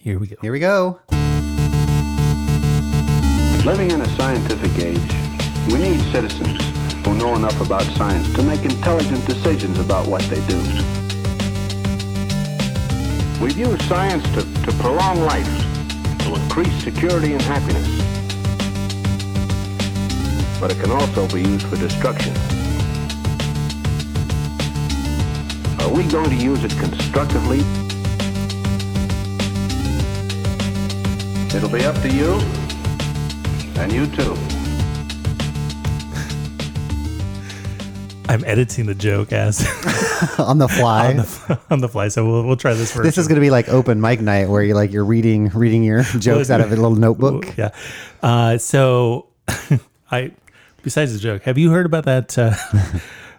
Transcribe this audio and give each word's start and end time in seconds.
Here 0.00 0.16
we 0.16 0.28
go. 0.28 0.36
Here 0.40 0.52
we 0.52 0.60
go. 0.60 1.00
Living 3.66 3.90
in 3.90 4.00
a 4.00 4.08
scientific 4.16 4.78
age, 4.80 5.12
we 5.72 5.78
need 5.80 6.00
citizens 6.12 6.62
who 7.04 7.16
know 7.16 7.34
enough 7.34 7.60
about 7.60 7.82
science 7.82 8.32
to 8.34 8.42
make 8.44 8.64
intelligent 8.64 9.26
decisions 9.26 9.76
about 9.80 10.06
what 10.06 10.22
they 10.30 10.40
do. 10.46 10.56
We've 13.42 13.58
used 13.58 13.82
science 13.88 14.22
to, 14.34 14.42
to 14.62 14.72
prolong 14.78 15.18
life, 15.22 15.48
to 16.20 16.34
increase 16.34 16.84
security 16.84 17.32
and 17.32 17.42
happiness. 17.42 17.88
But 20.60 20.70
it 20.70 20.80
can 20.80 20.92
also 20.92 21.26
be 21.26 21.42
used 21.42 21.66
for 21.66 21.74
destruction. 21.74 22.34
Are 25.80 25.92
we 25.92 26.04
going 26.04 26.30
to 26.30 26.36
use 26.36 26.62
it 26.62 26.70
constructively? 26.78 27.64
It'll 31.54 31.70
be 31.70 31.84
up 31.84 31.96
to 32.02 32.10
you, 32.10 32.34
and 33.80 33.92
you 33.92 34.06
too. 34.06 34.34
I'm 38.28 38.44
editing 38.44 38.84
the 38.84 38.94
joke 38.94 39.32
as 39.32 39.60
On 40.38 40.58
the 40.58 40.68
fly. 40.68 41.08
on, 41.08 41.16
the, 41.16 41.60
on 41.70 41.80
the 41.80 41.88
fly, 41.88 42.08
so 42.08 42.26
we'll, 42.26 42.44
we'll 42.44 42.56
try 42.56 42.74
this 42.74 42.92
first. 42.92 43.04
this 43.04 43.16
is 43.16 43.26
going 43.26 43.36
to 43.36 43.40
be 43.40 43.50
like 43.50 43.70
open 43.70 44.00
mic 44.00 44.20
night 44.20 44.48
where 44.50 44.62
you 44.62 44.74
like 44.74 44.92
you're 44.92 45.04
reading 45.04 45.48
reading 45.48 45.82
your 45.82 46.02
jokes 46.18 46.50
out 46.50 46.60
of 46.60 46.70
a 46.70 46.76
little 46.76 46.94
notebook. 46.94 47.46
Yeah. 47.58 47.70
Uh, 48.22 48.58
so, 48.58 49.28
I 50.10 50.32
besides 50.82 51.12
the 51.14 51.18
joke, 51.18 51.42
have 51.44 51.56
you 51.56 51.70
heard 51.70 51.86
about 51.86 52.04
that 52.04 52.36
uh, 52.38 52.54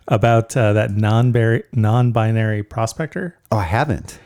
about 0.07 0.57
uh, 0.57 0.73
that 0.73 0.91
non 0.91 1.31
non-binary 1.71 2.63
prospector? 2.63 3.37
Oh, 3.51 3.57
I 3.57 3.63
haven't. 3.63 4.19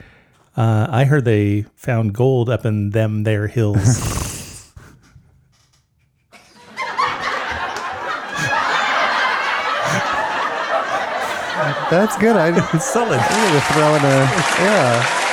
Uh, 0.56 0.88
I 0.90 1.06
heard 1.06 1.26
they 1.26 1.64
found 1.76 2.14
gold 2.14 2.50
up 2.50 2.66
in 2.66 2.92
them 2.92 3.24
there 3.24 3.48
hills. 3.48 4.00
That's 11.90 12.18
good. 12.18 12.36
I, 12.36 12.48
I'm 12.48 12.80
Solid. 12.80 13.20
gonna 13.20 13.62
throw 13.62 13.96
in 13.96 14.04
a 14.04 14.26
yeah. 14.60 15.33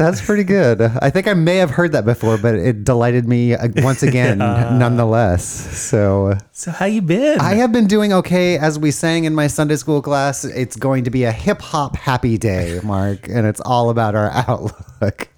That's 0.00 0.24
pretty 0.24 0.44
good. 0.44 0.80
I 0.80 1.10
think 1.10 1.28
I 1.28 1.34
may 1.34 1.56
have 1.56 1.68
heard 1.68 1.92
that 1.92 2.06
before, 2.06 2.38
but 2.38 2.54
it 2.54 2.84
delighted 2.84 3.28
me 3.28 3.52
uh, 3.52 3.68
once 3.82 4.02
again, 4.02 4.38
nonetheless. 4.78 5.44
So 5.44 6.38
So 6.52 6.70
how 6.70 6.86
you 6.86 7.02
been? 7.02 7.38
I 7.38 7.56
have 7.56 7.70
been 7.70 7.86
doing 7.86 8.10
okay. 8.14 8.56
As 8.56 8.78
we 8.78 8.92
sang 8.92 9.24
in 9.24 9.34
my 9.34 9.46
Sunday 9.46 9.76
school 9.76 10.00
class, 10.00 10.46
it's 10.46 10.74
going 10.74 11.04
to 11.04 11.10
be 11.10 11.24
a 11.24 11.32
hip 11.32 11.60
hop 11.60 11.96
happy 11.96 12.38
day, 12.38 12.80
Mark, 12.82 13.28
and 13.28 13.46
it's 13.46 13.60
all 13.60 13.90
about 13.90 14.14
our 14.14 14.30
outlook. 14.48 15.28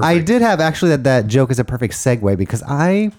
I 0.00 0.20
did 0.20 0.40
have 0.40 0.58
actually 0.58 0.92
that 0.92 1.04
that 1.04 1.26
joke 1.26 1.50
is 1.50 1.58
a 1.58 1.64
perfect 1.64 1.92
segue 1.92 2.38
because 2.38 2.62
I. 2.66 3.12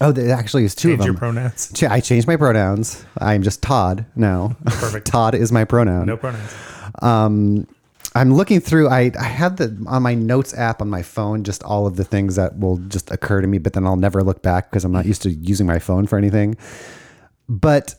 Oh, 0.00 0.10
there 0.10 0.34
actually 0.34 0.64
is 0.64 0.74
two 0.74 0.88
Change 0.88 0.98
of 1.00 1.06
your 1.06 1.14
them. 1.14 1.18
pronouns. 1.20 1.72
Ch- 1.72 1.84
I 1.84 2.00
changed 2.00 2.26
my 2.26 2.34
pronouns. 2.36 3.04
I'm 3.18 3.44
just 3.44 3.62
Todd 3.62 4.04
now. 4.16 4.56
Perfect. 4.64 5.06
Todd 5.12 5.36
is 5.36 5.52
my 5.52 5.64
pronoun. 5.64 6.06
No 6.06 6.16
pronouns. 6.16 6.52
Um, 7.00 7.68
I'm 8.14 8.32
looking 8.32 8.60
through. 8.60 8.88
I 8.88 9.10
I 9.18 9.24
have 9.24 9.56
the 9.56 9.76
on 9.88 10.02
my 10.02 10.14
notes 10.14 10.56
app 10.56 10.80
on 10.80 10.88
my 10.88 11.02
phone 11.02 11.42
just 11.42 11.64
all 11.64 11.86
of 11.86 11.96
the 11.96 12.04
things 12.04 12.36
that 12.36 12.58
will 12.58 12.76
just 12.76 13.10
occur 13.10 13.40
to 13.40 13.46
me, 13.46 13.58
but 13.58 13.72
then 13.72 13.86
I'll 13.86 13.96
never 13.96 14.22
look 14.22 14.42
back 14.42 14.70
because 14.70 14.84
I'm 14.84 14.92
not 14.92 15.06
used 15.06 15.22
to 15.22 15.30
using 15.30 15.66
my 15.66 15.78
phone 15.80 16.06
for 16.06 16.16
anything. 16.16 16.56
But 17.48 17.96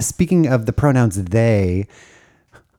speaking 0.00 0.46
of 0.46 0.64
the 0.66 0.72
pronouns 0.72 1.22
they, 1.22 1.86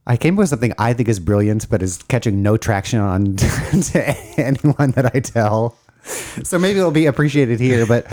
I 0.08 0.18
came 0.18 0.36
up 0.36 0.40
with 0.40 0.50
something 0.50 0.74
I 0.80 0.94
think 0.94 1.10
is 1.10 1.20
brilliant, 1.20 1.70
but 1.70 1.84
is 1.84 2.02
catching 2.04 2.42
no 2.42 2.58
traction 2.58 3.00
on 3.00 3.36
to 3.36 4.16
anyone 4.38 4.92
that 4.92 5.12
I 5.14 5.20
tell. 5.20 5.78
So 6.44 6.58
maybe 6.58 6.80
it'll 6.80 6.92
be 6.92 7.06
appreciated 7.06 7.60
here, 7.60 7.86
but 7.86 8.06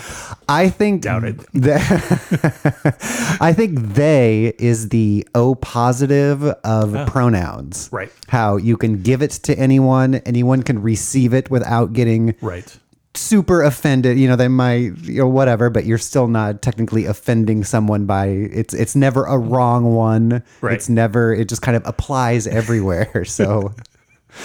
I 0.48 0.68
think 0.68 1.04
that- 1.04 3.38
I 3.40 3.52
think 3.52 3.78
they 3.94 4.54
is 4.58 4.88
the 4.88 5.26
O 5.34 5.54
positive 5.54 6.44
of 6.44 6.96
ah. 6.96 7.08
pronouns. 7.08 7.88
Right. 7.92 8.10
How 8.28 8.56
you 8.56 8.76
can 8.76 9.02
give 9.02 9.22
it 9.22 9.30
to 9.44 9.58
anyone, 9.58 10.16
anyone 10.26 10.62
can 10.62 10.82
receive 10.82 11.32
it 11.32 11.50
without 11.50 11.92
getting 11.92 12.34
Right. 12.40 12.76
super 13.14 13.62
offended. 13.62 14.18
You 14.18 14.28
know, 14.28 14.36
they 14.36 14.48
might, 14.48 14.96
you 15.02 15.20
know, 15.20 15.28
whatever, 15.28 15.70
but 15.70 15.86
you're 15.86 15.98
still 15.98 16.28
not 16.28 16.60
technically 16.60 17.06
offending 17.06 17.64
someone 17.64 18.06
by 18.06 18.26
it's 18.26 18.74
it's 18.74 18.96
never 18.96 19.24
a 19.24 19.38
wrong 19.38 19.94
one. 19.94 20.42
Right. 20.60 20.74
It's 20.74 20.88
never 20.88 21.32
it 21.32 21.48
just 21.48 21.62
kind 21.62 21.76
of 21.76 21.86
applies 21.86 22.46
everywhere. 22.46 23.24
So 23.38 23.74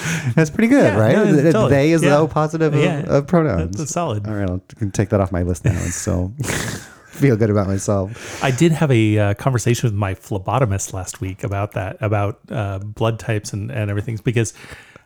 that's 0.36 0.50
pretty 0.50 0.68
good, 0.68 0.84
Yeah, 0.94 0.98
right? 1.00 1.16
no, 1.16 1.26
totally. 1.52 1.70
They 1.70 1.92
is 1.92 2.02
the 2.02 2.08
Yeah. 2.08 2.18
O 2.18 2.28
positive 2.28 2.74
of, 2.74 2.80
Yeah. 2.82 3.02
of 3.02 3.28
pronouns. 3.28 3.78
That's 3.78 3.92
solid. 3.92 4.28
All 4.28 4.34
right, 4.34 4.50
I'll 4.50 4.62
take 4.92 5.10
that 5.10 5.20
off 5.22 5.32
my 5.32 5.44
list 5.44 5.66
now 5.66 5.72
and 5.72 5.94
still 5.94 6.34
feel 7.08 7.36
good 7.36 7.50
about 7.50 7.68
myself. 7.68 8.44
I 8.44 8.52
did 8.52 8.72
have 8.72 8.92
a 8.92 9.18
uh, 9.20 9.34
conversation 9.36 9.88
with 9.88 9.94
my 9.96 10.16
phlebotomist 10.16 10.94
last 10.94 11.22
week 11.22 11.44
about 11.44 11.74
that, 11.74 11.98
about 12.02 12.40
uh, 12.50 12.80
blood 12.80 13.20
types 13.20 13.54
and, 13.54 13.72
and 13.72 13.90
everything, 13.90 14.20
because 14.24 14.54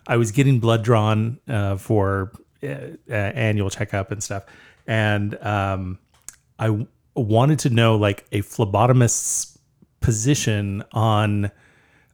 I 0.08 0.16
was 0.18 0.32
getting 0.32 0.60
blood 0.60 0.84
drawn 0.84 1.40
uh, 1.50 1.76
for 1.76 2.32
uh, 2.64 2.68
uh, 2.68 3.14
annual 3.14 3.70
checkup 3.70 4.12
and 4.12 4.24
stuff, 4.24 4.44
and 4.88 5.36
um, 5.46 6.00
I 6.58 6.68
w- 6.68 6.88
wanted 7.14 7.60
to 7.60 7.70
know 7.70 7.98
like 7.98 8.26
a 8.32 8.42
phlebotomist's 8.42 9.60
position 10.00 10.84
on 10.94 11.52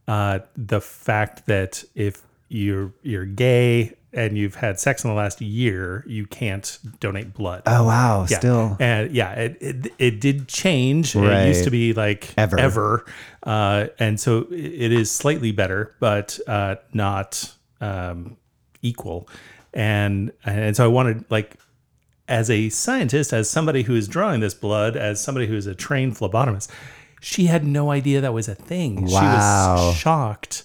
uh, 0.08 0.40
the 0.56 0.80
fact 0.80 1.46
that 1.46 1.84
if 1.94 2.20
you're 2.48 2.92
you're 3.02 3.24
gay 3.26 3.94
and 4.12 4.38
you've 4.38 4.54
had 4.54 4.78
sex 4.78 5.02
in 5.02 5.10
the 5.10 5.16
last 5.16 5.40
year, 5.40 6.04
you 6.06 6.24
can't 6.24 6.78
donate 7.00 7.34
blood. 7.34 7.62
Oh 7.66 7.84
wow, 7.84 8.26
Yeah. 8.30 8.38
still. 8.38 8.76
and 8.78 9.10
yeah 9.10 9.32
it, 9.32 9.56
it 9.60 9.92
it 9.98 10.20
did 10.20 10.46
change 10.46 11.16
it 11.16 11.48
used 11.48 11.64
to 11.64 11.70
be 11.70 11.92
like 11.94 12.32
Ever. 12.36 12.58
ever 12.60 13.04
uh 13.42 13.86
and 13.98 14.18
so 14.20 14.46
it 14.50 14.92
is 14.92 15.10
slightly 15.10 15.50
better 15.52 15.94
but 16.00 16.38
uh 16.46 16.76
not 16.92 17.52
um 17.80 18.36
equal 18.82 19.28
and 19.72 20.32
and 20.44 20.76
so 20.76 20.84
i 20.84 20.86
wanted 20.86 21.24
like 21.30 21.56
as 22.28 22.48
a 22.50 22.68
scientist 22.70 23.32
as 23.32 23.50
somebody 23.50 23.82
who 23.82 23.94
is 23.94 24.08
drawing 24.08 24.40
this 24.40 24.54
blood 24.54 24.96
as 24.96 25.20
somebody 25.20 25.46
who 25.46 25.54
is 25.56 25.66
a 25.66 25.74
trained 25.74 26.14
phlebotomist 26.16 26.70
she 27.20 27.46
had 27.46 27.64
no 27.66 27.90
idea 27.90 28.20
that 28.20 28.32
was 28.32 28.48
a 28.48 28.54
thing 28.54 29.06
she 29.06 29.12
was 29.14 29.96
shocked 29.96 30.64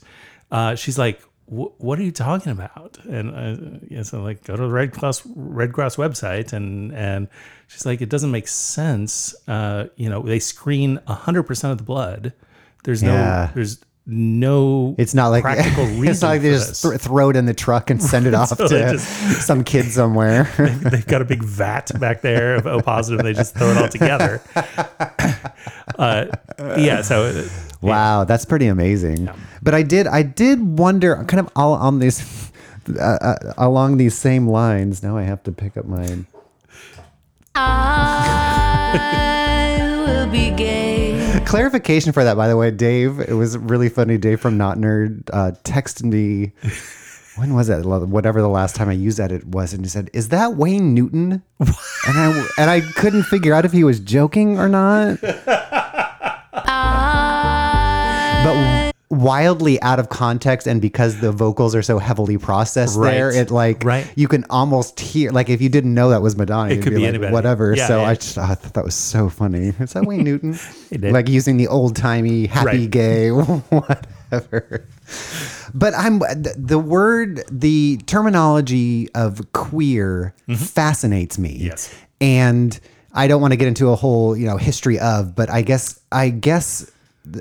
uh 0.52 0.74
she's 0.76 0.98
like 0.98 1.20
"Wh- 1.22 1.29
what 1.50 1.98
are 2.00 2.04
you 2.04 2.12
talking 2.12 2.52
about? 2.52 2.98
And 3.10 3.32
uh, 3.36 3.80
yes, 3.90 4.14
I'm 4.14 4.24
like, 4.24 4.44
go 4.44 4.56
to 4.56 4.62
the 4.64 4.70
Red 4.70 4.92
Cross 4.94 5.24
Red 5.36 5.74
Cross 5.74 5.96
website, 5.96 6.54
and 6.54 6.94
and 6.94 7.28
she's 7.68 7.86
like, 7.86 8.02
it 8.02 8.10
doesn't 8.10 8.32
make 8.32 8.48
sense. 8.48 9.34
Uh, 9.48 9.88
you 9.96 10.10
know, 10.10 10.22
they 10.22 10.40
screen 10.40 11.00
hundred 11.08 11.44
percent 11.44 11.72
of 11.72 11.78
the 11.80 11.84
blood. 11.84 12.34
There's 12.84 13.02
no, 13.04 13.50
there's 13.56 13.80
no. 14.06 14.96
It's 14.98 15.14
not 15.14 15.28
like 15.30 15.44
practical 15.44 15.84
reason. 15.88 16.08
it's 16.08 16.22
not 16.22 16.30
like 16.30 16.42
they 16.42 16.52
just 16.52 16.82
th- 16.84 17.00
throw 17.02 17.30
it 17.30 17.36
in 17.36 17.46
the 17.46 17.54
truck 17.54 17.90
and 17.90 18.02
send 18.02 18.26
it 18.28 18.34
off 18.36 18.50
So 18.50 18.68
to 18.68 18.92
just- 18.92 19.42
some 19.46 19.64
kid 19.64 19.86
somewhere. 19.92 20.50
They've 20.58 21.06
got 21.06 21.22
a 21.22 21.26
big 21.26 21.44
vat 21.44 21.92
back 22.00 22.22
there 22.22 22.56
of 22.56 22.68
O 22.68 22.80
positive. 22.82 23.20
and 23.20 23.28
They 23.28 23.34
just 23.34 23.56
throw 23.56 23.70
it 23.72 23.78
all 23.78 23.90
together. 23.90 24.42
Uh, 26.00 26.26
yeah. 26.78 27.02
So 27.02 27.24
uh, 27.24 27.44
Wow, 27.82 28.24
that's 28.26 28.46
pretty 28.46 28.68
amazing. 28.68 29.30
But 29.62 29.74
I 29.74 29.84
did, 29.84 30.06
I 30.08 30.22
did 30.24 30.78
wonder, 30.78 31.24
kind 31.26 31.40
of 31.40 31.50
all 31.56 31.74
on 31.74 32.00
these, 32.00 32.52
uh, 33.00 33.02
uh, 33.02 33.54
along 33.58 33.98
these 33.98 34.16
same 34.16 34.48
lines. 34.48 35.02
Now 35.02 35.16
I 35.18 35.24
have 35.24 35.44
to 35.44 35.52
pick 35.52 35.78
up 35.78 35.86
mine. 35.86 36.26
I 37.56 38.96
will 40.06 40.28
be 40.30 40.52
gay. 40.52 41.42
Clarification 41.46 42.12
for 42.12 42.24
that, 42.24 42.36
by 42.38 42.48
the 42.48 42.58
way, 42.58 42.72
Dave. 42.72 43.20
It 43.20 43.34
was 43.34 43.58
really 43.58 43.90
funny. 43.90 44.18
Dave 44.18 44.42
from 44.42 44.58
Not 44.58 44.78
Nerd 44.78 45.30
uh, 45.32 45.52
texted 45.64 46.04
me. 46.04 46.52
When 47.38 47.54
was 47.54 47.70
it? 47.70 47.86
Whatever 47.86 48.42
the 48.42 48.50
last 48.50 48.76
time 48.76 48.90
I 48.90 48.94
used 48.94 49.18
that 49.20 49.32
it 49.32 49.46
was, 49.46 49.74
and 49.74 49.86
he 49.86 49.90
said, 49.90 50.10
"Is 50.14 50.28
that 50.30 50.56
Wayne 50.56 50.94
Newton?" 50.94 51.42
and 51.60 51.72
I 52.08 52.48
and 52.58 52.70
I 52.70 52.82
couldn't 52.82 53.24
figure 53.24 53.54
out 53.54 53.64
if 53.64 53.72
he 53.72 53.86
was 53.86 54.00
joking 54.02 54.60
or 54.60 54.68
not. 54.68 55.20
Wildly 59.12 59.82
out 59.82 59.98
of 60.00 60.10
context 60.10 60.68
and 60.68 60.80
because 60.82 61.20
the 61.20 61.32
vocals 61.32 61.74
are 61.74 61.82
so 61.82 61.98
heavily 61.98 62.38
processed 62.38 62.96
Right. 62.96 63.12
there 63.12 63.32
it 63.32 63.50
like 63.50 63.84
Right. 63.84 64.06
you 64.16 64.28
can 64.28 64.46
almost 64.52 65.00
hear 65.00 65.32
like 65.32 65.50
if 65.50 65.62
you 65.64 65.70
didn't 65.70 65.96
know 65.96 66.12
that 66.12 66.22
was 66.22 66.38
madonna 66.38 66.76
you'd 66.76 66.84
could 66.84 66.92
be 66.94 67.00
like, 67.00 67.08
anybody. 67.10 67.34
whatever 67.34 67.74
Yeah, 67.76 67.88
so 67.88 68.02
yeah. 68.02 68.08
i 68.10 68.14
just 68.14 68.38
I 68.38 68.54
thought 68.54 68.74
that 68.76 68.84
was 68.86 68.94
so 68.94 69.28
funny 69.28 69.74
is 69.80 69.94
that 69.94 70.06
wayne 70.06 70.24
newton 70.26 70.60
like 71.12 71.28
using 71.28 71.58
the 71.58 71.68
old-timey 71.68 72.46
happy 72.46 72.82
Right. 72.82 72.90
gay 72.92 73.30
whatever 73.32 74.86
but 75.74 75.94
i'm 75.96 76.20
the, 76.20 76.54
the 76.56 76.78
word 76.78 77.44
the 77.52 77.98
terminology 78.06 79.10
of 79.16 79.52
queer 79.54 80.36
fascinates 80.56 81.40
me 81.40 81.50
Mm-hmm. 81.58 81.66
Yes. 81.66 81.96
and 82.22 82.80
I 83.12 83.26
don't 83.28 83.42
want 83.42 83.54
to 83.54 83.58
get 83.58 83.68
into 83.68 83.90
a 83.90 83.96
whole, 83.96 84.38
you 84.38 84.46
know, 84.46 84.58
history 84.58 85.00
of, 85.00 85.34
but 85.36 85.50
I 85.50 85.64
guess 85.64 86.00
I 86.12 86.30
guess 86.30 86.90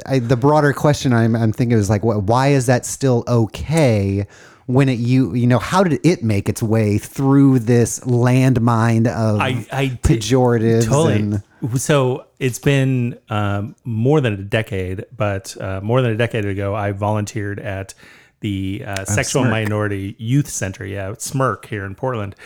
I, 0.07 0.19
the 0.19 0.37
broader 0.37 0.73
question 0.73 1.13
I'm, 1.13 1.35
I'm 1.35 1.53
thinking 1.53 1.79
is 1.79 1.91
like, 1.91 2.05
what, 2.05 2.25
why 2.25 2.49
is 2.49 2.67
that 2.67 2.87
still 2.87 3.25
okay? 3.29 4.27
When 4.67 4.91
it 4.91 4.99
you 4.99 5.35
you 5.35 5.47
know 5.47 5.59
how 5.59 5.83
did 5.83 6.05
it 6.05 6.23
make 6.23 6.47
its 6.47 6.63
way 6.63 6.99
through 6.99 7.61
this 7.61 8.01
landmine 8.01 9.07
of 9.07 9.41
I, 9.41 9.67
I 9.73 9.89
pejoratives 10.03 10.85
totally. 10.85 11.15
and 11.15 11.81
So 11.81 12.27
it's 12.39 12.59
been 12.59 13.19
um, 13.31 13.75
more 13.85 14.21
than 14.21 14.35
a 14.35 14.37
decade, 14.37 15.07
but 15.17 15.59
uh, 15.59 15.81
more 15.81 16.03
than 16.03 16.11
a 16.11 16.17
decade 16.17 16.45
ago, 16.45 16.75
I 16.75 16.93
volunteered 16.93 17.59
at 17.61 17.95
the 18.41 18.85
uh, 18.87 19.05
Sexual 19.07 19.45
SMYRC. 19.45 19.51
Minority 19.51 20.17
Youth 20.19 20.51
Center, 20.51 20.85
yeah, 20.85 21.13
SMYRC 21.13 21.65
here 21.65 21.85
in 21.85 21.95
Portland, 21.95 22.37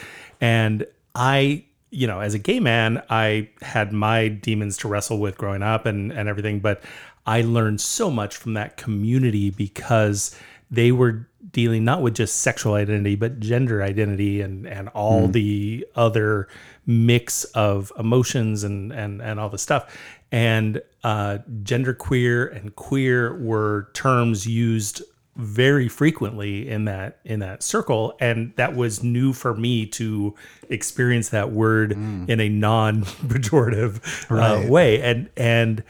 and 0.41 0.87
I. 1.15 1.65
You 1.95 2.07
know, 2.07 2.21
as 2.21 2.33
a 2.33 2.39
gay 2.39 2.59
man, 2.59 3.03
I 3.11 3.51
had 3.61 3.93
my 3.93 4.29
demons 4.29 4.79
to 4.79 4.89
wrestle 4.89 5.19
with 5.19 5.37
growing 5.37 5.63
up 5.63 5.85
and, 5.85 6.11
and 6.11 6.27
everything, 6.27 6.61
but 6.61 6.83
I 7.27 7.43
learned 7.43 7.81
so 7.81 8.11
much 8.11 8.37
from 8.37 8.55
that 8.55 8.77
community 8.77 9.51
because 9.51 10.37
they 10.71 10.93
were 10.93 11.29
dealing 11.51 11.85
not 11.85 12.01
with 12.01 12.15
just 12.15 12.41
sexual 12.41 12.75
identity 12.75 13.15
but 13.15 13.39
gender 13.39 13.83
identity 13.83 14.41
and 14.41 14.67
and 14.67 14.89
all 14.91 15.29
the 15.29 15.87
other 15.95 16.49
mix 16.87 17.45
of 17.45 17.93
emotions 17.99 18.65
and 18.65 18.93
and 18.93 19.21
and 19.21 19.39
all 19.39 19.49
the 19.49 19.59
stuff. 19.59 19.97
And 20.31 20.81
uh 21.05 21.39
gender 21.63 21.93
queer 21.95 22.47
and 22.47 22.75
queer 22.75 23.37
were 23.39 23.91
terms 23.93 24.47
used 24.47 25.03
very 25.37 25.89
frequently 25.89 26.69
in 26.69 26.85
that 26.87 27.21
in 27.25 27.41
that 27.41 27.63
circle. 27.63 28.17
And 28.21 28.53
that 28.57 28.75
was 28.75 29.03
new 29.03 29.33
for 29.33 29.55
me 29.55 29.87
to 29.87 30.35
experience 30.69 31.31
that 31.31 31.53
word 31.53 31.93
in 32.29 32.41
a 32.41 32.49
non 32.49 33.03
pejorative 33.05 34.01
uh, 34.31 34.69
way. 34.69 35.01
And 35.03 35.31
and 35.37 35.83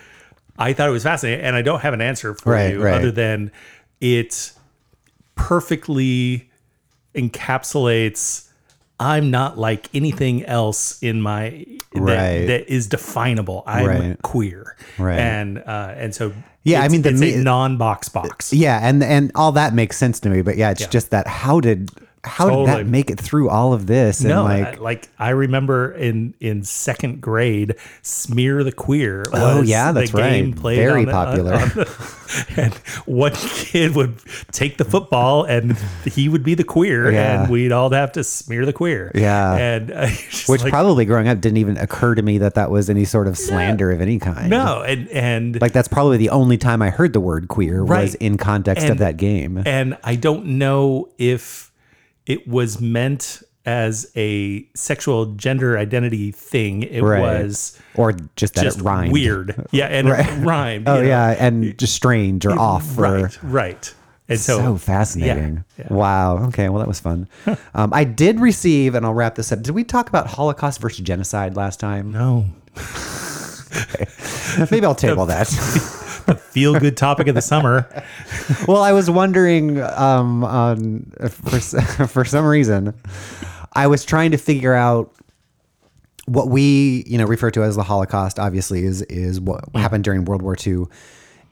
I 0.58 0.72
thought 0.72 0.88
it 0.88 0.92
was 0.92 1.02
fascinating, 1.02 1.44
and 1.44 1.56
I 1.56 1.62
don't 1.62 1.80
have 1.80 1.94
an 1.94 2.00
answer 2.00 2.34
for 2.34 2.52
Right, 2.52 2.72
you 2.74 2.82
right. 2.82 2.94
other 2.94 3.10
than 3.10 3.50
it 4.00 4.52
perfectly 5.34 6.50
encapsulates. 7.14 8.48
I'm 9.00 9.30
not 9.32 9.58
like 9.58 9.88
anything 9.94 10.44
else 10.44 11.02
in 11.02 11.20
my 11.20 11.66
that, 11.94 12.46
that 12.46 12.72
is 12.72 12.86
definable. 12.86 13.64
I'm 13.66 13.86
Right. 13.86 14.22
queer, 14.22 14.76
Right. 14.98 15.18
And 15.18 15.58
uh, 15.58 15.94
and 15.96 16.14
so 16.14 16.32
Yeah, 16.62 16.82
I 16.82 16.88
mean, 16.88 17.02
the 17.02 17.10
me- 17.10 17.34
a 17.34 17.38
non-box 17.38 18.08
box. 18.10 18.52
yeah, 18.52 18.78
and 18.80 19.02
and 19.02 19.32
all 19.34 19.50
that 19.52 19.74
makes 19.74 19.96
sense 19.96 20.20
to 20.20 20.28
me. 20.28 20.42
But 20.42 20.56
yeah, 20.56 20.70
it's 20.70 20.86
just 20.86 21.10
that 21.10 21.26
how 21.26 21.58
did 21.58 21.90
how 22.24 22.48
did 22.50 22.68
that 22.68 22.86
make 22.86 23.10
it 23.10 23.18
through 23.18 23.48
all 23.48 23.72
of 23.72 23.86
this? 23.86 24.20
And 24.20 24.28
No, 24.28 24.44
like 24.44 24.62
like, 24.64 24.80
like 24.80 25.08
I 25.18 25.30
remember 25.30 25.90
in 25.92 26.34
in 26.40 26.62
second 26.62 27.20
grade, 27.20 27.74
"Smear 28.02 28.62
the 28.62 28.70
Queer." 28.72 29.24
Oh, 29.32 29.60
was 29.60 29.68
yeah, 29.68 29.90
that's 29.92 30.12
the 30.12 30.18
game 30.18 30.50
right. 30.52 30.56
Played 30.60 30.76
Very 30.76 31.00
on 31.00 31.06
the- 31.06 31.12
popular. 31.12 31.54
on 31.54 31.68
the- 31.70 32.22
and 32.56 32.74
one 33.06 33.32
kid 33.34 33.94
would 33.96 34.18
take 34.52 34.78
the 34.78 34.84
football, 34.84 35.44
and 35.44 35.76
he 36.06 36.28
would 36.28 36.42
be 36.44 36.54
the 36.54 36.64
queer, 36.64 37.10
Yeah. 37.10 37.42
and 37.42 37.50
we'd 37.52 37.72
all 37.72 37.90
have 37.90 38.12
to 38.12 38.24
smear 38.24 38.64
the 38.64 38.72
queer. 38.72 39.10
Yeah. 39.14 39.54
and 39.56 39.90
uh, 39.90 40.06
which 40.46 40.62
like, 40.62 40.70
probably 40.70 41.04
growing 41.04 41.28
up 41.28 41.40
didn't 41.40 41.58
even 41.58 41.76
occur 41.76 42.14
to 42.14 42.22
me 42.22 42.38
that 42.38 42.54
that 42.54 42.70
was 42.70 42.88
any 42.88 43.04
sort 43.04 43.26
of 43.26 43.36
slander 43.36 43.90
of 43.90 44.00
any 44.00 44.18
kind. 44.18 44.48
no, 44.48 44.82
and 44.82 45.08
and 45.08 45.60
like 45.60 45.72
that's 45.72 45.88
probably 45.88 46.18
the 46.18 46.30
only 46.30 46.56
time 46.56 46.80
I 46.82 46.90
heard 46.90 47.12
the 47.12 47.20
word 47.20 47.48
queer 47.48 47.84
was 47.84 48.14
in 48.14 48.38
context 48.38 48.86
of 48.86 48.98
that 48.98 49.16
game. 49.16 49.60
and 49.66 49.98
I 50.04 50.14
don't 50.14 50.46
know 50.46 51.08
if 51.18 51.71
it 52.26 52.46
was 52.48 52.80
meant 52.80 53.42
as 53.64 54.10
a 54.16 54.66
sexual 54.74 55.26
gender 55.34 55.78
identity 55.78 56.32
thing. 56.32 56.82
It 56.82 57.00
Right. 57.02 57.20
was 57.20 57.78
or 57.94 58.12
just 58.36 58.54
that 58.54 58.64
just 58.64 58.78
it 58.78 58.82
rhymed. 58.82 59.12
weird. 59.12 59.66
Yeah, 59.70 59.86
and 59.86 60.08
it 60.08 60.44
rhymed. 60.44 60.88
Oh 60.88 60.96
know. 60.96 61.02
yeah, 61.02 61.36
and 61.38 61.76
just 61.78 61.94
strange 61.94 62.44
or 62.44 62.58
off 62.58 62.98
or 62.98 63.02
right, 63.02 63.42
right. 63.42 63.94
And 64.28 64.38
so, 64.40 64.58
so, 64.58 64.76
fascinating. 64.78 65.64
yeah, 65.78 65.84
yeah. 65.90 65.92
Wow. 65.94 66.44
Okay. 66.46 66.68
Well, 66.68 66.78
that 66.78 66.88
was 66.88 67.00
fun. 67.00 67.28
um, 67.74 67.92
I 67.92 68.04
did 68.04 68.40
receive, 68.40 68.94
and 68.94 69.04
I'll 69.04 69.12
wrap 69.14 69.34
this 69.34 69.52
up. 69.52 69.62
Did 69.62 69.72
we 69.74 69.84
talk 69.84 70.08
about 70.08 70.26
Holocaust 70.28 70.80
versus 70.80 71.00
genocide 71.00 71.54
last 71.56 71.80
time? 71.80 72.12
No, 72.12 72.46
Maybe 74.70 74.84
I'll 74.86 74.94
table 74.94 75.26
that. 75.26 75.48
Feel 76.36 76.78
good 76.78 76.96
topic 76.96 77.26
of 77.28 77.34
the 77.34 77.42
summer. 77.42 77.88
well, 78.68 78.82
I 78.82 78.92
was 78.92 79.10
wondering 79.10 79.80
um, 79.80 80.44
on 80.44 81.12
for 81.28 81.60
for 82.06 82.24
some 82.24 82.44
reason, 82.44 82.94
I 83.72 83.86
was 83.86 84.04
trying 84.04 84.30
to 84.32 84.38
figure 84.38 84.74
out 84.74 85.14
what 86.26 86.48
we 86.48 87.04
you 87.06 87.18
know 87.18 87.24
refer 87.24 87.50
to 87.50 87.62
as 87.62 87.76
the 87.76 87.82
Holocaust. 87.82 88.38
Obviously, 88.38 88.84
is 88.84 89.02
is 89.02 89.40
what 89.40 89.64
happened 89.74 90.04
during 90.04 90.24
World 90.24 90.42
War 90.42 90.56
II. 90.64 90.84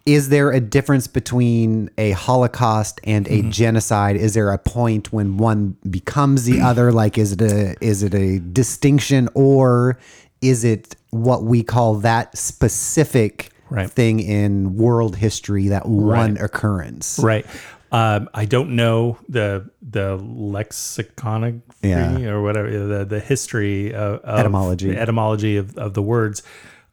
Is 0.06 0.30
there 0.30 0.50
a 0.50 0.60
difference 0.60 1.06
between 1.06 1.90
a 1.98 2.12
Holocaust 2.12 3.00
and 3.04 3.28
a 3.28 3.42
genocide? 3.42 4.16
Is 4.16 4.32
there 4.32 4.50
a 4.50 4.58
point 4.58 5.12
when 5.12 5.36
one 5.36 5.76
becomes 5.88 6.44
the 6.44 6.60
other? 6.60 6.90
Like, 7.00 7.18
is 7.18 7.32
it 7.32 7.42
a 7.42 7.76
is 7.80 8.02
it 8.02 8.14
a 8.14 8.38
distinction, 8.38 9.28
or 9.34 9.98
is 10.40 10.64
it 10.64 10.96
what 11.10 11.44
we 11.44 11.62
call 11.62 11.96
that 11.96 12.36
specific 12.36 13.50
Right. 13.70 13.90
thing 13.90 14.20
in 14.20 14.74
world 14.76 15.16
history, 15.16 15.68
that 15.68 15.86
one 15.86 16.34
Right. 16.34 16.42
occurrence? 16.44 17.18
Right. 17.22 17.46
Um, 17.92 18.28
I 18.34 18.44
don't 18.44 18.76
know 18.76 19.18
the 19.28 19.70
the 19.82 20.18
lexiconic 20.18 21.60
Yeah. 21.82 22.18
or 22.28 22.42
whatever 22.42 22.70
the 22.86 23.04
the 23.04 23.20
history 23.20 23.92
of, 23.94 24.20
of 24.20 24.38
Etymology. 24.40 24.90
the 24.90 24.98
etymology 25.00 25.56
of, 25.56 25.76
of 25.76 25.94
the 25.94 26.02
words. 26.02 26.42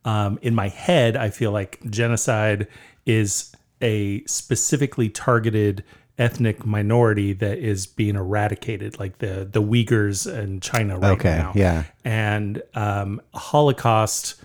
Um, 0.05 0.39
in 0.41 0.55
my 0.55 0.69
head, 0.69 1.17
I 1.17 1.29
feel 1.29 1.51
like 1.51 1.79
genocide 1.89 2.67
is 3.05 3.51
a 3.81 4.23
specifically 4.25 5.09
targeted 5.09 5.83
ethnic 6.17 6.65
minority 6.65 7.33
that 7.33 7.59
is 7.59 7.85
being 7.85 8.15
eradicated, 8.15 8.97
like 8.99 9.19
the 9.19 9.47
the 9.51 9.61
Uyghurs 9.61 10.25
in 10.31 10.59
China 10.61 10.97
right 10.97 11.11
Okay, 11.11 11.37
now. 11.37 11.51
yeah. 11.55 11.83
and 12.03 12.63
um, 12.73 13.21
Holocaust, 13.35 14.35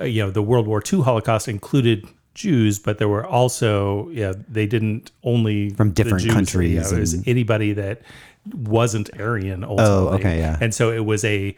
Uh, 0.00 0.04
you 0.04 0.22
know, 0.22 0.30
the 0.30 0.42
World 0.42 0.66
War 0.66 0.82
II 0.92 1.02
Holocaust 1.02 1.48
included 1.48 2.06
Jews, 2.34 2.78
but 2.78 2.98
there 2.98 3.08
were 3.08 3.26
also, 3.26 4.08
yeah, 4.10 4.32
they 4.48 4.66
didn't 4.66 5.10
only 5.24 5.70
From 5.70 5.90
different 5.90 6.24
Jews, 6.24 6.34
countries 6.34 6.72
yeah, 6.72 6.96
it 6.96 7.00
was 7.00 7.26
anybody 7.26 7.72
that 7.72 8.02
wasn't 8.52 9.10
Aryan. 9.18 9.64
Oh, 9.64 9.76
ultimately. 9.78 10.18
okay, 10.20 10.38
yeah. 10.38 10.58
and 10.60 10.74
so 10.74 10.92
it 10.92 11.04
was 11.04 11.24
a 11.24 11.56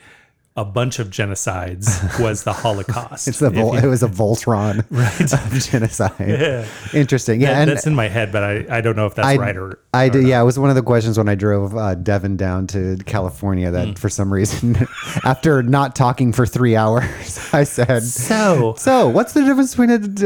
a 0.56 0.64
bunch 0.64 0.99
of 0.99 1.08
genocides 1.11 2.19
was 2.20 2.43
the 2.43 2.52
Holocaust. 2.52 3.29
It's 3.29 3.38
the 3.38 3.50
Vol- 3.50 3.75
you- 3.75 3.81
it 3.81 3.87
was 3.87 4.02
a 4.02 4.08
Voltron 4.08 4.81
of 5.32 5.62
genocide. 5.70 6.12
Yeah. 6.19 6.67
Interesting. 6.93 7.41
Yeah, 7.41 7.52
That- 7.55 7.62
and 7.62 7.70
that's 7.70 7.87
in 7.87 7.94
my 7.94 8.08
head, 8.08 8.32
but 8.32 8.43
I, 8.43 8.67
I 8.69 8.81
don't 8.81 8.97
know 8.97 9.06
if 9.06 9.14
that's 9.14 9.29
I, 9.29 9.37
right 9.37 9.56
or 9.56 9.79
I 9.94 10.08
did. 10.08 10.26
Yeah, 10.26 10.41
it 10.41 10.44
was 10.44 10.58
one 10.58 10.69
of 10.69 10.76
the 10.76 10.82
questions 10.82 11.17
when 11.19 11.29
I 11.29 11.35
drove 11.35 11.77
uh, 11.77 11.94
Devin 11.94 12.36
down 12.36 12.67
to 12.69 12.96
California. 13.06 13.70
That 13.70 13.98
for 13.98 14.08
some 14.08 14.32
reason, 14.32 14.77
after 15.24 15.63
not 15.63 15.96
talking 15.96 16.32
for 16.32 16.46
three 16.46 16.77
hours, 16.77 17.05
I 17.53 17.65
said, 17.65 18.03
So 18.05 18.74
"So, 18.77 19.08
what's 19.08 19.32
the 19.32 19.44
difference 19.44 19.72
between 19.74 19.91
it?" 19.91 20.22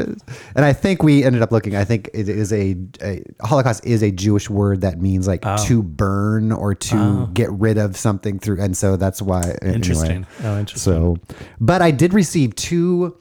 And 0.57 0.65
I 0.65 0.73
think 0.75 1.03
we 1.03 1.23
ended 1.25 1.41
up 1.43 1.51
looking. 1.53 1.77
I 1.77 1.85
think 1.85 2.11
it 2.13 2.29
is 2.29 2.53
a, 2.53 2.77
a 3.03 3.23
Holocaust 3.43 3.85
is 3.87 4.03
a 4.03 4.11
Jewish 4.11 4.51
word 4.51 4.81
that 4.83 5.01
means 5.01 5.27
like 5.27 5.45
Oh. 5.47 5.57
to 5.67 5.83
burn 5.83 6.53
or 6.53 6.75
to 6.75 7.29
get 7.33 7.51
rid 7.53 7.79
of 7.79 7.97
something 7.97 8.39
through, 8.39 8.61
and 8.61 8.77
so 8.77 8.97
that's 8.97 9.21
why. 9.23 9.57
anyway. 9.63 10.14
Interesting. 10.15 10.47
Oh, 10.47 10.59
interesting. 10.59 10.93
So, 10.93 11.17
but 11.61 11.83
I 11.83 11.91
did 11.91 12.15
receive 12.15 12.55
two, 12.55 13.17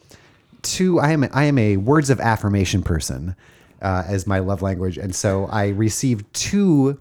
two. 0.61 0.99
I 0.99 1.11
am 1.11 1.27
I 1.33 1.45
am 1.45 1.57
a 1.57 1.77
words 1.77 2.09
of 2.09 2.19
affirmation 2.19 2.83
person, 2.83 3.35
uh, 3.81 4.03
as 4.07 4.27
my 4.27 4.39
love 4.39 4.61
language, 4.61 4.97
and 4.97 5.13
so 5.13 5.45
I 5.45 5.69
received 5.69 6.33
two 6.33 6.99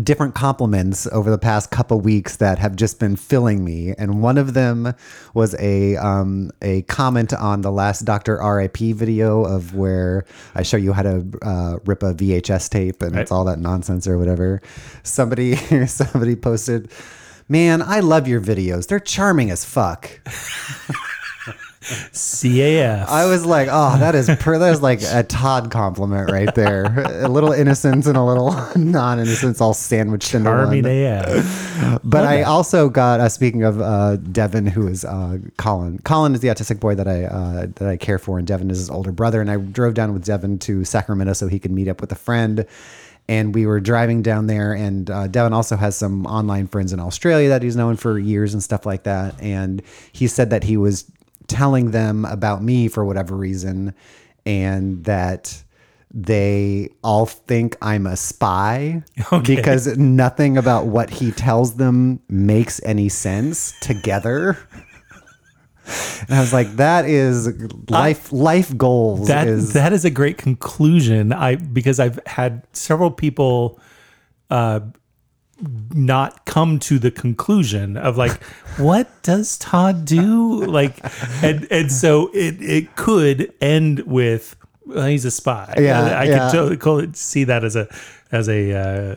different 0.00 0.34
compliments 0.34 1.06
over 1.08 1.30
the 1.30 1.38
past 1.38 1.70
couple 1.70 2.00
weeks 2.00 2.36
that 2.36 2.58
have 2.58 2.76
just 2.76 3.00
been 3.00 3.16
filling 3.16 3.64
me. 3.64 3.92
And 3.98 4.22
one 4.22 4.38
of 4.38 4.54
them 4.54 4.94
was 5.34 5.54
a 5.58 5.96
um, 5.96 6.50
a 6.62 6.82
comment 6.82 7.32
on 7.32 7.62
the 7.62 7.72
last 7.72 8.04
Doctor 8.04 8.36
RIP 8.36 8.78
video 8.78 9.44
of 9.44 9.74
where 9.74 10.24
I 10.54 10.62
show 10.62 10.76
you 10.76 10.92
how 10.92 11.02
to 11.02 11.26
uh, 11.42 11.78
rip 11.84 12.02
a 12.02 12.14
VHS 12.14 12.70
tape 12.70 13.02
and 13.02 13.16
it's 13.16 13.32
all 13.32 13.44
that 13.44 13.58
nonsense 13.58 14.06
or 14.06 14.18
whatever. 14.18 14.62
Somebody 15.02 15.56
somebody 15.86 16.36
posted. 16.36 16.90
Man, 17.50 17.82
I 17.82 17.98
love 17.98 18.28
your 18.28 18.40
videos. 18.40 18.86
They're 18.86 19.00
charming 19.00 19.50
as 19.50 19.64
fuck. 19.64 20.08
CAF. 21.80 23.06
I 23.08 23.26
was 23.26 23.44
like, 23.44 23.68
oh, 23.68 23.98
that 23.98 24.14
is 24.14 24.30
per- 24.38 24.58
that 24.58 24.72
is 24.72 24.80
like 24.80 25.00
a 25.02 25.24
Todd 25.24 25.72
compliment 25.72 26.30
right 26.30 26.54
there. 26.54 26.84
a 27.24 27.28
little 27.28 27.50
innocence 27.50 28.06
and 28.06 28.16
a 28.16 28.22
little 28.22 28.52
non-innocence 28.76 29.60
all 29.60 29.74
sandwiched 29.74 30.32
into 30.32 30.48
Army 30.48 30.80
one. 30.80 30.92
AF. 30.92 32.00
But 32.04 32.24
I 32.24 32.42
also 32.42 32.88
got 32.88 33.18
uh, 33.18 33.28
speaking 33.28 33.64
of 33.64 33.80
uh, 33.80 34.14
Devin, 34.16 34.66
who 34.66 34.86
is 34.86 35.04
uh, 35.04 35.38
Colin. 35.56 35.98
Colin 36.04 36.34
is 36.34 36.40
the 36.40 36.48
autistic 36.48 36.78
boy 36.78 36.94
that 36.94 37.08
I 37.08 37.24
uh, 37.24 37.66
that 37.76 37.88
I 37.88 37.96
care 37.96 38.20
for, 38.20 38.38
and 38.38 38.46
Devin 38.46 38.70
is 38.70 38.78
his 38.78 38.90
older 38.90 39.10
brother. 39.10 39.40
And 39.40 39.50
I 39.50 39.56
drove 39.56 39.94
down 39.94 40.12
with 40.12 40.24
Devin 40.24 40.60
to 40.60 40.84
Sacramento 40.84 41.32
so 41.32 41.48
he 41.48 41.58
could 41.58 41.72
meet 41.72 41.88
up 41.88 42.00
with 42.00 42.12
a 42.12 42.16
friend. 42.16 42.64
And 43.30 43.54
we 43.54 43.64
were 43.64 43.78
driving 43.80 44.22
down 44.22 44.46
there, 44.48 44.72
and 44.72 45.08
uh, 45.08 45.28
Devin 45.28 45.52
also 45.52 45.76
has 45.76 45.94
some 45.96 46.26
online 46.26 46.66
friends 46.66 46.92
in 46.92 46.98
Australia 46.98 47.48
that 47.50 47.62
he's 47.62 47.76
known 47.76 47.96
for 47.96 48.18
years 48.18 48.54
and 48.54 48.62
stuff 48.62 48.84
like 48.84 49.04
that. 49.04 49.40
And 49.40 49.82
he 50.12 50.26
said 50.26 50.50
that 50.50 50.64
he 50.64 50.76
was 50.76 51.04
telling 51.46 51.92
them 51.92 52.24
about 52.24 52.62
me 52.62 52.88
for 52.88 53.04
whatever 53.04 53.36
reason. 53.36 53.94
and 54.46 55.04
that 55.04 55.62
they 56.12 56.88
all 57.04 57.26
think 57.26 57.76
I'm 57.80 58.04
a 58.06 58.16
spy 58.16 59.02
Okay. 59.32 59.54
because 59.54 59.96
nothing 59.96 60.56
about 60.58 60.86
what 60.86 61.08
he 61.10 61.30
tells 61.30 61.74
them 61.76 62.18
makes 62.28 62.80
any 62.84 63.08
sense 63.08 63.72
together. 63.80 64.58
And 66.28 66.34
I 66.38 66.40
was 66.40 66.52
like, 66.52 66.76
that 66.76 67.04
is 67.04 67.48
life 67.88 68.32
life 68.32 68.76
goals 68.76 69.28
That 69.28 69.48
is 69.48 69.72
that 69.72 69.92
is 69.92 70.04
a 70.04 70.10
great 70.10 70.38
conclusion. 70.38 71.32
I 71.32 71.56
because 71.56 72.00
I've 72.00 72.20
had 72.26 72.66
several 72.72 73.10
people 73.10 73.80
uh 74.50 74.80
not 75.94 76.46
come 76.46 76.78
to 76.78 76.98
the 76.98 77.10
conclusion 77.10 77.96
of 77.96 78.16
like 78.16 78.42
what 78.78 79.08
does 79.22 79.58
Todd 79.58 80.04
do 80.04 80.64
like 80.64 80.98
and 81.42 81.66
and 81.70 81.92
so 81.92 82.30
it 82.32 82.60
it 82.62 82.96
could 82.96 83.52
end 83.60 84.00
with 84.00 84.56
well, 84.86 85.06
he's 85.06 85.24
a 85.24 85.30
spy. 85.30 85.74
Yeah, 85.78 86.18
I 86.18 86.24
yeah. 86.24 86.50
could 86.50 86.80
totally 86.80 87.12
see 87.14 87.44
that 87.44 87.64
as 87.64 87.76
a 87.76 87.88
as 88.32 88.48
a 88.48 88.72
uh, 88.72 89.16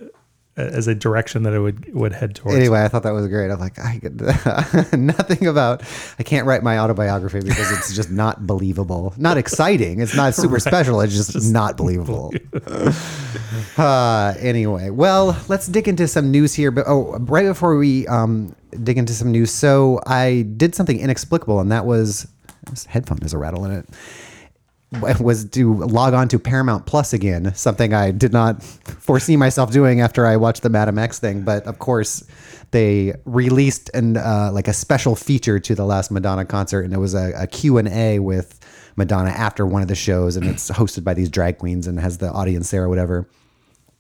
as 0.56 0.88
a 0.88 0.94
direction 0.94 1.44
that 1.44 1.54
it 1.54 1.60
would 1.60 1.94
would 1.94 2.14
head 2.14 2.36
towards. 2.36 2.58
Anyway, 2.58 2.84
I 2.84 2.88
thought 2.88 3.04
that 3.04 3.14
was 3.14 3.28
great. 3.28 3.50
I'm 3.50 3.60
like, 3.60 3.80
I 3.80 4.00
could, 4.00 4.22
nothing 5.00 5.48
about. 5.48 5.82
I 6.20 6.24
can't 6.24 6.46
write 6.46 6.62
my 6.62 6.78
autobiography 6.78 7.40
because 7.40 7.72
it's 7.72 7.96
just 7.96 8.12
not 8.12 8.46
believable. 8.46 9.14
Not 9.18 9.38
exciting. 9.38 10.00
It's 10.00 10.16
not 10.16 10.36
super 10.36 10.60
special. 10.60 11.02
It's 11.02 11.16
just, 11.16 11.52
not 11.52 11.76
believable. 11.76 12.34
uh, 13.78 14.34
anyway, 14.40 14.92
well, 14.92 15.38
let's 15.48 15.68
dig 15.68 15.88
into 15.88 16.08
some 16.08 16.30
news 16.30 16.54
here. 16.54 16.70
But 16.70 16.86
oh, 16.88 17.18
right 17.22 17.46
before 17.46 17.76
we 17.78 18.08
um, 18.08 18.56
dig 18.84 18.98
into 18.98 19.14
some 19.14 19.32
news, 19.32 19.52
so 19.52 20.02
I 20.06 20.46
did 20.56 20.76
something 20.76 21.00
inexplicable, 21.00 21.60
and 21.60 21.72
that 21.72 21.86
was 21.86 22.28
this 22.70 22.86
headphone 22.86 23.18
has 23.20 23.34
a 23.34 23.38
rattle 23.38 23.66
in 23.66 23.72
it 23.72 23.90
was 25.20 25.46
to 25.46 25.74
log 25.74 26.14
on 26.14 26.28
to 26.30 26.40
Paramount 26.40 26.86
Plus 26.86 27.14
again, 27.14 27.54
something 27.56 27.94
I 27.94 28.12
did 28.12 28.34
not 28.34 28.64
foresee 29.00 29.38
myself 29.38 29.72
doing 29.72 30.02
after 30.02 30.26
I 30.26 30.38
watched 30.38 30.64
the 30.64 30.70
Madame 30.70 31.00
X 31.00 31.20
thing. 31.20 31.44
But 31.44 31.66
of 31.66 31.80
course, 31.80 32.24
they 32.72 33.14
released 33.26 33.90
an 33.94 34.18
uh, 34.18 34.52
like 34.54 34.68
a 34.68 34.74
special 34.74 35.16
feature 35.16 35.60
to 35.60 35.76
the 35.76 35.86
last 35.86 36.12
Madonna 36.12 36.46
concert, 36.46 36.82
and 36.82 36.94
it 36.94 37.00
was 37.00 37.14
a, 37.14 37.34
a 37.36 37.48
Q 37.48 37.78
and 37.78 37.88
A 37.88 38.20
with 38.20 38.60
Madonna 38.96 39.30
after 39.30 39.66
one 39.66 39.82
of 39.82 39.88
the 39.88 39.96
shows, 39.96 40.36
and 40.36 40.46
it's 40.46 40.70
hosted 40.70 41.04
by 41.04 41.14
these 41.14 41.30
drag 41.30 41.58
queens 41.58 41.88
and 41.88 42.00
has 42.00 42.20
the 42.20 42.32
audience 42.32 42.70
there 42.72 42.84
or 42.84 42.90
whatever 42.90 43.28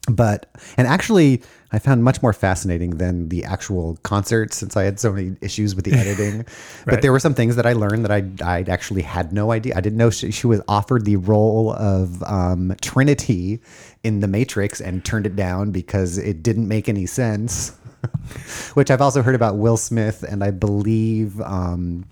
but 0.09 0.51
and 0.75 0.85
actually 0.85 1.41
i 1.71 1.79
found 1.79 2.03
much 2.03 2.21
more 2.21 2.33
fascinating 2.33 2.97
than 2.97 3.29
the 3.29 3.43
actual 3.45 3.97
concert 4.03 4.53
since 4.53 4.75
i 4.75 4.83
had 4.83 4.99
so 4.99 5.13
many 5.13 5.35
issues 5.41 5.75
with 5.75 5.85
the 5.85 5.93
editing. 5.97 6.45
But 6.85 7.01
there 7.01 7.11
were 7.11 7.19
some 7.19 7.33
things 7.33 7.55
that 7.55 7.65
i 7.65 7.73
learned 7.73 8.05
that 8.05 8.11
i 8.11 8.23
i 8.43 8.65
actually 8.67 9.01
had 9.01 9.31
no 9.31 9.51
idea. 9.51 9.73
I 9.75 9.81
didn't 9.81 9.97
know 9.97 10.09
she, 10.09 10.31
she 10.31 10.47
was 10.47 10.61
offered 10.67 11.05
the 11.05 11.15
role 11.15 11.73
of 11.73 12.21
um, 12.23 12.75
trinity 12.81 13.61
in 14.03 14.19
the 14.19 14.27
matrix 14.27 14.81
and 14.81 15.03
turned 15.05 15.25
it 15.25 15.35
down 15.35 15.71
because 15.71 16.17
it 16.17 16.43
didn't 16.43 16.67
make 16.67 16.89
any 16.89 17.05
sense. 17.05 17.77
Which 18.73 18.91
i've 18.91 19.01
also 19.01 19.21
heard 19.21 19.35
about 19.35 19.55
will 19.55 19.77
smith 19.77 20.23
and 20.23 20.43
i 20.43 20.51
believe 20.51 21.39
um, 21.39 22.05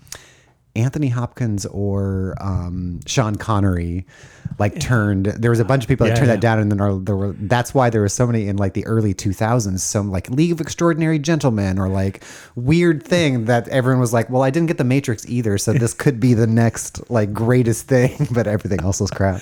Anthony 0.74 1.08
Hopkins 1.08 1.66
or 1.66 2.34
um, 2.40 3.00
Sean 3.06 3.36
Connery 3.36 4.06
like 4.58 4.78
turned 4.80 5.26
there 5.26 5.50
was 5.50 5.60
a 5.60 5.64
bunch 5.64 5.82
of 5.84 5.88
people 5.88 6.04
that 6.06 6.12
Yeah, 6.12 6.16
turned 6.16 6.28
yeah. 6.28 6.34
that 6.34 6.40
down 6.40 6.58
and 6.58 6.70
then 6.70 6.78
there- 6.78 6.98
there 6.98 7.16
were 7.16 7.32
that's 7.32 7.72
why 7.74 7.88
there 7.90 8.02
was 8.02 8.12
so 8.12 8.26
many 8.26 8.48
in 8.48 8.56
like 8.56 8.74
the 8.74 8.84
early 8.86 9.14
2000s 9.14 9.78
some 9.80 10.10
like 10.10 10.28
League 10.30 10.52
of 10.52 10.60
Extraordinary 10.60 11.18
Gentlemen 11.18 11.78
or 11.78 11.88
like 11.88 12.22
weird 12.54 13.02
thing 13.02 13.46
that 13.46 13.66
everyone 13.68 14.00
was 14.00 14.12
like 14.12 14.28
well 14.30 14.42
I 14.42 14.50
didn't 14.50 14.68
get 14.68 14.78
the 14.78 14.84
Matrix 14.84 15.26
either 15.28 15.56
so 15.58 15.72
this 15.72 15.94
could 15.94 16.20
be 16.20 16.34
the 16.34 16.46
next 16.46 17.10
like 17.10 17.32
greatest 17.32 17.86
thing 17.88 18.26
but 18.30 18.46
everything 18.46 18.80
else 18.80 19.00
was 19.00 19.10
crap 19.10 19.40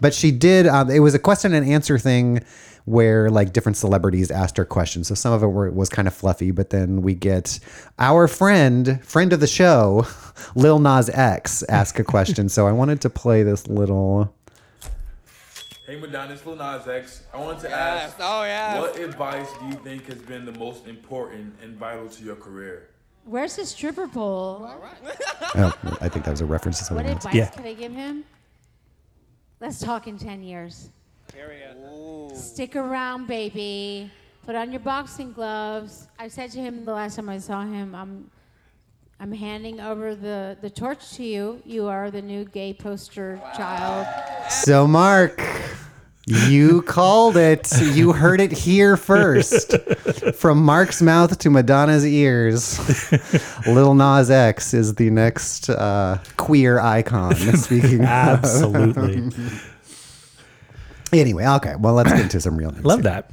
but 0.00 0.14
she 0.14 0.30
did 0.30 0.66
um, 0.66 0.88
it 0.90 1.00
was 1.00 1.14
a 1.14 1.18
question 1.18 1.52
and 1.52 1.68
answer 1.68 1.98
thing 1.98 2.40
where 2.88 3.30
like 3.30 3.52
different 3.52 3.76
celebrities 3.76 4.30
asked 4.30 4.56
her 4.56 4.64
questions 4.64 5.06
so 5.08 5.14
some 5.14 5.32
of 5.32 5.42
it 5.42 5.46
were, 5.48 5.70
was 5.70 5.88
kind 5.88 6.08
of 6.08 6.14
fluffy 6.14 6.50
but 6.50 6.70
then 6.70 7.02
we 7.02 7.14
get 7.14 7.58
our 7.98 8.26
friend 8.28 9.02
friend 9.04 9.32
of 9.32 9.40
the 9.40 9.46
show 9.46 10.06
lil 10.54 10.78
nas 10.78 11.08
x 11.10 11.62
ask 11.68 11.98
a 11.98 12.04
question 12.04 12.48
so 12.48 12.66
i 12.66 12.72
wanted 12.72 13.00
to 13.00 13.10
play 13.10 13.42
this 13.42 13.66
little 13.68 14.34
Hey 15.86 15.96
Madonna, 15.98 16.34
it's 16.34 16.44
Lil 16.44 16.56
Nas 16.56 16.86
X. 16.86 17.22
I 17.32 17.38
wanted 17.38 17.60
to 17.62 17.70
ask, 17.70 18.14
Oh 18.20 18.42
yeah. 18.42 18.78
what 18.78 18.98
advice 18.98 19.48
do 19.58 19.68
you 19.68 19.72
think 19.72 20.04
has 20.08 20.18
been 20.18 20.44
the 20.44 20.52
most 20.52 20.86
important 20.86 21.54
and 21.62 21.78
vital 21.78 22.06
to 22.10 22.22
your 22.24 22.36
career? 22.36 22.90
Where's 23.24 23.56
the 23.56 23.64
stripper 23.64 24.06
pole? 24.06 24.70
oh 25.54 25.72
i 26.02 26.08
think 26.10 26.26
that 26.26 26.30
was 26.30 26.42
a 26.42 26.44
reference 26.44 26.76
to 26.86 26.92
What 26.92 27.06
something 27.06 27.06
else 27.06 27.24
advice 27.24 27.34
Yeah. 27.34 27.46
could 27.48 27.64
I 27.64 27.72
give 27.72 27.92
him? 27.92 28.24
Let's 29.60 29.80
talk 29.80 30.06
in 30.06 30.18
10 30.18 30.42
years. 30.42 30.90
Stick 32.34 32.76
around, 32.76 33.26
baby. 33.26 34.10
Put 34.44 34.54
on 34.54 34.70
your 34.70 34.80
boxing 34.80 35.32
gloves. 35.32 36.08
I 36.18 36.28
said 36.28 36.50
to 36.52 36.58
him 36.58 36.84
the 36.84 36.92
last 36.92 37.16
time 37.16 37.28
I 37.28 37.38
saw 37.38 37.62
him, 37.62 37.94
I'm 37.94 38.30
I'm 39.20 39.32
handing 39.32 39.80
over 39.80 40.14
the, 40.14 40.56
the 40.60 40.70
torch 40.70 41.10
to 41.16 41.24
you. 41.24 41.60
You 41.64 41.88
are 41.88 42.10
the 42.10 42.22
new 42.22 42.44
gay 42.44 42.72
poster 42.72 43.40
child. 43.56 44.06
so 44.48 44.86
mark 44.86 45.42
you 46.26 46.82
called 46.82 47.36
it 47.38 47.70
you 47.80 48.12
heard 48.12 48.38
it 48.40 48.52
here 48.52 48.98
first 48.98 49.74
from 50.34 50.62
mark's 50.62 51.00
mouth 51.00 51.38
to 51.38 51.48
madonna's 51.48 52.04
ears 52.06 52.78
lil 53.66 53.94
nas 53.94 54.30
x 54.30 54.74
is 54.74 54.94
the 54.96 55.08
next 55.08 55.70
uh, 55.70 56.18
queer 56.36 56.80
icon 56.80 57.34
speaking 57.56 58.00
of. 58.00 58.06
Absolutely. 58.06 59.30
Anyway, 61.12 61.46
okay. 61.46 61.74
Well, 61.78 61.94
let's 61.94 62.12
get 62.12 62.20
into 62.20 62.40
some 62.40 62.56
real 62.56 62.70
news. 62.70 62.84
Love 62.84 63.00
here. 63.00 63.10
that. 63.10 63.30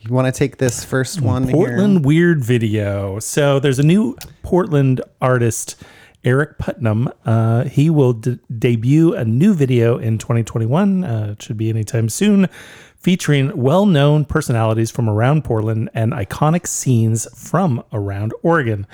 You 0.00 0.12
want 0.12 0.32
to 0.32 0.36
take 0.36 0.56
this 0.56 0.84
first 0.84 1.20
one 1.20 1.48
Portland 1.48 2.04
weird 2.04 2.42
video. 2.44 3.20
So 3.20 3.60
there's 3.60 3.78
a 3.78 3.84
new 3.84 4.16
Portland 4.42 5.00
artist, 5.20 5.76
Eric 6.24 6.58
Putnam. 6.58 7.08
Uh, 7.24 7.64
he 7.64 7.88
will 7.88 8.12
d- 8.12 8.40
debut 8.58 9.14
a 9.14 9.24
new 9.24 9.54
video 9.54 9.98
in 9.98 10.18
2021. 10.18 11.04
Uh, 11.04 11.28
it 11.32 11.42
should 11.42 11.56
be 11.56 11.68
anytime 11.70 12.08
soon, 12.08 12.48
featuring 12.96 13.56
well-known 13.56 14.24
personalities 14.24 14.90
from 14.90 15.08
around 15.08 15.44
Portland 15.44 15.88
and 15.94 16.12
iconic 16.12 16.66
scenes 16.66 17.28
from 17.36 17.84
around 17.92 18.32
Oregon. 18.42 18.88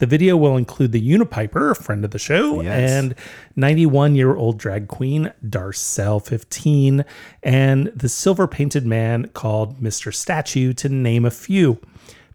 The 0.00 0.06
video 0.06 0.34
will 0.34 0.56
include 0.56 0.92
the 0.92 1.00
Unipiper, 1.00 1.70
a 1.70 1.74
friend 1.74 2.06
of 2.06 2.10
the 2.10 2.18
show, 2.18 2.62
Yes. 2.62 2.90
and 2.90 3.14
91 3.54 4.14
year 4.14 4.34
old 4.34 4.58
drag 4.58 4.88
queen 4.88 5.30
Darcelle 5.46 6.24
15, 6.24 7.04
and 7.42 7.92
the 7.94 8.08
silver 8.08 8.48
painted 8.48 8.86
man 8.86 9.28
called 9.34 9.78
Mr. 9.78 10.12
Statue, 10.12 10.72
to 10.72 10.88
name 10.88 11.26
a 11.26 11.30
few. 11.30 11.78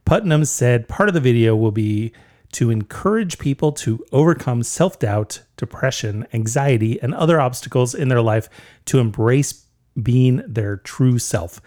Putnam 0.05 0.45
said 0.45 0.87
part 0.87 1.09
of 1.09 1.15
the 1.15 1.19
video 1.19 1.55
will 1.55 1.71
be 1.71 2.11
to 2.51 2.69
encourage 2.69 3.39
people 3.39 3.71
to 3.71 4.05
overcome 4.11 4.61
self 4.61 4.99
doubt, 4.99 5.41
depression, 5.57 6.27
anxiety, 6.33 7.01
and 7.01 7.15
other 7.15 7.41
obstacles 7.41 7.95
in 7.95 8.09
their 8.09 8.21
life 8.21 8.47
to 8.85 8.99
embrace 8.99 9.65
being 10.01 10.43
their 10.47 10.77
true 10.77 11.17
self. 11.17 11.59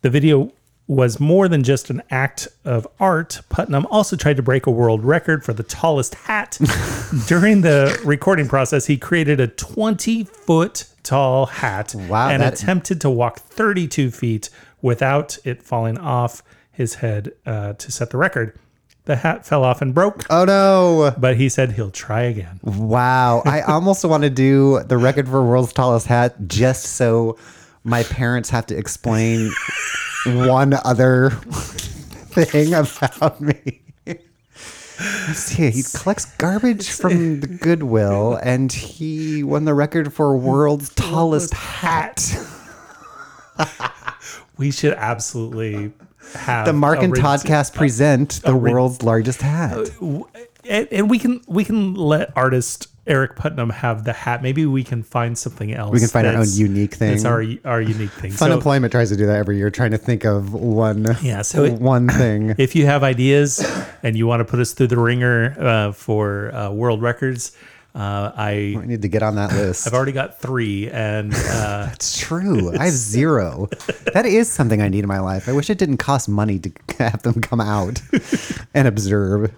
The 0.00 0.08
video 0.08 0.52
was 0.88 1.18
more 1.18 1.48
than 1.48 1.64
just 1.64 1.90
an 1.90 2.00
act 2.10 2.46
of 2.64 2.86
art. 3.00 3.40
Putnam 3.48 3.86
also 3.90 4.14
tried 4.16 4.36
to 4.36 4.42
break 4.42 4.66
a 4.66 4.70
world 4.70 5.04
record 5.04 5.44
for 5.44 5.52
the 5.52 5.64
tallest 5.64 6.14
hat. 6.14 6.58
During 7.26 7.62
the 7.62 8.00
recording 8.04 8.46
process, 8.48 8.86
he 8.86 8.96
created 8.96 9.40
a 9.40 9.48
20 9.48 10.24
foot 10.24 10.84
tall 11.02 11.46
hat 11.46 11.94
Wow, 12.08 12.28
and 12.28 12.40
that- 12.42 12.54
attempted 12.54 13.00
to 13.00 13.10
walk 13.10 13.40
32 13.40 14.10
feet 14.12 14.48
without 14.80 15.38
it 15.44 15.62
falling 15.62 15.98
off 15.98 16.42
his 16.70 16.94
head 16.96 17.32
uh, 17.46 17.72
to 17.72 17.90
set 17.90 18.10
the 18.10 18.16
record. 18.18 18.56
The 19.06 19.16
hat 19.16 19.46
fell 19.46 19.62
off 19.64 19.82
and 19.82 19.94
broke, 19.94 20.24
Oh 20.30 20.44
no! 20.44 21.14
but 21.16 21.36
he 21.36 21.48
said 21.48 21.72
he'll 21.72 21.92
try 21.92 22.22
again. 22.22 22.58
Wow. 22.64 23.42
I 23.46 23.60
almost 23.62 24.04
want 24.04 24.24
to 24.24 24.30
do 24.30 24.82
the 24.84 24.98
record 24.98 25.28
for 25.28 25.42
world's 25.44 25.72
tallest 25.72 26.06
hat 26.08 26.34
just 26.48 26.84
so 26.84 27.38
my 27.84 28.02
parents 28.02 28.50
have 28.50 28.66
to 28.66 28.76
explain 28.76 29.52
one 30.26 30.74
other 30.84 31.30
thing 31.30 32.74
about 32.74 33.40
me. 33.40 33.82
See, 35.34 35.70
he 35.70 35.82
collects 35.82 36.24
garbage 36.36 36.88
from 36.88 37.40
the 37.40 37.46
Goodwill, 37.46 38.38
and 38.42 38.72
he 38.72 39.42
won 39.42 39.64
the 39.66 39.74
record 39.74 40.12
for 40.12 40.36
world's 40.36 40.88
tallest 40.90 41.52
hat. 41.52 42.34
We 44.58 44.70
should 44.70 44.94
absolutely 44.94 45.92
have 46.34 46.64
The 46.66 46.72
Mark 46.72 47.02
and 47.02 47.12
rid- 47.12 47.22
Toddcast 47.22 47.74
present 47.74 48.40
the 48.42 48.56
world's 48.56 49.02
largest 49.02 49.42
hat. 49.42 49.90
Uh, 50.00 50.22
and, 50.64 50.88
and 50.90 51.10
we 51.10 51.18
can 51.18 51.42
we 51.46 51.62
can 51.64 51.94
let 51.94 52.32
artist 52.36 52.88
Eric 53.06 53.36
Putnam 53.36 53.70
have 53.70 54.04
the 54.04 54.12
hat. 54.12 54.42
Maybe 54.42 54.66
we 54.66 54.82
can 54.82 55.02
find 55.02 55.38
something 55.38 55.72
else. 55.72 55.92
We 55.92 56.00
can 56.00 56.08
find 56.08 56.26
our 56.26 56.34
own 56.34 56.46
unique 56.50 56.94
thing. 56.94 57.12
That's 57.12 57.24
our 57.24 57.44
our 57.64 57.80
unique 57.80 58.10
thing. 58.10 58.30
Fun 58.32 58.50
So 58.50 58.54
Employment 58.56 58.90
tries 58.92 59.10
to 59.10 59.16
do 59.16 59.26
that 59.26 59.36
every 59.36 59.56
year, 59.58 59.70
trying 59.70 59.92
to 59.92 59.98
think 59.98 60.24
of 60.24 60.52
one, 60.54 61.16
Yeah, 61.22 61.42
so 61.42 61.64
it- 61.64 61.80
one 61.80 62.08
thing. 62.08 62.54
if 62.58 62.74
you 62.74 62.86
have 62.86 63.02
ideas 63.04 63.60
and 64.02 64.16
you 64.16 64.26
want 64.26 64.40
to 64.40 64.44
put 64.44 64.58
us 64.60 64.72
through 64.72 64.88
the 64.88 64.98
ringer 64.98 65.54
uh, 65.58 65.92
for 65.92 66.52
uh, 66.54 66.70
world 66.70 67.00
records, 67.02 67.52
Uh, 67.96 68.30
I 68.36 68.76
I 68.76 68.84
need 68.84 69.00
to 69.02 69.08
get 69.08 69.22
on 69.22 69.36
that 69.36 69.52
list. 69.56 69.86
I've 69.86 69.94
already 69.94 70.12
got 70.12 70.38
three, 70.38 70.90
and 70.90 71.32
uh, 71.32 71.88
It's 71.94 72.18
true. 72.18 72.76
I 72.76 72.84
have 72.86 72.92
zero. 72.94 73.68
that 74.12 74.26
is 74.26 74.52
something 74.52 74.82
I 74.82 74.88
need 74.90 75.00
in 75.00 75.08
my 75.08 75.20
life. 75.20 75.48
I 75.48 75.52
wish 75.52 75.70
it 75.70 75.78
didn't 75.78 75.96
cost 75.96 76.28
money 76.28 76.58
to 76.58 76.70
have 76.98 77.22
them 77.22 77.40
come 77.40 77.58
out 77.62 78.02
and 78.74 78.86
observe. 78.86 79.50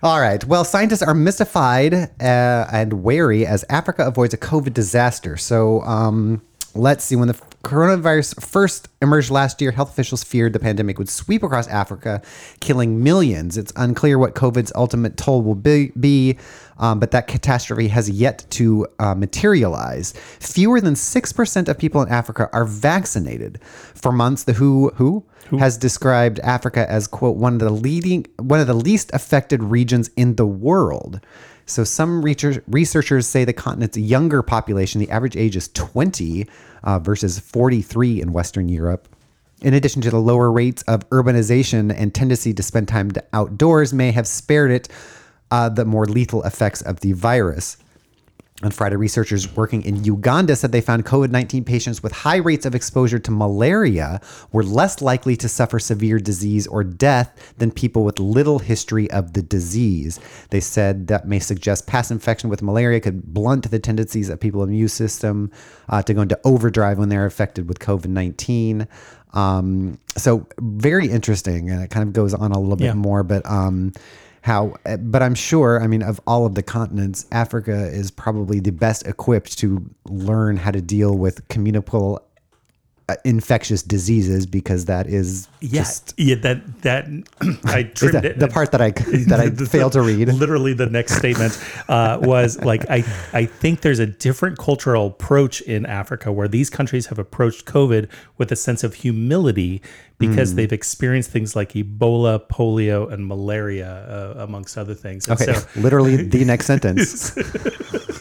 All 0.00 0.20
right. 0.20 0.44
Well, 0.44 0.64
scientists 0.64 1.02
are 1.02 1.14
mystified 1.14 1.92
uh, 1.92 2.66
and 2.72 3.02
wary 3.02 3.44
as 3.44 3.64
Africa 3.68 4.06
avoids 4.06 4.32
a 4.32 4.38
COVID 4.38 4.72
disaster. 4.72 5.36
So, 5.36 5.82
um, 5.82 6.42
let's 6.78 7.04
see. 7.04 7.16
When 7.16 7.28
the 7.28 7.34
coronavirus 7.64 8.40
first 8.42 8.88
emerged 9.02 9.30
last 9.30 9.60
year, 9.60 9.72
health 9.72 9.90
officials 9.90 10.24
feared 10.24 10.52
the 10.52 10.58
pandemic 10.58 10.98
would 10.98 11.08
sweep 11.08 11.42
across 11.42 11.66
Africa, 11.68 12.22
killing 12.60 13.02
millions. 13.02 13.58
It's 13.58 13.72
unclear 13.76 14.18
what 14.18 14.34
COVID's 14.34 14.72
ultimate 14.74 15.16
toll 15.16 15.42
will 15.42 15.54
be, 15.54 15.92
be 15.98 16.38
um, 16.78 17.00
but 17.00 17.10
that 17.10 17.26
catastrophe 17.26 17.88
has 17.88 18.08
yet 18.08 18.46
to 18.50 18.86
uh, 18.98 19.14
materialize. 19.14 20.14
Fewer 20.40 20.80
than 20.80 20.94
6% 20.94 21.68
of 21.68 21.78
people 21.78 22.00
in 22.02 22.08
Africa 22.08 22.48
are 22.52 22.64
vaccinated. 22.64 23.60
For 23.62 24.12
months, 24.12 24.44
the 24.44 24.52
WHO, 24.52 24.90
WHO 24.96 25.24
has 25.58 25.76
described 25.76 26.38
Africa 26.40 26.88
as, 26.90 27.06
quote, 27.06 27.36
one 27.36 27.54
of 27.54 27.60
the 27.60 27.70
leading, 27.70 28.26
one 28.38 28.60
of 28.60 28.66
the 28.66 28.74
least 28.74 29.10
affected 29.12 29.62
regions 29.62 30.10
in 30.16 30.36
the 30.36 30.46
world. 30.46 31.20
So 31.68 31.84
some 31.84 32.22
researchers 32.22 33.26
say 33.26 33.44
the 33.44 33.52
continent's 33.52 33.98
younger 33.98 34.42
population, 34.42 35.00
the 35.00 35.10
average 35.10 35.36
age 35.36 35.54
is 35.54 35.68
20 35.68 36.46
uh, 36.82 36.98
versus 36.98 37.38
43 37.38 38.22
in 38.22 38.32
Western 38.32 38.70
Europe. 38.70 39.06
In 39.60 39.74
addition 39.74 40.00
to 40.02 40.10
the 40.10 40.18
lower 40.18 40.50
rates 40.50 40.82
of 40.82 41.08
urbanization 41.10 41.94
and 41.94 42.14
tendency 42.14 42.54
to 42.54 42.62
spend 42.62 42.88
time 42.88 43.10
outdoors, 43.34 43.92
may 43.92 44.12
have 44.12 44.26
spared 44.26 44.70
it 44.70 44.88
uh, 45.50 45.68
the 45.68 45.84
more 45.84 46.06
lethal 46.06 46.42
effects 46.44 46.80
of 46.80 47.00
the 47.00 47.12
virus. 47.12 47.76
On 48.64 48.72
Friday, 48.72 48.96
researchers 48.96 49.54
working 49.54 49.82
in 49.84 50.02
Uganda 50.02 50.56
said 50.56 50.72
they 50.72 50.80
found 50.80 51.06
COVID 51.06 51.30
19 51.30 51.62
patients 51.62 52.02
with 52.02 52.10
high 52.10 52.38
rates 52.38 52.66
of 52.66 52.74
exposure 52.74 53.20
to 53.20 53.30
malaria 53.30 54.20
were 54.50 54.64
less 54.64 55.00
likely 55.00 55.36
to 55.36 55.48
suffer 55.48 55.78
severe 55.78 56.18
disease 56.18 56.66
or 56.66 56.82
death 56.82 57.54
than 57.58 57.70
people 57.70 58.02
with 58.02 58.18
little 58.18 58.58
history 58.58 59.08
of 59.12 59.34
the 59.34 59.42
disease. 59.42 60.18
They 60.50 60.58
said 60.58 61.06
that 61.06 61.28
may 61.28 61.38
suggest 61.38 61.86
past 61.86 62.10
infection 62.10 62.50
with 62.50 62.60
malaria 62.60 62.98
could 62.98 63.32
blunt 63.32 63.70
the 63.70 63.78
tendencies 63.78 64.28
of 64.28 64.40
people's 64.40 64.66
immune 64.66 64.88
system 64.88 65.52
uh, 65.88 66.02
to 66.02 66.12
go 66.12 66.22
into 66.22 66.40
overdrive 66.42 66.98
when 66.98 67.10
they're 67.10 67.26
affected 67.26 67.68
with 67.68 67.78
COVID 67.78 68.06
19. 68.08 68.88
Um, 69.34 70.00
so, 70.16 70.48
very 70.58 71.06
interesting. 71.06 71.70
And 71.70 71.80
it 71.84 71.90
kind 71.90 72.08
of 72.08 72.12
goes 72.12 72.34
on 72.34 72.50
a 72.50 72.58
little 72.58 72.82
Yeah. 72.82 72.90
bit 72.92 72.96
more, 72.96 73.22
but. 73.22 73.46
Um, 73.46 73.92
how 74.42 74.74
eh, 74.86 74.96
but 74.96 75.22
i'm 75.22 75.34
sure 75.34 75.82
i 75.82 75.86
mean 75.86 76.02
of 76.02 76.20
all 76.26 76.46
of 76.46 76.54
the 76.54 76.62
continents 76.62 77.26
africa 77.32 77.88
is 77.88 78.10
probably 78.10 78.60
the 78.60 78.70
best 78.70 79.06
equipped 79.06 79.58
to 79.58 79.88
learn 80.06 80.56
how 80.56 80.70
to 80.70 80.80
deal 80.80 81.16
with 81.16 81.46
communicable 81.48 82.22
uh, 83.08 83.16
infectious 83.24 83.82
diseases 83.82 84.44
because 84.44 84.84
that 84.84 85.06
is 85.06 85.48
yeah, 85.60 85.80
just 85.80 86.12
yeah, 86.18 86.34
that 86.36 86.82
that 86.82 87.06
I 87.64 87.84
trimmed 87.84 88.14
that 88.14 88.24
it. 88.24 88.38
the 88.38 88.48
part 88.48 88.70
that 88.72 88.82
i 88.82 88.90
that 89.30 89.40
i 89.40 89.48
The- 89.48 89.64
failed 89.66 89.92
to 89.92 90.02
read 90.02 90.28
Literally, 90.28 90.74
the 90.74 90.86
next 90.86 91.16
statement 91.16 91.58
uh, 91.88 92.18
was 92.20 92.58
like, 92.60 92.84
I, 92.90 93.04
I 93.32 93.46
think 93.46 93.80
there's 93.80 93.98
a 93.98 94.06
different 94.06 94.58
cultural 94.58 95.06
approach 95.06 95.60
in 95.62 95.86
Africa 95.86 96.30
where 96.32 96.48
these 96.48 96.68
countries 96.70 97.06
have 97.06 97.18
approached 97.18 97.64
COVID 97.64 98.08
with 98.36 98.52
a 98.52 98.56
sense 98.56 98.84
of 98.84 98.94
humility 98.94 99.80
because 100.18 100.50
Hmm. 100.50 100.56
they've 100.56 100.72
experienced 100.72 101.30
things 101.30 101.54
like 101.56 101.72
Ebola, 101.74 102.40
polio, 102.48 103.10
and 103.12 103.26
malaria, 103.26 104.34
uh, 104.36 104.42
amongst 104.42 104.76
other 104.76 104.94
things. 104.94 105.28
And 105.28 105.40
okay 105.40 105.54
so, 105.54 105.80
literally 105.80 106.16
the 106.16 106.44
next 106.44 106.66
sentence 106.72 107.30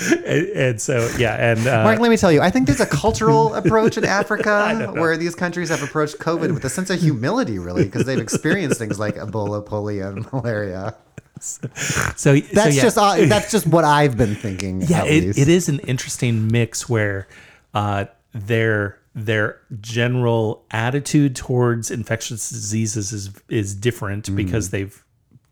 and, 0.00 0.46
and 0.48 0.80
so, 0.80 1.08
yeah, 1.18 1.52
and 1.52 1.66
uh, 1.66 1.84
Mark, 1.84 1.98
let 2.00 2.10
me 2.10 2.16
tell 2.16 2.32
you, 2.32 2.40
I 2.40 2.50
think 2.50 2.66
there's 2.66 2.80
a 2.80 2.86
cultural 2.86 3.54
approach 3.60 3.96
in 3.98 4.04
Africa 4.04 4.90
where 4.94 5.16
these 5.16 5.34
countries 5.34 5.68
have 5.68 5.82
approached 5.82 6.18
COVID 6.18 6.52
with 6.54 6.64
a 6.64 6.70
sense 6.70 6.90
of 6.90 7.00
humility, 7.00 7.58
really, 7.58 7.84
because 7.84 8.04
they've 8.06 8.18
experienced 8.18 8.78
things 8.78 8.98
like 8.98 9.16
Ebola, 9.16 9.64
polio, 9.66 10.08
and 10.16 10.32
malaria. 10.32 10.94
so 11.40 11.66
That's 11.66 12.22
so, 12.22 12.32
yeah. 12.32 12.70
just 12.70 12.98
uh, 12.98 13.16
that's 13.26 13.50
just 13.50 13.66
what 13.66 13.84
I've 13.84 14.16
been 14.16 14.34
thinking. 14.34 14.82
yeah 14.82 15.04
it, 15.04 15.38
it 15.38 15.48
is 15.48 15.70
an 15.70 15.78
interesting 15.80 16.48
mix 16.48 16.86
where 16.88 17.28
uh, 17.72 18.04
their 18.34 18.98
their 19.14 19.60
general 19.80 20.64
attitude 20.70 21.34
towards 21.34 21.90
infectious 21.90 22.50
diseases 22.50 23.12
is 23.12 23.30
is 23.48 23.74
different 23.74 24.26
Mm. 24.30 24.36
because 24.36 24.68
they've 24.70 25.02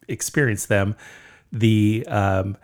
experienced 0.08 0.68
them 0.68 0.94
the 1.52 2.04
um, 2.08 2.56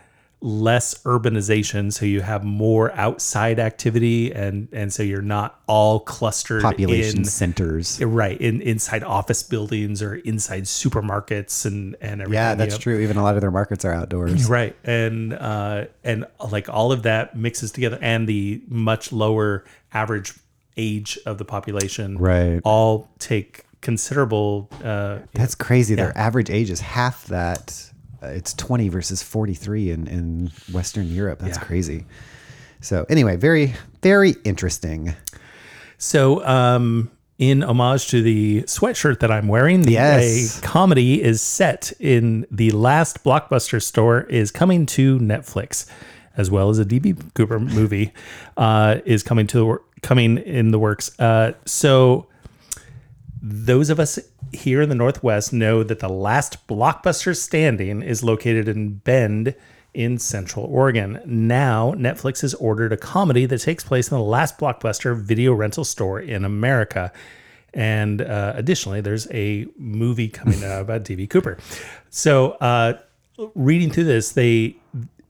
less 0.46 0.92
urbanization 1.04 1.90
so 1.90 2.04
you 2.04 2.20
have 2.20 2.44
more 2.44 2.92
outside 2.92 3.58
activity 3.58 4.30
and 4.30 4.68
and 4.72 4.92
so 4.92 5.02
you're 5.02 5.22
not 5.22 5.58
all 5.66 6.00
clustered 6.00 6.60
population 6.60 7.20
in 7.20 7.24
centers. 7.24 7.98
right 8.04 8.38
in 8.42 8.60
inside 8.60 9.02
office 9.02 9.42
buildings 9.42 10.02
or 10.02 10.16
inside 10.16 10.64
supermarkets 10.64 11.64
and 11.64 11.96
and 12.02 12.20
everything 12.20 12.34
Yeah, 12.34 12.50
you 12.50 12.56
that's 12.58 12.74
know. 12.74 12.78
true. 12.78 12.98
Even 13.00 13.16
a 13.16 13.22
lot 13.22 13.36
of 13.36 13.40
their 13.40 13.50
markets 13.50 13.86
are 13.86 13.92
outdoors. 13.94 14.46
Right. 14.58 14.76
And 14.84 15.32
uh 15.32 15.86
and 16.04 16.26
like 16.52 16.68
all 16.68 16.92
of 16.92 17.04
that 17.04 17.34
mixes 17.34 17.72
together 17.72 17.98
and 18.02 18.28
the 18.28 18.62
much 18.68 19.12
lower 19.12 19.64
average 19.94 20.34
age 20.76 21.18
of 21.24 21.38
the 21.38 21.46
population 21.46 22.18
Right. 22.18 22.60
all 22.64 23.08
take 23.18 23.64
considerable 23.80 24.68
uh 24.84 25.20
That's 25.32 25.54
crazy. 25.54 25.94
Their 25.94 26.12
average 26.18 26.50
age 26.50 26.68
is 26.68 26.80
half 26.80 27.24
that. 27.28 27.90
Uh, 28.24 28.28
it's 28.28 28.54
20 28.54 28.88
versus 28.88 29.22
43 29.22 29.90
in, 29.90 30.06
in 30.06 30.50
Western 30.72 31.08
Europe. 31.12 31.40
That's 31.40 31.58
Yeah. 31.58 31.64
crazy. 31.64 32.06
So, 32.80 33.04
anyway, 33.08 33.36
very, 33.36 33.74
very 34.02 34.36
interesting. 34.44 35.14
so 35.98 36.44
um 36.46 37.10
in 37.38 37.62
homage 37.64 38.08
to 38.08 38.22
the 38.22 38.62
sweatshirt 38.62 39.18
that 39.18 39.30
I'm 39.30 39.48
wearing, 39.48 39.82
the, 39.82 39.92
Yes. 39.92 40.60
comedy 40.60 41.20
is 41.20 41.40
set 41.42 41.92
in 41.98 42.46
the 42.50 42.70
last 42.70 43.24
blockbuster 43.24 43.82
store 43.82 44.20
is 44.28 44.52
coming 44.52 44.86
to 44.86 45.18
Netflix, 45.18 45.86
as 46.36 46.48
well 46.48 46.70
as 46.70 46.78
a 46.78 46.84
DB 46.84 47.16
Cooper 47.34 47.58
movie 47.58 48.12
uh, 48.56 48.98
is 49.04 49.24
coming 49.24 49.48
to 49.48 49.58
the 49.58 49.78
coming 50.02 50.38
in 50.38 50.70
the 50.70 50.78
works. 50.78 51.10
Uh, 51.18 51.52
so 51.64 52.28
those 53.46 53.90
of 53.90 54.00
us 54.00 54.18
here 54.52 54.80
in 54.80 54.88
the 54.88 54.94
Northwest 54.94 55.52
know 55.52 55.82
that 55.82 55.98
the 55.98 56.08
last 56.08 56.66
blockbuster 56.66 57.36
standing 57.36 58.00
is 58.00 58.24
located 58.24 58.68
in 58.68 58.94
Bend 58.94 59.54
in 59.92 60.18
Central 60.18 60.64
Oregon. 60.64 61.20
Now, 61.26 61.92
Netflix 61.92 62.40
has 62.40 62.54
ordered 62.54 62.90
a 62.94 62.96
comedy 62.96 63.44
that 63.44 63.60
takes 63.60 63.84
place 63.84 64.10
in 64.10 64.16
the 64.16 64.24
last 64.24 64.56
blockbuster 64.56 65.14
video 65.14 65.52
rental 65.52 65.84
store 65.84 66.18
in 66.20 66.42
America. 66.42 67.12
And 67.74 68.22
uh, 68.22 68.54
additionally, 68.56 69.02
there's 69.02 69.30
a 69.30 69.66
movie 69.76 70.28
coming 70.28 70.64
out 70.64 70.80
about 70.80 71.04
DB 71.04 71.28
Cooper. 71.28 71.58
So, 72.08 72.52
uh, 72.52 72.94
reading 73.54 73.90
through 73.90 74.04
this, 74.04 74.32
they 74.32 74.76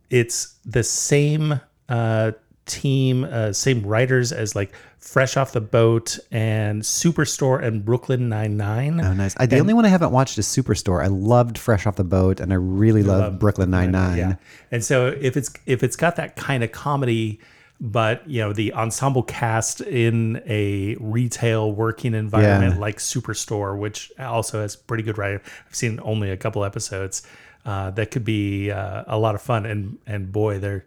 it's 0.08 0.54
the 0.64 0.84
same 0.84 1.60
uh, 1.88 2.30
team, 2.66 3.24
uh, 3.24 3.52
same 3.52 3.82
writers 3.86 4.32
as 4.32 4.56
like 4.56 4.72
Fresh 4.98 5.36
Off 5.36 5.52
the 5.52 5.60
Boat 5.60 6.18
and 6.30 6.82
Superstore 6.82 7.62
and 7.62 7.84
Brooklyn 7.84 8.28
Nine 8.28 8.56
Nine. 8.56 9.00
Oh, 9.00 9.12
nice. 9.12 9.34
I, 9.38 9.46
the 9.46 9.58
only 9.58 9.74
one 9.74 9.84
I 9.84 9.88
haven't 9.88 10.12
watched 10.12 10.38
is 10.38 10.46
Superstore. 10.46 11.02
I 11.04 11.08
loved 11.08 11.58
Fresh 11.58 11.86
Off 11.86 11.96
the 11.96 12.04
Boat, 12.04 12.40
and 12.40 12.52
I 12.52 12.56
really 12.56 13.02
love, 13.02 13.38
Brooklyn 13.38 13.70
Nine-Nine. 13.70 14.16
Yeah. 14.16 14.34
And 14.70 14.82
so 14.84 15.08
if 15.20 15.36
it's 15.36 15.52
if 15.66 15.82
it's 15.82 15.96
got 15.96 16.16
that 16.16 16.36
kind 16.36 16.64
of 16.64 16.72
comedy, 16.72 17.38
but 17.80 18.26
you 18.26 18.40
know 18.40 18.52
the 18.54 18.72
ensemble 18.72 19.22
cast 19.24 19.82
in 19.82 20.40
a 20.46 20.96
retail 21.00 21.70
working 21.72 22.14
environment 22.14 22.74
Yeah. 22.76 22.80
like 22.80 22.96
Superstore, 22.96 23.78
which 23.78 24.10
also 24.18 24.62
has 24.62 24.74
pretty 24.74 25.02
good 25.02 25.18
writing. 25.18 25.40
I've 25.68 25.74
seen 25.74 26.00
only 26.02 26.30
a 26.30 26.36
couple 26.38 26.64
episodes. 26.64 27.22
Uh, 27.66 27.90
that 27.90 28.10
could 28.10 28.24
be 28.24 28.70
uh, 28.70 29.04
a 29.06 29.18
lot 29.18 29.34
of 29.34 29.42
fun, 29.42 29.66
and 29.66 29.98
and 30.06 30.32
boy, 30.32 30.58
they're. 30.58 30.86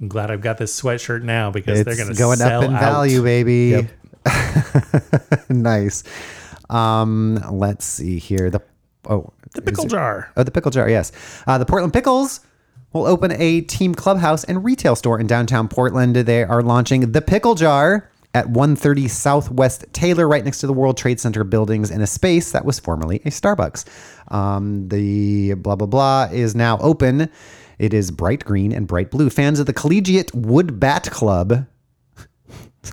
I'm 0.00 0.08
glad 0.08 0.30
I've 0.30 0.40
got 0.40 0.58
this 0.58 0.80
sweatshirt 0.80 1.22
now 1.22 1.50
because 1.50 1.84
they're 1.84 1.94
It's 1.94 2.02
going 2.02 2.14
to 2.14 2.18
going 2.18 2.42
up 2.42 2.64
in 2.64 2.72
value, 2.72 3.22
baby. 3.22 3.86
Yep. 4.26 5.48
nice. 5.48 6.02
Um, 6.68 7.36
let's 7.50 7.84
see 7.84 8.18
here. 8.18 8.50
The 8.50 8.60
oh, 9.08 9.32
The 9.54 9.62
pickle 9.62 9.86
jar. 9.86 10.32
Oh, 10.36 10.42
the 10.42 10.50
pickle 10.50 10.70
jar. 10.70 10.88
Yes, 10.88 11.12
uh, 11.46 11.58
the 11.58 11.66
Portland 11.66 11.92
Pickles 11.92 12.40
will 12.92 13.06
open 13.06 13.32
a 13.32 13.60
team 13.62 13.94
clubhouse 13.94 14.44
and 14.44 14.64
retail 14.64 14.96
store 14.96 15.20
in 15.20 15.26
downtown 15.26 15.68
Portland. 15.68 16.16
They 16.16 16.44
are 16.44 16.62
launching 16.62 17.12
the 17.12 17.20
Pickle 17.20 17.54
Jar 17.54 18.08
at 18.32 18.48
130 18.48 19.08
Southwest 19.08 19.84
Taylor, 19.92 20.26
right 20.26 20.44
next 20.44 20.58
to 20.60 20.66
the 20.66 20.72
World 20.72 20.96
Trade 20.96 21.20
Center 21.20 21.44
buildings, 21.44 21.90
in 21.90 22.00
a 22.00 22.06
space 22.06 22.52
that 22.52 22.64
was 22.64 22.80
formerly 22.80 23.16
a 23.24 23.30
Starbucks. 23.30 23.84
Um, 24.32 24.88
the 24.88 25.54
blah 25.54 25.76
blah 25.76 25.86
blah 25.86 26.28
is 26.32 26.54
now 26.54 26.78
open. 26.78 27.30
It 27.78 27.92
is 27.94 28.10
bright 28.10 28.44
green 28.44 28.72
and 28.72 28.86
bright 28.86 29.10
blue. 29.10 29.30
Fans 29.30 29.58
of 29.60 29.66
the 29.66 29.72
Collegiate 29.72 30.34
Wood 30.34 30.78
Bat 30.80 31.10
Club 31.10 31.66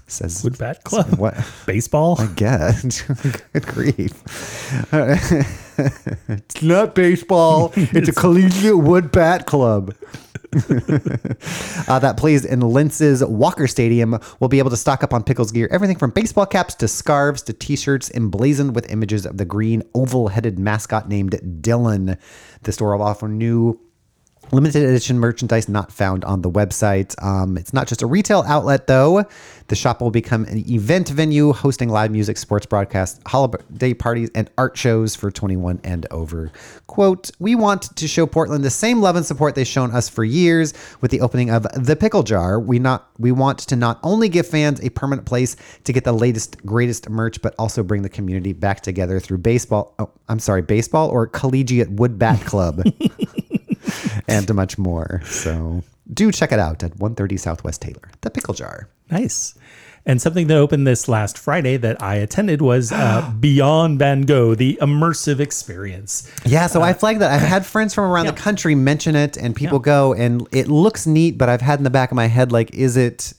Says 0.07 0.43
Wood 0.43 0.57
Bat 0.57 0.83
Club. 0.85 1.17
what? 1.17 1.35
Baseball. 1.65 2.15
I 2.19 2.27
guess. 2.27 3.01
Good 3.53 3.67
grief. 3.67 4.13
it's 4.93 6.61
not 6.61 6.95
baseball. 6.95 7.73
It's 7.75 8.07
a 8.09 8.13
collegiate 8.13 8.77
wood 8.77 9.11
bat 9.11 9.45
club. 9.45 9.93
uh, 10.53 11.99
that 11.99 12.15
plays 12.17 12.43
in 12.45 12.59
Lents's 12.61 13.23
Walker 13.23 13.67
Stadium 13.67 14.17
will 14.39 14.47
be 14.49 14.59
able 14.59 14.69
to 14.69 14.77
stock 14.77 15.03
up 15.03 15.13
on 15.13 15.23
Pickles 15.23 15.51
gear. 15.51 15.67
Everything 15.71 15.97
from 15.97 16.11
baseball 16.11 16.45
caps 16.45 16.75
to 16.75 16.87
scarves 16.87 17.41
to 17.43 17.53
t-shirts 17.53 18.11
emblazoned 18.11 18.75
with 18.75 18.89
images 18.91 19.25
of 19.25 19.37
the 19.37 19.45
green 19.45 19.81
oval-headed 19.93 20.59
mascot 20.59 21.07
named 21.09 21.31
Dylan. 21.61 22.17
The 22.63 22.71
store 22.71 22.95
will 22.95 23.03
offer 23.03 23.27
new 23.27 23.79
limited 24.51 24.83
edition 24.83 25.19
merchandise 25.19 25.69
not 25.69 25.91
found 25.91 26.25
on 26.25 26.41
the 26.41 26.49
website. 26.49 27.15
Um, 27.23 27.57
it's 27.57 27.73
not 27.73 27.87
just 27.87 28.01
a 28.01 28.05
retail 28.05 28.43
outlet, 28.47 28.87
though. 28.87 29.25
The 29.67 29.75
shop 29.75 30.01
will 30.01 30.11
become 30.11 30.43
an 30.45 30.69
event 30.69 31.07
venue 31.07 31.53
hosting 31.53 31.87
live 31.87 32.11
music, 32.11 32.37
sports 32.37 32.65
broadcasts, 32.65 33.21
holiday 33.25 33.93
parties, 33.93 34.29
and 34.35 34.49
art 34.57 34.77
shows 34.77 35.15
for 35.15 35.31
21 35.31 35.79
and 35.85 36.05
over. 36.11 36.51
Quote, 36.87 37.31
We 37.39 37.55
want 37.55 37.95
to 37.95 38.07
show 38.07 38.25
Portland 38.27 38.65
the 38.65 38.69
same 38.69 38.99
love 38.99 39.15
and 39.15 39.25
support 39.25 39.55
they've 39.55 39.65
shown 39.65 39.91
us 39.91 40.09
for 40.09 40.25
years 40.25 40.73
with 40.99 41.11
the 41.11 41.21
opening 41.21 41.49
of 41.49 41.65
The 41.73 41.95
Pickle 41.95 42.23
Jar. 42.23 42.59
We 42.59 42.79
not 42.79 43.09
we 43.17 43.31
want 43.31 43.59
to 43.59 43.75
not 43.75 43.99
only 44.03 44.27
give 44.27 44.45
fans 44.47 44.81
a 44.81 44.89
permanent 44.89 45.25
place 45.25 45.55
to 45.85 45.93
get 45.93 46.03
the 46.03 46.11
latest, 46.11 46.57
greatest 46.65 47.09
merch, 47.09 47.41
but 47.41 47.55
also 47.57 47.83
bring 47.83 48.01
the 48.01 48.09
community 48.09 48.51
back 48.51 48.81
together 48.81 49.19
through 49.19 49.37
baseball. 49.37 49.95
Oh, 49.99 50.09
I'm 50.27 50.39
sorry, 50.39 50.63
baseball 50.63 51.09
or 51.09 51.27
collegiate 51.27 51.91
wood 51.91 52.19
bat 52.19 52.41
club 52.41 52.83
and 54.27 54.53
much 54.53 54.77
more. 54.77 55.21
So 55.25 55.83
do 56.13 56.31
check 56.31 56.51
it 56.51 56.59
out 56.59 56.83
at 56.83 56.91
130 56.91 57.37
Southwest 57.37 57.81
Taylor, 57.81 58.11
the 58.21 58.29
Pickle 58.29 58.53
Jar. 58.53 58.87
Nice. 59.09 59.55
And 60.03 60.19
something 60.19 60.47
that 60.47 60.57
opened 60.57 60.87
this 60.87 61.07
last 61.07 61.37
Friday 61.37 61.77
that 61.77 62.01
I 62.01 62.15
attended 62.15 62.61
was 62.61 62.91
uh, 62.91 63.31
Beyond 63.39 63.99
Van 63.99 64.23
Gogh, 64.23 64.55
the 64.55 64.79
immersive 64.81 65.39
experience. 65.39 66.31
Yeah, 66.43 66.65
so 66.67 66.81
I 66.81 66.93
flagged 66.93 67.21
that. 67.21 67.31
I've 67.31 67.47
had 67.47 67.65
friends 67.67 67.93
from 67.93 68.05
around 68.05 68.25
yeah. 68.25 68.31
the 68.31 68.37
country 68.41 68.73
mention 68.73 69.15
it, 69.15 69.37
and 69.37 69.55
people 69.55 69.77
Yeah. 69.77 69.83
go, 69.85 70.13
and 70.13 70.47
it 70.51 70.67
looks 70.67 71.05
neat, 71.05 71.37
but 71.37 71.49
I've 71.49 71.61
had 71.61 71.79
in 71.79 71.83
the 71.83 71.91
back 71.91 72.09
of 72.09 72.15
my 72.15 72.25
head, 72.25 72.51
like, 72.51 72.73
is 72.73 72.97
it? 72.97 73.33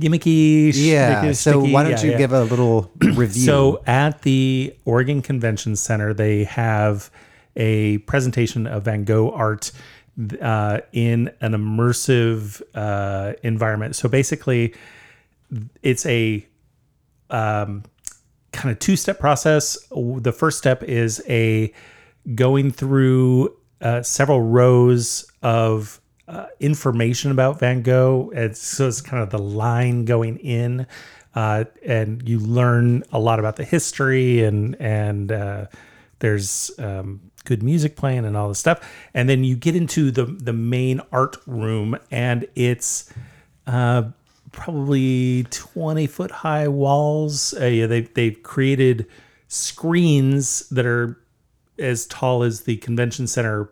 Gimmicky. 0.00 0.72
Yeah. 0.74 1.24
shticky, 1.26 1.36
So 1.36 1.60
why 1.60 1.82
don't 1.84 1.92
Yeah, 1.92 2.02
you 2.02 2.10
yeah. 2.12 2.18
give 2.18 2.32
a 2.32 2.42
little 2.42 2.90
review? 3.00 3.44
So 3.44 3.82
at 3.86 4.22
the 4.22 4.74
Oregon 4.84 5.22
Convention 5.22 5.76
Center, 5.76 6.12
they 6.12 6.44
have 6.44 7.10
a 7.60 7.98
presentation 7.98 8.66
of 8.66 8.84
Van 8.84 9.04
Gogh 9.04 9.30
art 9.30 9.70
uh, 10.40 10.80
in 10.92 11.30
an 11.40 11.52
immersive 11.52 12.62
uh, 12.74 13.34
environment. 13.42 13.94
So 13.94 14.08
basically, 14.08 14.74
it's 15.82 16.06
a 16.06 16.46
um, 17.28 17.84
kind 18.52 18.72
of 18.72 18.78
two 18.78 18.96
step 18.96 19.20
process. 19.20 19.76
The 19.90 20.32
first 20.32 20.58
step 20.58 20.82
is 20.82 21.22
a 21.28 21.72
going 22.34 22.70
through 22.70 23.56
uh, 23.80 24.02
several 24.02 24.40
rows 24.42 25.30
of 25.42 26.00
uh, 26.28 26.46
information 26.60 27.30
about 27.30 27.58
Van 27.58 27.82
Gogh. 27.82 28.30
It's, 28.34 28.60
so 28.60 28.88
it's 28.88 29.00
kind 29.00 29.22
of 29.22 29.30
the 29.30 29.38
line 29.38 30.04
going 30.06 30.38
in, 30.38 30.86
uh, 31.34 31.64
and 31.84 32.26
you 32.26 32.38
learn 32.38 33.02
a 33.12 33.18
lot 33.18 33.38
about 33.38 33.56
the 33.56 33.64
history 33.64 34.44
and 34.44 34.76
and 34.80 35.30
uh, 35.30 35.66
there's 36.20 36.70
um, 36.78 37.20
good 37.44 37.62
music 37.62 37.96
playing 37.96 38.24
and 38.24 38.36
all 38.36 38.48
this 38.48 38.58
stuff. 38.58 38.88
And 39.12 39.28
then 39.28 39.44
you 39.44 39.56
get 39.56 39.76
into 39.76 40.10
the 40.10 40.24
the 40.24 40.52
main 40.52 41.00
art 41.12 41.36
room, 41.46 41.98
and 42.10 42.46
it's 42.54 43.12
uh, 43.66 44.04
probably 44.52 45.44
20 45.50 46.06
foot 46.06 46.30
high 46.30 46.68
walls. 46.68 47.54
Uh, 47.60 47.66
yeah, 47.66 47.86
they 47.86 48.02
they've 48.02 48.42
created 48.42 49.06
screens 49.48 50.68
that 50.70 50.86
are 50.86 51.18
as 51.78 52.06
tall 52.06 52.42
as 52.42 52.62
the 52.62 52.76
convention 52.76 53.26
center 53.26 53.70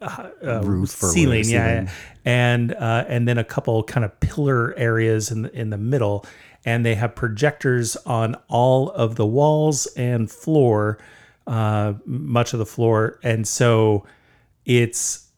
uh, 0.00 0.60
Roof 0.62 1.02
or 1.02 1.08
ceiling, 1.08 1.44
yeah, 1.46 1.68
ceiling. 1.68 1.88
and 2.24 2.74
uh, 2.74 3.04
and 3.08 3.26
then 3.26 3.38
a 3.38 3.44
couple 3.44 3.82
kind 3.82 4.04
of 4.04 4.18
pillar 4.20 4.74
areas 4.76 5.30
in 5.30 5.42
the, 5.42 5.58
in 5.58 5.70
the 5.70 5.78
middle, 5.78 6.26
and 6.64 6.84
they 6.84 6.94
have 6.94 7.14
projectors 7.14 7.96
on 8.04 8.36
all 8.48 8.90
of 8.90 9.16
the 9.16 9.26
walls 9.26 9.86
and 9.96 10.30
floor, 10.30 10.98
uh, 11.46 11.94
much 12.04 12.52
of 12.52 12.58
the 12.58 12.66
floor, 12.66 13.18
and 13.22 13.46
so 13.46 14.04
it's 14.64 15.30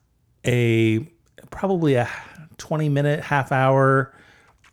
a 0.45 1.01
probably 1.51 1.95
a 1.95 2.09
20 2.59 2.89
minute 2.89 3.21
half 3.21 3.53
hour 3.53 4.15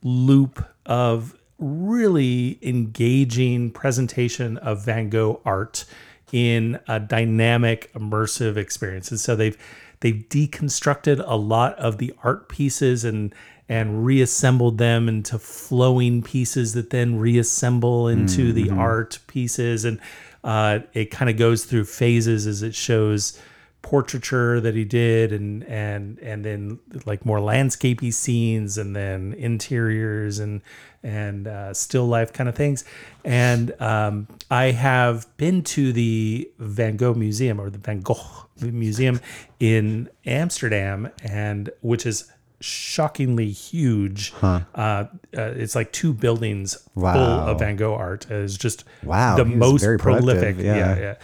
loop 0.04 0.66
of 0.86 1.36
really 1.58 2.60
engaging 2.62 3.72
presentation 3.72 4.58
of 4.58 4.86
Van 4.86 5.10
Gogh 5.10 5.42
art 5.46 5.86
in 6.32 6.80
a 6.88 7.00
dynamic 7.00 7.92
immersive 7.94 8.58
experience. 8.58 9.12
And 9.12 9.20
so 9.20 9.36
they've 9.36 9.58
they've 10.02 10.26
deconstructed 10.30 11.24
a 11.26 11.38
lot 11.38 11.78
of 11.80 11.98
the 11.98 12.14
art 12.24 12.50
pieces 12.50 13.04
and 13.04 13.34
and 13.68 14.06
reassembled 14.06 14.78
them 14.78 15.10
into 15.10 15.40
flowing 15.40 16.22
pieces 16.22 16.74
that 16.74 16.92
then 16.92 17.18
reassemble 17.18 18.08
into 18.08 18.54
the 18.54 18.70
art 18.70 19.18
pieces. 19.26 19.86
And 19.86 20.00
uh, 20.46 20.80
it 20.94 21.06
kind 21.12 21.30
of 21.30 21.38
goes 21.38 21.66
through 21.66 21.86
phases 21.86 22.46
as 22.48 22.62
it 22.62 22.76
shows 22.76 23.42
portraiture 23.82 24.60
that 24.62 24.74
he 24.74 24.84
did 24.84 25.32
and 25.32 25.64
and 25.66 26.18
and 26.20 26.44
then 26.44 26.80
like 27.06 27.24
more 27.24 27.38
landscapey 27.38 28.12
scenes 28.12 28.80
and 28.80 28.96
then 28.96 29.34
interiors 29.34 30.40
and 30.40 30.62
and 31.04 31.48
uh, 31.48 31.74
still 31.74 32.08
life 32.08 32.32
kind 32.34 32.48
of 32.48 32.56
things. 32.56 32.84
And 33.24 33.80
um, 33.80 34.28
I 34.50 34.66
have 34.66 35.28
been 35.38 35.62
to 35.64 35.94
the 35.94 36.50
Van 36.58 36.96
Gogh 36.96 37.14
Museum 37.14 37.60
or 37.60 37.70
the 37.70 37.78
Van 37.78 38.02
Gogh 38.02 38.48
Museum 38.62 39.22
in 39.60 40.10
Amsterdam 40.26 41.12
and 41.24 41.70
which 41.82 42.06
is 42.06 42.32
shockingly 42.62 43.50
huge 43.52 44.34
uh, 44.42 44.62
uh, 44.76 45.06
it's 45.34 45.76
like 45.76 45.92
two 45.92 46.14
buildings 46.14 46.78
full 46.94 47.06
of 47.08 47.60
Van 47.60 47.76
Gogh 47.76 47.96
art 47.96 48.26
it's 48.30 48.58
just 48.58 48.84
Wow, 49.04 49.36
the 49.38 49.46
he 49.46 49.56
most 49.56 49.86
prolific 50.00 50.58
yeah. 50.58 50.76
yeah 50.76 51.00
yeah 51.00 51.16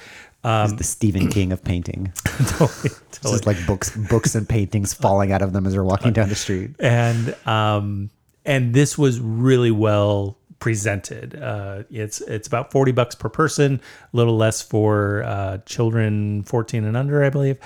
Um, 0.44 0.70
He's 0.70 0.78
the 0.78 0.84
Stephen 0.84 1.28
King 1.30 1.52
of 1.52 1.64
painting. 1.64 2.12
totally, 2.26 2.70
It's 2.86 3.18
totally. 3.20 3.34
just 3.34 3.46
like 3.46 3.58
books, 3.68 3.96
books 3.96 4.34
and 4.36 4.50
paintings 4.50 4.92
falling 4.94 5.32
out 5.32 5.42
of 5.44 5.54
them 5.54 5.66
as 5.68 5.74
they're 5.74 5.84
walking 5.84 6.14
down 6.14 6.30
the 6.30 6.36
street. 6.36 6.72
and 6.80 7.36
um 7.46 8.10
and 8.46 8.74
this 8.74 8.98
was 8.98 9.20
really 9.20 9.72
well 9.72 10.38
presented 10.60 11.36
uh 11.42 11.84
it's 11.92 12.22
it's 12.22 12.48
about 12.48 12.72
40 12.72 12.92
bucks 12.92 13.16
per 13.16 13.30
person 13.30 13.82
a 14.14 14.18
little 14.18 14.38
less 14.38 14.62
for 14.62 15.24
uh 15.24 15.58
children 15.66 16.44
14 16.44 16.84
and 16.86 16.96
under 16.96 17.24
i 17.24 17.30
believe 17.30 17.58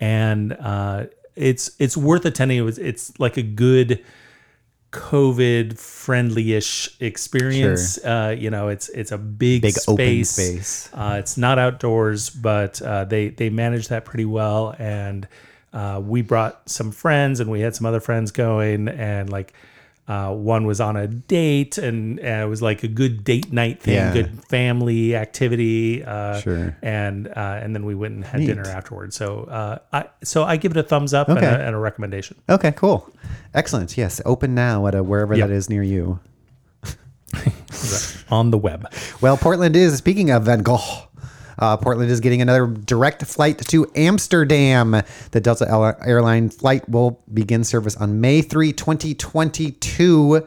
and 0.00 0.52
uh 0.54 1.04
it's 1.36 1.70
it's 1.78 1.96
worth 1.96 2.24
attending 2.24 2.58
it 2.58 2.62
was 2.62 2.78
it's 2.78 3.18
like 3.18 3.36
a 3.36 3.42
good 3.42 4.04
covid 4.90 5.78
friendly-ish 5.78 7.00
experience 7.00 7.96
uh 8.04 8.36
you 8.38 8.50
know 8.50 8.68
it's 8.68 8.90
it's 8.90 9.10
a 9.10 9.16
big, 9.16 9.62
Big 9.62 9.72
space, 9.72 9.88
open 9.88 10.24
space. 10.24 10.90
uh, 10.92 11.16
it's 11.18 11.38
not 11.38 11.58
outdoors, 11.58 12.28
but 12.28 12.82
uh, 12.82 13.04
they 13.06 13.28
they 13.30 13.48
manage 13.48 13.88
that 13.88 14.04
pretty 14.04 14.26
well. 14.26 14.74
And 14.78 15.26
uh, 15.72 16.02
we 16.04 16.20
brought 16.20 16.68
some 16.68 16.92
friends, 16.92 17.40
and 17.40 17.50
we 17.50 17.60
had 17.60 17.74
some 17.74 17.86
other 17.86 18.00
friends 18.00 18.30
going, 18.30 18.88
and 18.88 19.30
like 19.30 19.54
uh, 20.08 20.32
one 20.34 20.66
was 20.66 20.80
on 20.80 20.96
a 20.96 21.06
date, 21.06 21.78
and, 21.78 22.18
and 22.18 22.42
it 22.42 22.46
was 22.46 22.60
like 22.60 22.82
a 22.82 22.88
good 22.88 23.22
date 23.24 23.52
night 23.52 23.80
thing, 23.80 23.94
Yeah. 23.94 24.12
good 24.12 24.42
family 24.44 25.14
activity. 25.14 26.02
Uh, 26.04 26.40
Sure. 26.40 26.76
And 26.82 27.28
uh, 27.28 27.60
and 27.62 27.74
then 27.74 27.84
we 27.86 27.94
went 27.94 28.14
and 28.14 28.24
had 28.24 28.40
Neat. 28.40 28.46
dinner 28.48 28.64
afterwards. 28.66 29.14
So 29.16 29.44
uh, 29.44 29.78
I 29.92 30.06
so 30.24 30.42
I 30.44 30.56
give 30.56 30.72
it 30.72 30.76
a 30.76 30.82
thumbs 30.82 31.14
up 31.14 31.28
and, 31.28 31.38
a, 31.38 31.60
and 31.66 31.74
a 31.74 31.78
recommendation. 31.78 32.36
Okay, 32.48 32.72
cool. 32.72 33.08
Excellent. 33.54 33.96
Yes, 33.96 34.20
open 34.24 34.54
now 34.54 34.86
at 34.88 34.94
a 34.94 35.02
wherever 35.02 35.34
Yep. 35.36 35.48
that 35.48 35.54
is 35.54 35.70
near 35.70 35.82
you. 35.82 36.18
on 38.30 38.50
the 38.50 38.58
web. 38.58 38.90
Well, 39.20 39.36
Portland 39.36 39.76
is, 39.76 39.96
speaking 39.96 40.30
of 40.30 40.44
Van 40.44 40.62
Gogh, 40.62 41.08
uh, 41.58 41.76
Portland 41.76 42.10
is 42.10 42.20
getting 42.20 42.42
another 42.42 42.66
direct 42.66 43.24
flight 43.24 43.58
to 43.58 43.90
Amsterdam. 43.94 45.02
The 45.30 45.40
Delta 45.40 45.96
airline 46.04 46.50
flight 46.50 46.88
will 46.88 47.22
begin 47.32 47.64
service 47.64 47.96
on 47.96 48.20
May 48.20 48.42
3, 48.42 48.72
2022. 48.72 50.46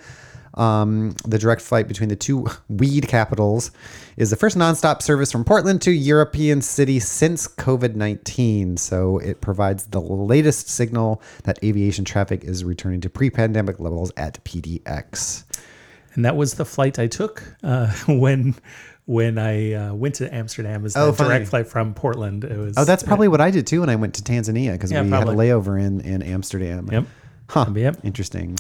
Um, 0.56 1.15
the 1.26 1.38
direct 1.38 1.62
flight 1.62 1.88
between 1.88 2.10
the 2.10 2.15
two 2.15 2.48
weed 2.70 3.08
capitals 3.08 3.72
is 4.18 4.30
the 4.30 4.36
first 4.36 4.58
nonstop 4.58 5.02
service 5.02 5.32
from 5.32 5.44
Portland 5.44 5.82
to 5.82 5.91
European 5.91 6.62
city 6.62 7.00
since 7.00 7.48
COVID 7.48 7.96
19. 7.96 8.78
So 8.78 9.18
it 9.20 9.41
provides 9.41 9.88
the 9.88 10.02
latest 10.02 10.70
signal 10.70 11.22
that 11.44 11.60
aviation 11.63 12.06
traffic 12.06 12.44
is 12.44 12.63
returning 12.63 13.02
to 13.02 13.10
pre 13.10 13.30
pandemic 13.30 13.80
levels 13.80 14.12
at 14.15 14.44
PDX. 14.46 15.44
And 16.13 16.24
that 16.24 16.38
was 16.38 16.54
the 16.54 16.65
flight 16.65 16.98
I 16.98 17.08
took 17.08 17.44
uh, 17.62 17.91
when 18.08 18.56
when 19.06 19.38
I 19.38 19.74
uh, 19.74 19.94
went 19.94 20.15
to 20.15 20.34
Amsterdam. 20.34 20.82
The 20.84 20.91
Oh, 20.96 21.12
funny. 21.12 21.30
direct 21.30 21.48
flight 21.50 21.68
from 21.68 21.94
Portland. 21.94 22.44
It 22.44 22.58
was. 22.58 22.76
Oh, 22.78 22.86
that's 22.86 23.04
probably 23.04 23.28
what 23.28 23.41
I 23.41 23.52
did 23.52 23.68
too 23.68 23.82
when 23.82 23.89
I 23.89 23.96
went 23.96 24.15
to 24.15 24.22
Tanzania 24.24 24.72
because 24.74 24.91
Yeah, 24.91 25.04
we 25.04 25.10
probably. 25.10 25.48
had 25.48 25.56
a 25.56 25.60
layover 25.60 25.80
in, 25.82 26.02
in 26.02 26.22
Amsterdam. 26.24 26.89
Yep. 26.91 27.06
Huh. 27.50 27.65
Yep. 27.76 27.98
Interesting. 28.04 28.58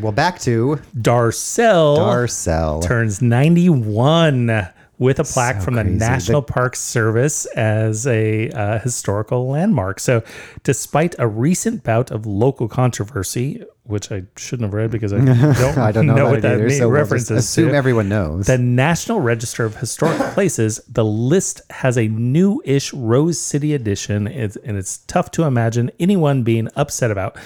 Well, 0.00 0.12
back 0.12 0.38
to 0.40 0.80
Darcelle, 0.96 1.98
Darcelle. 1.98 2.82
turns 2.82 3.20
91 3.22 4.68
with 5.00 5.18
a 5.18 5.24
plaque 5.24 5.56
So 5.56 5.64
from 5.64 5.74
the 5.74 5.82
crazy. 5.82 5.96
National 5.98 6.40
The- 6.42 6.52
Park 6.52 6.76
Service 6.76 7.46
as 7.46 8.06
a 8.06 8.50
uh, 8.50 8.78
historical 8.80 9.48
landmark. 9.48 9.98
So, 9.98 10.22
despite 10.62 11.16
a 11.18 11.26
recent 11.26 11.82
bout 11.82 12.10
of 12.12 12.26
local 12.26 12.68
controversy, 12.68 13.64
which 13.84 14.12
I 14.12 14.24
shouldn't 14.36 14.66
have 14.66 14.74
read 14.74 14.90
because 14.90 15.12
I 15.14 15.18
don't, 15.24 15.78
I 15.78 15.90
don't 15.90 16.06
know, 16.06 16.12
about 16.12 16.30
what 16.30 16.42
that 16.42 16.52
either, 16.60 16.70
so 16.70 16.88
we'll 16.90 17.12
assume 17.12 17.70
to. 17.70 17.74
everyone 17.74 18.08
knows. 18.10 18.46
The 18.46 18.58
National 18.58 19.20
Register 19.20 19.64
of 19.64 19.74
Historic 19.76 20.18
Places, 20.34 20.80
the 20.86 21.04
list 21.04 21.62
has 21.70 21.96
a 21.96 22.06
new 22.06 22.60
ish 22.66 22.92
Rose 22.92 23.40
City 23.40 23.72
edition, 23.74 24.26
it's, 24.28 24.56
and 24.56 24.76
it's 24.76 24.98
tough 25.06 25.30
to 25.32 25.44
imagine 25.44 25.90
anyone 25.98 26.42
being 26.42 26.68
upset 26.76 27.10
about. 27.10 27.36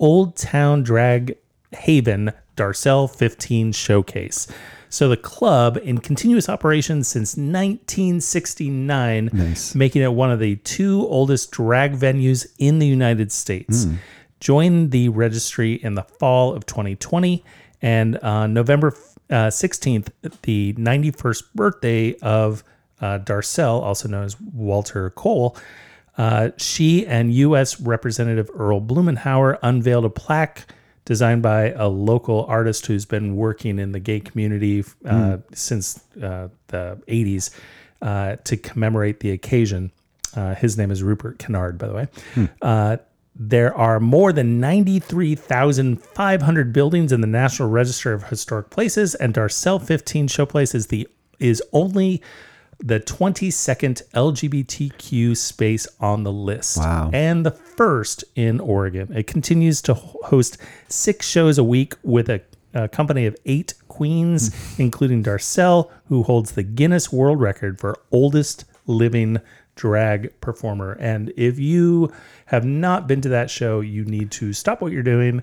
Old 0.00 0.36
Town 0.36 0.82
Drag 0.82 1.38
Haven 1.72 2.32
Darcelle 2.56 3.08
15 3.08 3.70
Showcase. 3.72 4.48
So 4.88 5.08
the 5.08 5.16
club, 5.16 5.78
in 5.82 5.98
continuous 5.98 6.48
operation 6.48 7.02
since 7.04 7.36
1969, 7.36 9.30
Nice. 9.32 9.74
making 9.74 10.02
it 10.02 10.12
one 10.12 10.30
of 10.30 10.38
the 10.38 10.56
two 10.56 11.06
oldest 11.08 11.50
drag 11.50 11.94
venues 11.96 12.46
in 12.58 12.78
the 12.78 12.86
United 12.86 13.32
States. 13.32 13.86
Joined 14.38 14.90
the 14.90 15.08
registry 15.08 15.74
in 15.74 15.94
the 15.94 16.02
fall 16.02 16.54
of 16.54 16.66
2020, 16.66 17.42
and 17.80 18.18
on 18.18 18.52
November 18.52 18.94
uh, 19.30 19.46
16th, 19.48 20.08
the 20.42 20.74
91st 20.74 21.42
birthday 21.54 22.14
of 22.18 22.62
uh, 23.00 23.18
Darcelle, 23.18 23.80
also 23.82 24.08
known 24.08 24.24
as 24.24 24.38
Walter 24.40 25.10
Cole, 25.10 25.56
uh, 26.18 26.50
she 26.58 27.06
and 27.06 27.32
U.S. 27.34 27.80
Representative 27.80 28.50
Earl 28.54 28.80
Blumenauer 28.80 29.58
unveiled 29.62 30.04
a 30.04 30.10
plaque 30.10 30.66
designed 31.06 31.40
by 31.40 31.70
a 31.70 31.88
local 31.88 32.44
artist 32.46 32.84
who's 32.86 33.06
been 33.06 33.36
working 33.36 33.78
in 33.78 33.92
the 33.92 34.00
gay 34.00 34.20
community 34.20 34.84
uh, 35.06 35.38
since 35.54 36.04
uh, 36.22 36.48
the 36.66 37.00
80s 37.08 37.50
uh, 38.02 38.36
to 38.44 38.58
commemorate 38.58 39.20
the 39.20 39.30
occasion. 39.30 39.90
Uh, 40.34 40.54
his 40.54 40.76
name 40.76 40.90
is 40.90 41.02
Rupert 41.02 41.38
Kennard, 41.38 41.78
by 41.78 41.86
the 41.86 41.94
way. 41.94 42.08
Uh, 42.60 42.98
there 43.38 43.74
are 43.74 44.00
more 44.00 44.32
than 44.32 44.60
93,500 44.60 46.72
buildings 46.72 47.12
in 47.12 47.20
the 47.20 47.26
National 47.26 47.68
Register 47.68 48.12
of 48.12 48.24
Historic 48.24 48.70
Places, 48.70 49.14
and 49.14 49.34
Darcelle 49.34 49.82
15 49.82 50.28
Showplace 50.28 50.74
is 50.74 50.86
the 50.88 51.08
is 51.38 51.62
only 51.72 52.22
the 52.78 53.00
22nd 53.00 54.02
LGBTQ 54.10 55.36
space 55.36 55.86
on 56.00 56.24
the 56.24 56.32
list. 56.32 56.78
Wow. 56.78 57.10
And 57.12 57.44
the 57.44 57.50
first 57.50 58.24
in 58.34 58.60
Oregon. 58.60 59.12
It 59.16 59.26
continues 59.26 59.80
to 59.82 59.94
host 59.94 60.58
six 60.88 61.28
shows 61.28 61.58
a 61.58 61.64
week 61.64 61.94
with 62.02 62.28
a, 62.28 62.42
a 62.74 62.88
company 62.88 63.26
of 63.26 63.36
eight 63.46 63.74
queens, 63.88 64.54
including 64.78 65.22
Darcelle, 65.22 65.90
who 66.08 66.22
holds 66.22 66.52
the 66.52 66.62
Guinness 66.62 67.12
World 67.12 67.40
Record 67.40 67.80
for 67.80 67.96
oldest 68.12 68.64
living 68.86 69.40
drag 69.74 70.40
performer. 70.40 70.92
And 70.92 71.32
if 71.36 71.58
you 71.58 72.12
have 72.46 72.64
not 72.64 73.06
been 73.06 73.20
to 73.22 73.28
that 73.30 73.50
show, 73.50 73.80
you 73.80 74.04
need 74.04 74.30
to 74.32 74.52
stop 74.52 74.80
what 74.80 74.92
you're 74.92 75.02
doing 75.02 75.42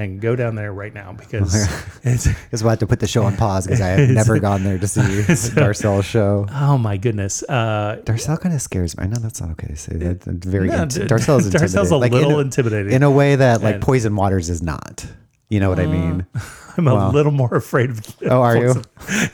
and 0.00 0.20
go 0.20 0.34
down 0.34 0.54
there 0.54 0.72
right 0.72 0.94
now 0.94 1.12
because 1.12 1.54
it's 2.02 2.26
Because 2.44 2.62
we'll 2.62 2.70
have 2.70 2.78
to 2.80 2.86
put 2.86 3.00
the 3.00 3.06
show 3.06 3.22
on 3.24 3.36
pause 3.36 3.66
because 3.66 3.80
I 3.80 3.88
have 3.88 4.10
never 4.20 4.38
gone 4.40 4.64
there 4.64 4.78
to 4.78 4.88
see 4.88 5.00
Darcelle's 5.00 6.06
show. 6.06 6.46
oh 6.50 6.78
my 6.78 6.96
goodness. 6.96 7.42
Uh 7.48 8.00
Darcelle 8.04 8.40
kind 8.40 8.54
of 8.54 8.62
scares 8.62 8.96
me. 8.96 9.04
I 9.04 9.06
know 9.06 9.18
that's 9.20 9.40
not 9.40 9.50
okay 9.52 9.68
to 9.68 9.76
say. 9.76 9.96
That, 9.96 10.20
that's 10.22 10.46
very 10.46 10.68
No, 10.68 10.84
inti- 10.86 11.06
Darcelle's 11.06 11.46
intimidating. 11.46 11.78
Darcelle's 11.80 11.90
a 11.90 11.96
Like, 11.96 12.12
little 12.12 12.40
in 12.40 12.46
intimidating. 12.46 12.92
in 12.92 13.02
a 13.02 13.10
way 13.10 13.36
that 13.36 13.62
like 13.62 13.74
And- 13.76 13.82
Poison 13.82 14.16
Waters 14.16 14.50
is 14.50 14.62
not. 14.62 15.06
You 15.48 15.58
know 15.58 15.68
what 15.68 15.80
I 15.80 15.86
mean? 15.86 16.26
I'm 16.76 16.86
a 16.86 17.10
little 17.10 17.32
more 17.32 17.52
afraid 17.56 17.90
of 17.90 18.00
Oh, 18.22 18.40
are 18.40 18.56
you? 18.56 18.82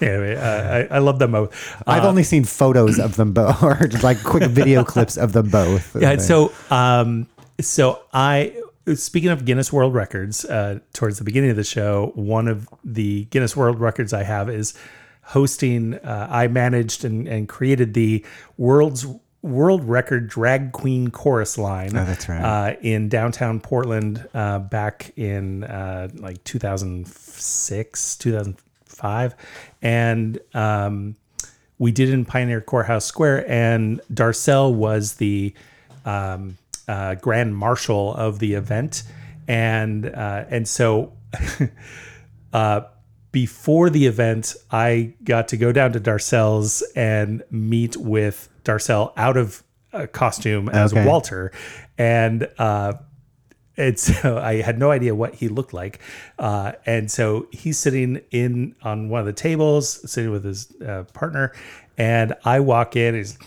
anyway, 0.00 0.34
uh, 0.36 0.78
I, 0.90 0.96
I 0.96 0.98
love 1.00 1.18
them 1.18 1.32
both. 1.32 1.50
I've 1.86 2.04
Uh, 2.04 2.08
only 2.08 2.22
seen 2.22 2.44
photos 2.44 2.98
of 2.98 3.16
them 3.16 3.32
both, 3.34 3.62
or 3.62 3.74
just 3.86 4.02
like 4.02 4.22
quick 4.24 4.44
video 4.44 4.82
clips 4.82 5.18
of 5.18 5.32
them 5.34 5.50
both. 5.50 5.94
yeah 6.00 6.16
so 6.16 6.52
um 6.70 7.26
so 7.60 8.00
i 8.14 8.52
speaking 8.94 9.30
of 9.30 9.44
guinness 9.44 9.72
world 9.72 9.92
records 9.94 10.44
uh 10.44 10.78
towards 10.92 11.18
the 11.18 11.24
beginning 11.24 11.50
of 11.50 11.56
the 11.56 11.64
show 11.64 12.12
one 12.14 12.46
of 12.48 12.68
the 12.84 13.24
guinness 13.26 13.56
world 13.56 13.80
records 13.80 14.12
i 14.12 14.22
have 14.22 14.48
is 14.48 14.74
hosting 15.22 15.94
uh, 15.94 16.28
i 16.30 16.46
managed 16.46 17.04
and, 17.04 17.26
and 17.26 17.48
created 17.48 17.94
the 17.94 18.24
world's 18.56 19.04
world 19.42 19.84
record 19.84 20.28
drag 20.28 20.72
queen 20.72 21.10
chorus 21.10 21.56
line 21.58 21.96
Oh, 21.96 22.04
that's 22.04 22.28
right. 22.28 22.40
uh, 22.42 22.76
in 22.80 23.08
downtown 23.08 23.60
portland 23.60 24.24
uh, 24.34 24.58
back 24.60 25.12
in 25.16 25.64
uh, 25.64 26.08
like 26.14 26.42
2006 26.44 28.16
2005 28.16 29.34
and 29.82 30.38
um 30.54 31.16
we 31.78 31.92
did 31.92 32.08
it 32.08 32.14
in 32.14 32.24
Pioneer 32.24 32.62
Courthouse 32.62 33.04
Square, 33.04 33.50
and 33.50 34.00
Darcelle 34.10 34.72
was 34.72 35.16
the 35.16 35.52
um, 36.06 36.56
uh, 36.88 37.14
grand 37.16 37.56
marshal 37.56 38.14
of 38.14 38.38
the 38.38 38.54
event, 38.54 39.02
and 39.48 40.06
uh, 40.06 40.44
and 40.48 40.66
so 40.66 41.12
uh, 42.52 42.82
before 43.32 43.90
the 43.90 44.06
event, 44.06 44.54
I 44.70 45.14
got 45.24 45.48
to 45.48 45.56
go 45.56 45.72
down 45.72 45.92
to 45.92 46.00
Darcelle's 46.00 46.82
and 46.94 47.42
meet 47.50 47.96
with 47.96 48.48
Darcelle 48.64 49.12
out 49.16 49.36
of 49.36 49.62
uh, 49.92 50.06
costume 50.06 50.68
as 50.68 50.92
Okay. 50.92 51.06
Walter, 51.06 51.52
and. 51.98 52.48
Uh, 52.58 52.94
and 53.78 53.98
so 53.98 54.38
I 54.38 54.62
had 54.62 54.78
no 54.78 54.90
idea 54.90 55.14
what 55.14 55.34
he 55.34 55.48
looked 55.48 55.74
like. 55.74 56.00
Uh, 56.38 56.72
and 56.86 57.10
so 57.10 57.46
he's 57.52 57.78
sitting 57.78 58.22
in 58.30 58.74
on 58.82 59.10
one 59.10 59.20
of 59.20 59.26
the 59.26 59.34
tables, 59.34 60.10
sitting 60.10 60.30
with 60.30 60.44
his 60.44 60.72
uh, 60.80 61.04
partner, 61.12 61.52
and 61.98 62.32
I 62.44 62.60
walk 62.60 62.96
in. 62.96 63.14
He's, 63.14 63.38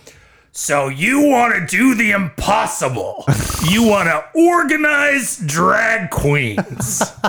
so 0.52 0.88
you 0.88 1.22
want 1.22 1.56
to 1.56 1.66
do 1.66 1.96
the 1.96 2.12
impossible? 2.12 3.26
you 3.70 3.88
want 3.88 4.08
to 4.08 4.24
organize 4.40 5.38
drag 5.38 6.10
queens? 6.10 7.02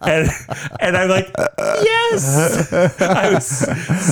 and 0.00 0.28
and 0.80 0.96
I'm 0.96 1.08
like, 1.08 1.30
yes. 1.58 2.72
I 3.00 3.34
was 3.34 3.46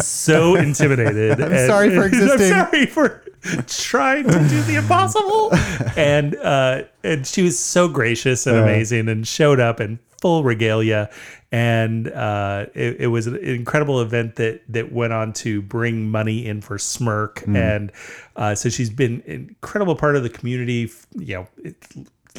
so 0.04 0.56
intimidated. 0.56 1.40
I'm 1.40 1.66
sorry 1.66 1.90
for 1.90 2.04
existing. 2.06 2.52
I'm 2.52 2.70
sorry 2.70 2.86
for 2.86 3.22
trying 3.66 4.24
to 4.24 4.48
do 4.48 4.62
the 4.62 4.76
impossible. 4.76 5.54
and 5.96 6.36
uh, 6.36 6.82
and 7.02 7.26
she 7.26 7.42
was 7.42 7.58
so 7.58 7.88
gracious 7.88 8.46
and 8.46 8.56
amazing, 8.56 9.08
and 9.08 9.26
showed 9.26 9.60
up 9.60 9.80
in 9.80 9.98
full 10.24 10.42
regalia. 10.42 11.10
And 11.52 12.08
uh, 12.08 12.64
it, 12.74 12.96
it 13.00 13.06
was 13.08 13.26
an 13.26 13.36
incredible 13.36 14.00
event 14.00 14.36
that 14.36 14.62
that 14.70 14.90
went 14.90 15.12
on 15.12 15.34
to 15.34 15.60
bring 15.60 16.10
money 16.10 16.46
in 16.46 16.62
for 16.62 16.78
SMYRC, 16.78 17.54
and 17.54 17.92
uh, 18.36 18.54
so 18.54 18.68
she's 18.70 18.88
been 18.90 19.22
an 19.26 19.48
incredible 19.50 19.94
part 19.94 20.16
of 20.16 20.22
the 20.22 20.30
community. 20.30 20.90
You 21.14 21.34
know, 21.34 21.46
it, 21.62 21.76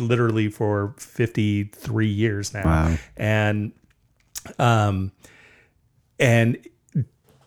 literally 0.02 0.50
for 0.50 0.94
53 0.98 2.08
years 2.08 2.54
now 2.54 2.66
Wow. 2.66 2.98
and 3.16 3.72
um 4.60 5.14
and 6.20 6.58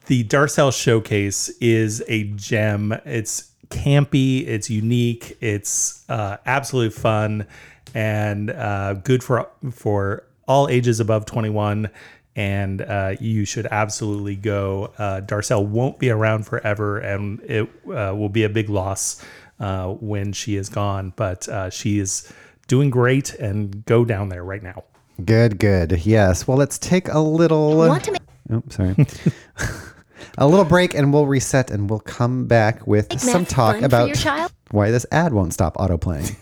the 0.06 0.24
Darcelle 0.24 0.72
showcase 0.72 1.50
is 1.60 2.02
a 2.08 2.24
gem 2.36 2.92
it's 3.04 3.52
campy 3.68 4.46
it's 4.46 4.70
unique 4.70 5.36
it's 5.42 6.08
uh 6.08 6.38
absolutely 6.46 6.88
fun 6.98 7.46
and 7.94 8.48
uh 8.50 8.94
good 8.94 9.22
for 9.22 9.50
for 9.70 10.24
all 10.48 10.68
ages 10.68 10.98
above 10.98 11.26
21 11.26 11.90
and 12.36 12.82
uh, 12.82 13.16
you 13.20 13.44
should 13.44 13.66
absolutely 13.66 14.36
go. 14.36 14.92
Uh, 14.96 15.20
Darcelle 15.20 15.66
won't 15.66 15.98
be 15.98 16.08
around 16.08 16.46
forever, 16.46 16.98
and 16.98 17.40
it 17.40 17.68
uh, 17.86 18.14
will 18.14 18.28
be 18.28 18.44
a 18.44 18.48
big 18.48 18.68
loss 18.70 19.24
uh, 19.58 19.88
when 19.88 20.32
she 20.32 20.54
is 20.54 20.68
gone. 20.68 21.12
But 21.16 21.48
uh, 21.48 21.68
she 21.70 21.98
is 21.98 22.32
doing 22.68 22.90
great, 22.90 23.34
and 23.34 23.84
go 23.86 24.04
down 24.04 24.28
there 24.28 24.44
right 24.44 24.62
now. 24.62 24.84
Good, 25.24 25.58
good. 25.58 26.06
Yes. 26.06 26.46
Well, 26.46 26.56
let's 26.56 26.78
take 26.78 27.08
a 27.08 27.18
little. 27.18 27.76
Want 27.76 28.04
to 28.04 28.12
make 28.12 28.22
Oh, 28.52 28.62
sorry. 28.68 28.94
a 30.38 30.46
little 30.46 30.64
break 30.64 30.94
and 30.94 31.12
we'll 31.12 31.26
reset 31.26 31.70
and 31.70 31.90
we'll 31.90 32.00
come 32.00 32.46
back 32.46 32.86
with 32.86 33.20
some 33.20 33.44
talk 33.44 33.82
about 33.82 34.08
your 34.08 34.16
child? 34.16 34.52
why 34.70 34.90
this 34.90 35.04
ad 35.10 35.32
won't 35.32 35.52
stop 35.52 35.74
autoplaying. 35.76 36.36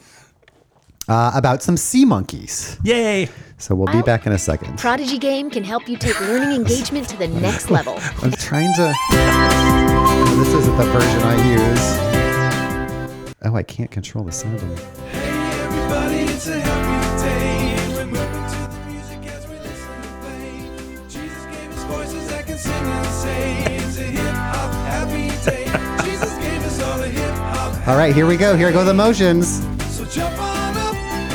Uh, 1.09 1.31
about 1.35 1.63
some 1.63 1.77
sea 1.77 2.05
monkeys. 2.05 2.79
Yay! 2.83 3.29
So 3.59 3.77
we'll 3.77 3.93
be 3.93 4.03
back 4.03 4.27
in 4.27 4.33
a 4.33 4.39
second. 4.39 4.77
Prodigy 4.77 5.19
Game 5.19 5.51
can 5.51 5.63
help 5.63 5.89
you 5.89 5.97
take 5.97 6.21
learning 6.21 6.51
engagement 6.57 7.09
to 7.09 7.17
the 7.17 7.29
next 7.47 7.71
level. 7.71 7.97
I'm 8.23 8.33
trying 8.33 8.75
to. 8.75 8.93
This 10.37 10.53
isn't 10.53 10.77
the 10.77 10.85
version 10.85 11.23
I 11.23 11.37
use. 11.53 13.37
Oh, 13.45 13.55
I 13.55 13.63
can't 13.63 13.91
control 13.91 14.25
the 14.25 14.33
sound. 14.33 14.57
of 14.57 14.65
it. 14.65 14.85
Everybody, 15.15 16.17
it's 16.25 16.49
a 16.49 16.59
happy 16.61 17.23
day. 17.23 17.95
We're 17.95 18.07
moving 18.07 18.51
to 18.51 18.59
the 18.69 18.91
music 18.91 19.27
as 19.33 19.47
we 19.47 19.55
listen 19.59 20.03
to 20.03 20.09
play. 20.19 21.09
Jesus 21.09 21.45
gave 21.47 21.71
us 21.73 21.85
voices 21.85 22.29
that 22.31 22.47
can 22.47 22.59
sing 22.59 22.73
and 22.73 23.07
say, 23.07 23.77
it's 23.77 23.99
a 23.99 24.03
hip 24.03 24.35
hop 24.35 24.73
happy 24.89 25.29
day. 25.49 25.65
Jesus 26.05 26.37
gave 26.39 26.65
us 26.65 26.83
all 26.83 27.01
a 27.01 27.07
hip 27.07 27.35
hop. 27.37 27.87
All 27.87 27.97
right, 27.97 28.13
here 28.13 28.27
we 28.27 28.37
go. 28.37 28.57
Here 28.57 28.73
go 28.73 28.85
the 28.85 28.93
motions. 28.93 29.65
So 29.97 30.05
jump 30.05 30.37
on 30.41 30.41
up 30.41 30.46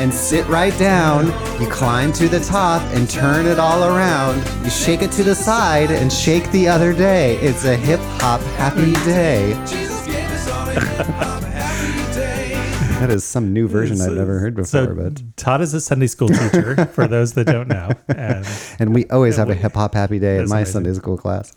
and 0.02 0.12
sit 0.12 0.48
right 0.48 0.76
down. 0.80 1.28
You 1.62 1.70
climb 1.70 2.12
to 2.14 2.28
the 2.28 2.40
top 2.40 2.82
and 2.94 3.08
turn 3.08 3.46
it 3.46 3.60
all 3.60 3.84
around. 3.84 4.38
You 4.64 4.72
shake 4.72 5.04
it 5.04 5.12
to 5.12 5.24
the 5.24 5.36
side 5.36 5.92
and 5.92 6.12
shake 6.12 6.50
the 6.52 6.68
other 6.68 6.92
day. 6.92 7.38
It's 7.38 7.66
a 7.66 7.78
hip 7.78 8.00
hop 8.20 8.42
happy 8.58 8.94
day. 9.06 9.54
Jesus 9.68 10.04
gave 10.08 10.28
us 10.32 10.50
all 10.50 10.68
a 10.68 10.74
hip-hop 10.74 11.44
happy 11.44 12.14
day. 12.16 12.54
That 13.00 13.12
is 13.12 13.24
some 13.24 13.54
new 13.54 13.68
version 13.68 14.02
I've 14.02 14.14
never 14.14 14.40
heard 14.40 14.56
before, 14.56 14.66
So 14.66 14.96
but 14.96 15.22
Todd 15.38 15.62
is 15.62 15.76
a 15.76 15.82
Sunday 15.82 16.08
school 16.08 16.30
teacher 16.30 16.88
for 16.88 17.08
those 17.08 17.34
that 17.34 17.46
don't 17.46 17.68
know. 17.68 17.92
And 18.08 18.48
and 18.80 18.96
we 18.96 19.06
always 19.10 19.38
have 19.38 19.52
a 19.52 19.56
hip 19.56 19.74
hop 19.74 19.94
happy 19.94 20.18
day 20.18 20.38
in 20.40 20.50
my 20.50 20.58
amazing. 20.62 20.74
Sunday 20.74 20.94
school 20.94 21.18
class. 21.18 21.54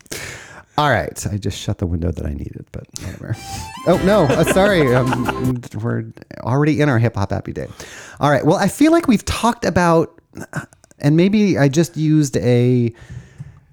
All 0.76 0.90
right, 0.90 1.24
I 1.28 1.36
just 1.36 1.56
shut 1.58 1.78
the 1.78 1.86
window 1.86 2.10
that 2.10 2.26
I 2.26 2.32
needed, 2.32 2.66
but 2.72 2.84
whatever. 3.00 3.36
oh 3.86 3.98
no, 4.04 4.24
uh, 4.24 4.42
sorry, 4.44 4.92
um, 4.94 5.60
we're 5.80 6.06
already 6.40 6.80
in 6.80 6.88
our 6.88 6.98
hip 6.98 7.14
hop 7.14 7.30
happy 7.30 7.52
day. 7.52 7.68
All 8.18 8.30
right, 8.30 8.44
well, 8.44 8.56
I 8.56 8.66
feel 8.68 8.90
like 8.90 9.06
we've 9.06 9.24
talked 9.24 9.64
about, 9.64 10.20
and 10.98 11.16
maybe 11.16 11.56
I 11.56 11.68
just 11.68 11.96
used 11.96 12.36
a 12.38 12.92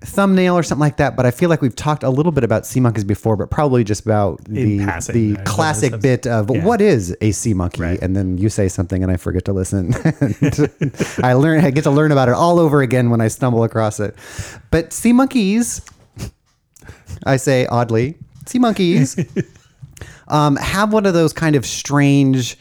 thumbnail 0.02 0.56
or 0.56 0.62
something 0.64 0.80
like 0.82 0.98
that, 0.98 1.16
but 1.16 1.26
I 1.26 1.32
feel 1.32 1.50
like 1.50 1.62
we've 1.62 1.76
talked 1.76 2.04
a 2.04 2.10
little 2.10 2.32
bit 2.32 2.44
about 2.44 2.66
sea 2.68 2.80
monkeys 2.80 3.04
before, 3.04 3.36
but 3.36 3.50
probably 3.52 3.84
just 3.84 4.04
about 4.06 4.44
the 4.46 4.80
passing, 4.86 5.34
the 5.36 5.42
classic 5.44 6.00
bit 6.02 6.26
of 6.28 6.50
Yeah. 6.52 6.64
what 6.64 6.82
is 6.82 7.16
a 7.22 7.32
sea 7.32 7.54
monkey, 7.56 7.82
Right. 7.82 8.02
and 8.02 8.16
then 8.16 8.38
you 8.38 8.50
say 8.50 8.68
something 8.68 9.02
and 9.04 9.12
I 9.12 9.18
forget 9.18 9.46
to 9.46 9.54
listen. 9.54 9.94
I 11.24 11.34
learn, 11.34 11.64
I 11.66 11.70
get 11.72 11.84
to 11.84 11.92
learn 11.92 12.12
about 12.12 12.30
it 12.30 12.34
all 12.36 12.60
over 12.60 12.82
again 12.82 13.10
when 13.12 13.22
I 13.22 13.28
stumble 13.28 13.64
across 13.64 14.00
it. 14.00 14.16
But 14.72 14.92
sea 14.92 15.14
monkeys, 15.14 15.82
I 17.26 17.38
say 17.38 17.66
oddly, 17.68 18.16
sea 18.46 18.60
monkeys 18.60 19.18
um, 20.28 20.56
have 20.58 20.94
one 20.94 21.06
of 21.06 21.14
those 21.14 21.34
kind 21.34 21.56
of 21.56 21.66
strange. 21.66 22.58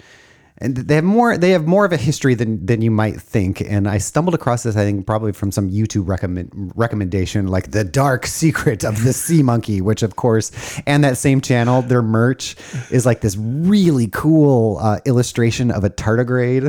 And 0.63 0.77
they 0.77 0.97
have 0.97 1.05
more. 1.05 1.39
They 1.39 1.53
have 1.53 1.67
more 1.67 1.87
of 1.87 1.93
a 1.93 1.97
history 1.97 2.35
than 2.35 2.67
than 2.67 2.83
you 2.83 2.91
might 2.91 3.19
think. 3.19 3.63
And 3.63 3.89
I 3.89 3.97
stumbled 3.97 4.35
across 4.35 4.63
this, 4.63 4.77
I 4.77 4.85
think, 4.85 5.07
probably 5.07 5.33
from 5.33 5.51
some 5.51 5.71
YouTube 5.71 6.07
recommend 6.07 6.73
recommendation, 6.77 7.47
like 7.47 7.71
the 7.71 7.83
dark 7.83 8.27
secret 8.27 8.85
of 8.85 9.03
the 9.03 9.15
sea 9.15 9.43
monkey, 9.43 9.81
which 9.81 10.03
of 10.03 10.17
course, 10.17 10.53
and 10.87 11.03
that 11.03 11.17
same 11.17 11.41
channel, 11.41 11.81
their 11.81 12.03
merch 12.03 12.57
is 12.91 13.07
like 13.07 13.23
this 13.23 13.39
really 13.39 14.09
cool 14.09 14.77
uh, 14.83 15.01
illustration 15.07 15.71
of 15.71 15.83
a 15.83 15.89
tardigrade. 15.89 16.65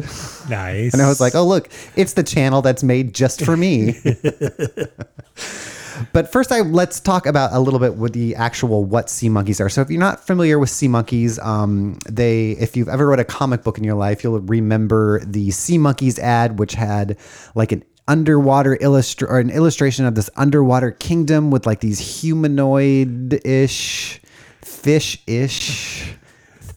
nice. 0.50 0.94
And 0.94 1.02
I 1.02 1.10
was 1.10 1.20
like, 1.20 1.36
oh, 1.36 1.46
look, 1.46 1.68
it's 1.98 2.14
the 2.14 2.24
channel 2.24 2.62
that's 2.62 2.84
made 2.84 3.14
just 3.14 3.44
for 3.44 3.58
me. 3.58 3.96
but 6.14 6.32
first, 6.32 6.52
I 6.52 6.62
let's 6.62 7.00
talk 7.00 7.26
about 7.26 7.52
a 7.54 7.60
little 7.60 7.80
bit 7.80 7.96
what 7.96 8.14
the 8.14 8.36
actual 8.36 8.86
what 8.86 9.10
sea 9.10 9.30
monkeys 9.30 9.60
are. 9.62 9.70
So 9.70 9.82
if 9.82 9.90
you're 9.90 10.00
not 10.00 10.26
familiar 10.26 10.60
with 10.60 10.70
sea 10.70 10.88
monkeys, 10.88 11.40
um, 11.40 11.98
they 12.10 12.52
if 12.52 12.76
you've 12.78 12.90
ever 12.90 13.08
read 13.08 13.20
a 13.20 13.26
comic 13.26 13.64
book 13.64 13.78
in 13.78 13.84
your 13.84 13.96
life, 13.96 14.24
you'll 14.24 14.40
remember 14.40 15.24
the 15.26 15.52
sea 15.52 15.78
monkeys 15.78 16.20
ad, 16.20 16.60
which 16.60 16.74
had 16.74 17.18
like 17.56 17.72
an 17.72 17.84
underwater 18.08 18.78
illustra- 18.78 19.30
or 19.30 19.40
an 19.40 19.50
illustration 19.50 20.06
of 20.06 20.16
this 20.16 20.30
underwater 20.36 20.92
kingdom 20.92 21.52
with 21.52 21.66
like 21.66 21.80
these 21.80 22.00
humanoid-ish, 22.22 24.22
fish-ish 24.62 26.14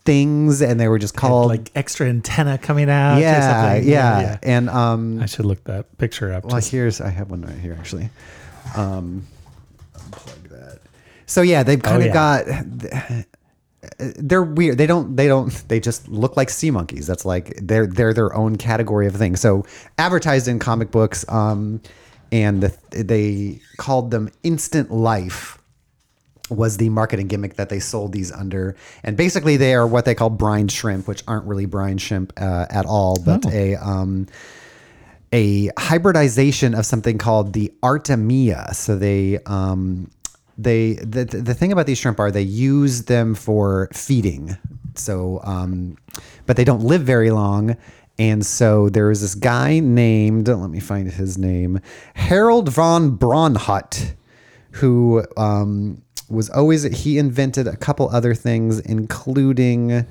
things, 0.04 0.60
and 0.60 0.78
they 0.78 0.88
were 0.88 0.98
just 0.98 1.16
called 1.16 1.48
like 1.48 1.70
extra 1.74 2.08
antenna 2.08 2.58
coming 2.58 2.90
out. 2.90 3.18
or 3.18 3.20
yeah, 3.20 3.72
something. 3.72 3.90
yeah, 3.90 4.38
and 4.42 4.68
um, 4.68 5.20
I 5.20 5.26
should 5.26 5.46
look 5.46 5.64
that 5.64 5.96
picture 5.98 6.32
up. 6.32 6.44
well, 6.44 6.60
here's 6.60 7.00
I 7.00 7.08
have 7.08 7.30
one 7.30 7.42
right 7.42 7.58
here 7.58 7.74
actually. 7.78 8.10
Um, 8.74 9.26
unplug 9.94 10.48
that. 10.50 10.80
So 11.26 11.42
yeah, 11.42 11.62
they've 11.62 11.82
kind 11.82 12.02
of 12.02 12.08
yeah. 12.08 12.12
got. 12.12 13.26
They're 13.98 14.42
weird. 14.42 14.78
They 14.78 14.86
don't. 14.86 15.16
They 15.16 15.26
don't. 15.26 15.50
They 15.68 15.80
just 15.80 16.08
look 16.08 16.36
like 16.36 16.50
sea 16.50 16.70
monkeys. 16.70 17.06
That's 17.06 17.24
like 17.24 17.58
they're 17.62 17.86
they're 17.86 18.14
their 18.14 18.34
own 18.34 18.56
category 18.56 19.06
of 19.06 19.14
thing. 19.14 19.36
So 19.36 19.64
advertised 19.98 20.48
in 20.48 20.58
comic 20.58 20.90
books, 20.90 21.24
um, 21.28 21.80
and 22.32 22.62
the, 22.62 22.76
they 23.04 23.60
called 23.76 24.10
them 24.10 24.30
Instant 24.42 24.90
Life 24.90 25.58
was 26.50 26.76
the 26.76 26.88
marketing 26.88 27.28
gimmick 27.28 27.54
that 27.54 27.68
they 27.68 27.80
sold 27.80 28.12
these 28.12 28.30
under. 28.32 28.76
And 29.02 29.16
basically, 29.16 29.56
they 29.56 29.74
are 29.74 29.86
what 29.86 30.04
they 30.04 30.14
call 30.14 30.30
brine 30.30 30.68
shrimp, 30.68 31.08
which 31.08 31.22
aren't 31.26 31.46
really 31.46 31.66
brine 31.66 31.98
shrimp 31.98 32.32
uh, 32.36 32.66
at 32.70 32.86
all, 32.86 33.18
but 33.24 33.46
a 33.46 33.76
um, 33.76 34.26
a 35.34 35.68
hybridization 35.76 36.74
of 36.74 36.86
something 36.86 37.18
called 37.18 37.52
the 37.54 37.72
Artemia. 37.82 38.72
So 38.72 38.96
they 38.96 39.40
um, 39.46 40.10
they 40.56 40.94
the 40.94 41.24
the 41.24 41.54
thing 41.54 41.72
about 41.72 41.86
these 41.86 41.98
shrimp 41.98 42.20
are 42.20 42.30
they 42.30 42.42
use 42.42 43.04
them 43.06 43.34
for 43.34 43.88
feeding. 43.92 44.56
So 44.94 45.40
um, 45.42 45.98
but 46.46 46.56
they 46.56 46.64
don't 46.64 46.82
live 46.84 47.02
very 47.02 47.32
long. 47.32 47.76
And 48.16 48.46
so 48.46 48.88
there 48.88 49.08
was 49.08 49.22
this 49.22 49.34
guy 49.34 49.80
named, 49.80 50.46
let 50.46 50.70
me 50.70 50.78
find 50.78 51.10
his 51.10 51.36
name, 51.36 51.80
Harold 52.14 52.68
von 52.68 53.18
Braunhut, 53.18 54.14
who 54.70 55.24
um, 55.36 56.00
was 56.28 56.48
always 56.48 56.84
he 56.84 57.18
invented 57.18 57.66
a 57.66 57.76
couple 57.76 58.08
other 58.10 58.32
things, 58.32 58.78
including 58.78 60.06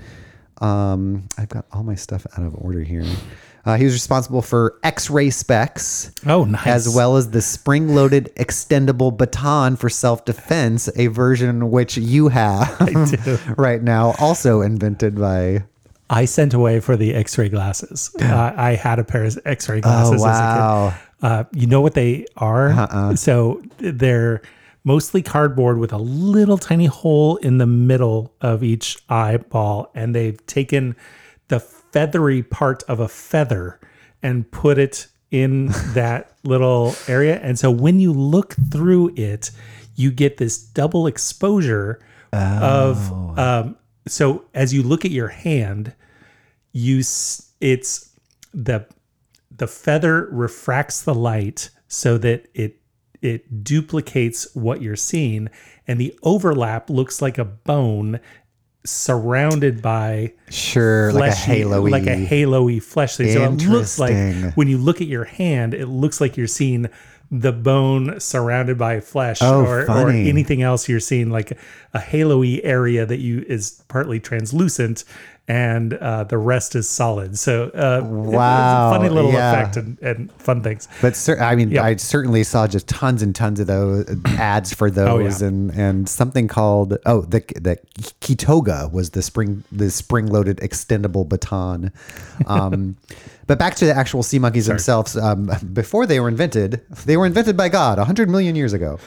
um, 0.57 1.29
I've 1.37 1.47
got 1.47 1.65
all 1.71 1.83
my 1.83 1.95
stuff 1.95 2.27
out 2.37 2.45
of 2.45 2.55
order 2.55 2.81
here. 2.81 3.05
Uh, 3.65 3.77
he 3.77 3.85
was 3.85 3.93
responsible 3.93 4.41
for 4.41 4.77
X-ray 4.83 5.29
specs. 5.29 6.11
Oh, 6.25 6.43
nice. 6.43 6.67
As 6.67 6.93
well 6.93 7.15
as 7.15 7.31
the 7.31 7.41
spring-loaded 7.41 8.29
extendable 8.35 9.15
baton 9.17 9.77
for 9.77 9.89
self-defense, 9.89 10.89
a 10.97 11.07
version 11.07 11.71
which 11.71 11.95
you 11.97 12.27
have 12.27 12.77
right 13.57 13.81
now, 13.81 14.15
also 14.19 14.61
invented 14.61 15.17
by. 15.17 15.63
I 16.09 16.25
sent 16.25 16.53
away 16.53 16.81
for 16.81 16.97
the 16.97 17.13
X-ray 17.15 17.47
glasses. 17.49 18.13
Uh, 18.21 18.53
I 18.55 18.75
had 18.75 18.99
a 18.99 19.03
pair 19.05 19.23
of 19.23 19.39
X-ray 19.45 19.79
glasses 19.81 20.21
Oh, 20.21 20.25
wow. 20.25 20.87
as 20.87 20.93
a 20.93 20.95
kid. 20.97 20.99
Uh, 21.25 21.43
you 21.53 21.67
know 21.67 21.79
what 21.79 21.93
they 21.93 22.25
are? 22.35 22.69
Uh-uh. 22.71 23.15
So 23.15 23.63
they're 23.77 24.41
mostly 24.83 25.21
cardboard 25.21 25.77
with 25.77 25.93
a 25.93 25.97
little 25.97 26.57
tiny 26.57 26.87
hole 26.87 27.37
in 27.37 27.59
the 27.59 27.65
middle 27.65 28.33
of 28.41 28.61
each 28.61 28.97
eyeball, 29.07 29.89
and 29.95 30.13
they've 30.13 30.45
taken 30.47 30.97
the 31.47 31.61
feathery 31.93 32.43
part 32.43 32.83
of 32.83 32.99
a 32.99 33.07
feather 33.07 33.79
and 34.21 34.49
put 34.51 34.77
it 34.77 35.07
in 35.31 35.67
that 35.93 36.35
little 36.43 36.95
area. 37.07 37.39
And 37.39 37.57
so 37.57 37.71
when 37.71 37.99
you 37.99 38.11
look 38.11 38.55
through 38.71 39.13
it, 39.15 39.51
you 39.95 40.11
get 40.11 40.37
this 40.37 40.57
double 40.57 41.07
exposure 41.07 41.99
of. 42.33 43.39
Um, 43.39 43.77
so 44.07 44.43
as 44.53 44.73
you 44.73 44.83
look 44.83 45.05
at 45.05 45.11
your 45.11 45.29
hand, 45.29 45.93
you 46.73 46.99
it's 47.61 48.09
the 48.53 48.85
the 49.55 49.67
feather 49.67 50.27
refracts 50.31 51.01
the 51.01 51.13
light 51.13 51.69
so 51.87 52.17
that 52.17 52.47
it 52.53 52.79
it 53.21 53.63
duplicates 53.63 54.53
what 54.53 54.81
you're 54.81 54.95
seeing 54.95 55.49
and 55.87 55.99
the 55.99 56.17
overlap 56.23 56.89
looks 56.89 57.21
like 57.21 57.37
a 57.37 57.45
bone 57.45 58.19
surrounded 58.85 59.81
by 59.81 60.33
Sure, 60.49 61.11
like 61.13 61.31
a 61.31 61.35
halo 61.35 61.81
like 61.81 62.05
a 62.07 62.15
halo-y 62.15 62.79
flesh 62.79 63.17
thing. 63.17 63.33
So 63.33 63.43
it 63.43 63.67
looks 63.67 63.99
like 63.99 64.53
when 64.55 64.67
you 64.67 64.77
look 64.77 65.01
at 65.01 65.07
your 65.07 65.23
hand, 65.23 65.73
it 65.73 65.87
looks 65.87 66.19
like 66.21 66.37
you're 66.37 66.47
seeing 66.47 66.87
the 67.31 67.51
bone 67.51 68.19
surrounded 68.19 68.77
by 68.77 68.99
flesh 68.99 69.39
Oh, 69.41 69.65
or, 69.65 69.89
or 69.89 70.09
anything 70.09 70.61
else. 70.61 70.87
You're 70.87 70.99
seeing 70.99 71.31
like 71.31 71.57
a 71.93 71.99
halo-y 71.99 72.59
area 72.63 73.05
that 73.05 73.19
you 73.19 73.43
is 73.47 73.83
partly 73.87 74.19
translucent 74.19 75.03
and 75.47 75.93
uh, 75.95 76.23
the 76.23 76.37
rest 76.37 76.73
is 76.75 76.89
solid. 76.89 77.37
So 77.37 77.63
uh, 77.63 77.65
it- 77.65 77.71
it's 77.71 78.07
a 78.07 78.09
Wow, 78.37 78.91
funny 78.91 79.09
little 79.09 79.31
yeah. 79.33 79.51
effect 79.53 79.75
and, 79.77 79.99
and 80.01 80.31
fun 80.33 80.63
things. 80.63 80.87
But 81.01 81.15
cer- 81.17 81.39
I 81.41 81.55
mean, 81.55 81.69
Yeah. 81.71 81.83
I 81.83 81.95
certainly 81.97 82.43
saw 82.43 82.65
just 82.67 82.87
tons 82.87 83.21
and 83.21 83.35
tons 83.35 83.59
of 83.59 83.67
those 83.67 84.05
ads 84.37 84.73
for 84.73 84.89
those, 84.89 85.41
yeah. 85.41 85.47
and 85.49 85.71
and 85.71 86.07
something 86.09 86.47
called 86.47 86.97
oh 87.05 87.21
the 87.21 87.39
the 87.59 87.77
Kiyoga 88.21 88.91
was 88.91 89.09
the 89.11 89.21
spring 89.21 89.63
the 89.71 89.89
spring 89.91 90.27
loaded 90.27 90.57
extendable 90.57 91.27
baton. 91.27 91.91
Um, 92.47 92.95
but 93.47 93.59
back 93.59 93.75
to 93.75 93.85
the 93.85 93.93
actual 93.93 94.23
sea 94.23 94.39
monkeys 94.39 94.67
themselves. 94.67 95.17
Um, 95.17 95.51
before 95.73 96.05
they 96.05 96.19
were 96.21 96.29
invented, 96.29 96.81
they 97.05 97.17
were 97.17 97.25
invented 97.25 97.57
by 97.57 97.67
God 97.67 97.99
a 97.99 98.05
hundred 98.05 98.29
million 98.29 98.55
years 98.55 98.71
ago. 98.71 98.97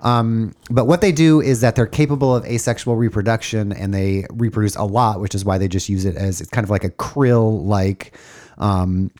Um, 0.00 0.54
but 0.70 0.86
what 0.86 1.00
they 1.00 1.12
do 1.12 1.40
is 1.40 1.60
that 1.62 1.76
they're 1.76 1.86
capable 1.86 2.34
of 2.34 2.44
asexual 2.44 2.96
reproduction 2.96 3.72
and 3.72 3.94
they 3.94 4.26
reproduce 4.30 4.76
a 4.76 4.84
lot, 4.84 5.20
which 5.20 5.34
is 5.34 5.44
why 5.44 5.58
they 5.58 5.68
just 5.68 5.88
use 5.88 6.04
it 6.04 6.16
as 6.16 6.40
it's 6.40 6.50
kind 6.50 6.64
of 6.64 6.70
like 6.70 6.84
a 6.84 6.90
krill 6.90 7.64
like 7.64 8.16
um, 8.58 9.10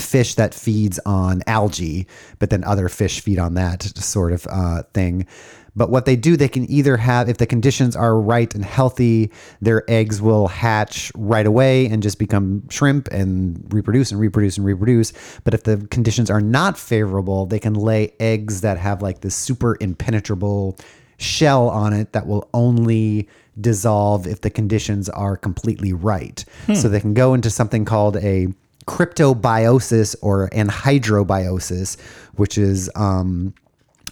fish 0.00 0.34
that 0.36 0.54
feeds 0.54 0.98
on 1.06 1.42
algae, 1.46 2.06
but 2.38 2.50
then 2.50 2.64
other 2.64 2.88
fish 2.88 3.20
feed 3.20 3.38
on 3.38 3.54
that 3.54 3.82
sort 3.82 4.32
of 4.32 4.46
uh, 4.50 4.82
thing. 4.94 5.26
But 5.74 5.90
what 5.90 6.04
they 6.04 6.16
do, 6.16 6.36
they 6.36 6.48
can 6.48 6.70
either 6.70 6.96
have, 6.98 7.28
if 7.28 7.38
the 7.38 7.46
conditions 7.46 7.96
are 7.96 8.20
right 8.20 8.54
and 8.54 8.64
healthy, 8.64 9.32
their 9.60 9.90
eggs 9.90 10.20
will 10.20 10.48
hatch 10.48 11.10
right 11.14 11.46
away 11.46 11.86
and 11.86 12.02
just 12.02 12.18
become 12.18 12.68
shrimp 12.68 13.08
and 13.08 13.66
reproduce 13.72 14.10
and 14.10 14.20
reproduce 14.20 14.58
and 14.58 14.66
reproduce. 14.66 15.12
But 15.44 15.54
if 15.54 15.62
the 15.62 15.86
conditions 15.90 16.30
are 16.30 16.40
not 16.42 16.78
favorable, 16.78 17.46
they 17.46 17.58
can 17.58 17.74
lay 17.74 18.12
eggs 18.20 18.60
that 18.60 18.76
have 18.76 19.00
like 19.00 19.20
this 19.22 19.34
super 19.34 19.78
impenetrable 19.80 20.78
shell 21.16 21.68
on 21.68 21.92
it 21.92 22.12
that 22.12 22.26
will 22.26 22.48
only 22.52 23.28
dissolve 23.60 24.26
if 24.26 24.40
the 24.40 24.50
conditions 24.50 25.08
are 25.10 25.36
completely 25.36 25.92
right. 25.92 26.44
So 26.74 26.88
they 26.88 27.00
can 27.00 27.14
go 27.14 27.32
into 27.32 27.48
something 27.48 27.84
called 27.84 28.16
a 28.16 28.48
cryptobiosis 28.86 30.16
or 30.22 30.48
anhydrobiosis, 30.50 32.00
which 32.34 32.58
is 32.58 32.90
um, 32.96 33.54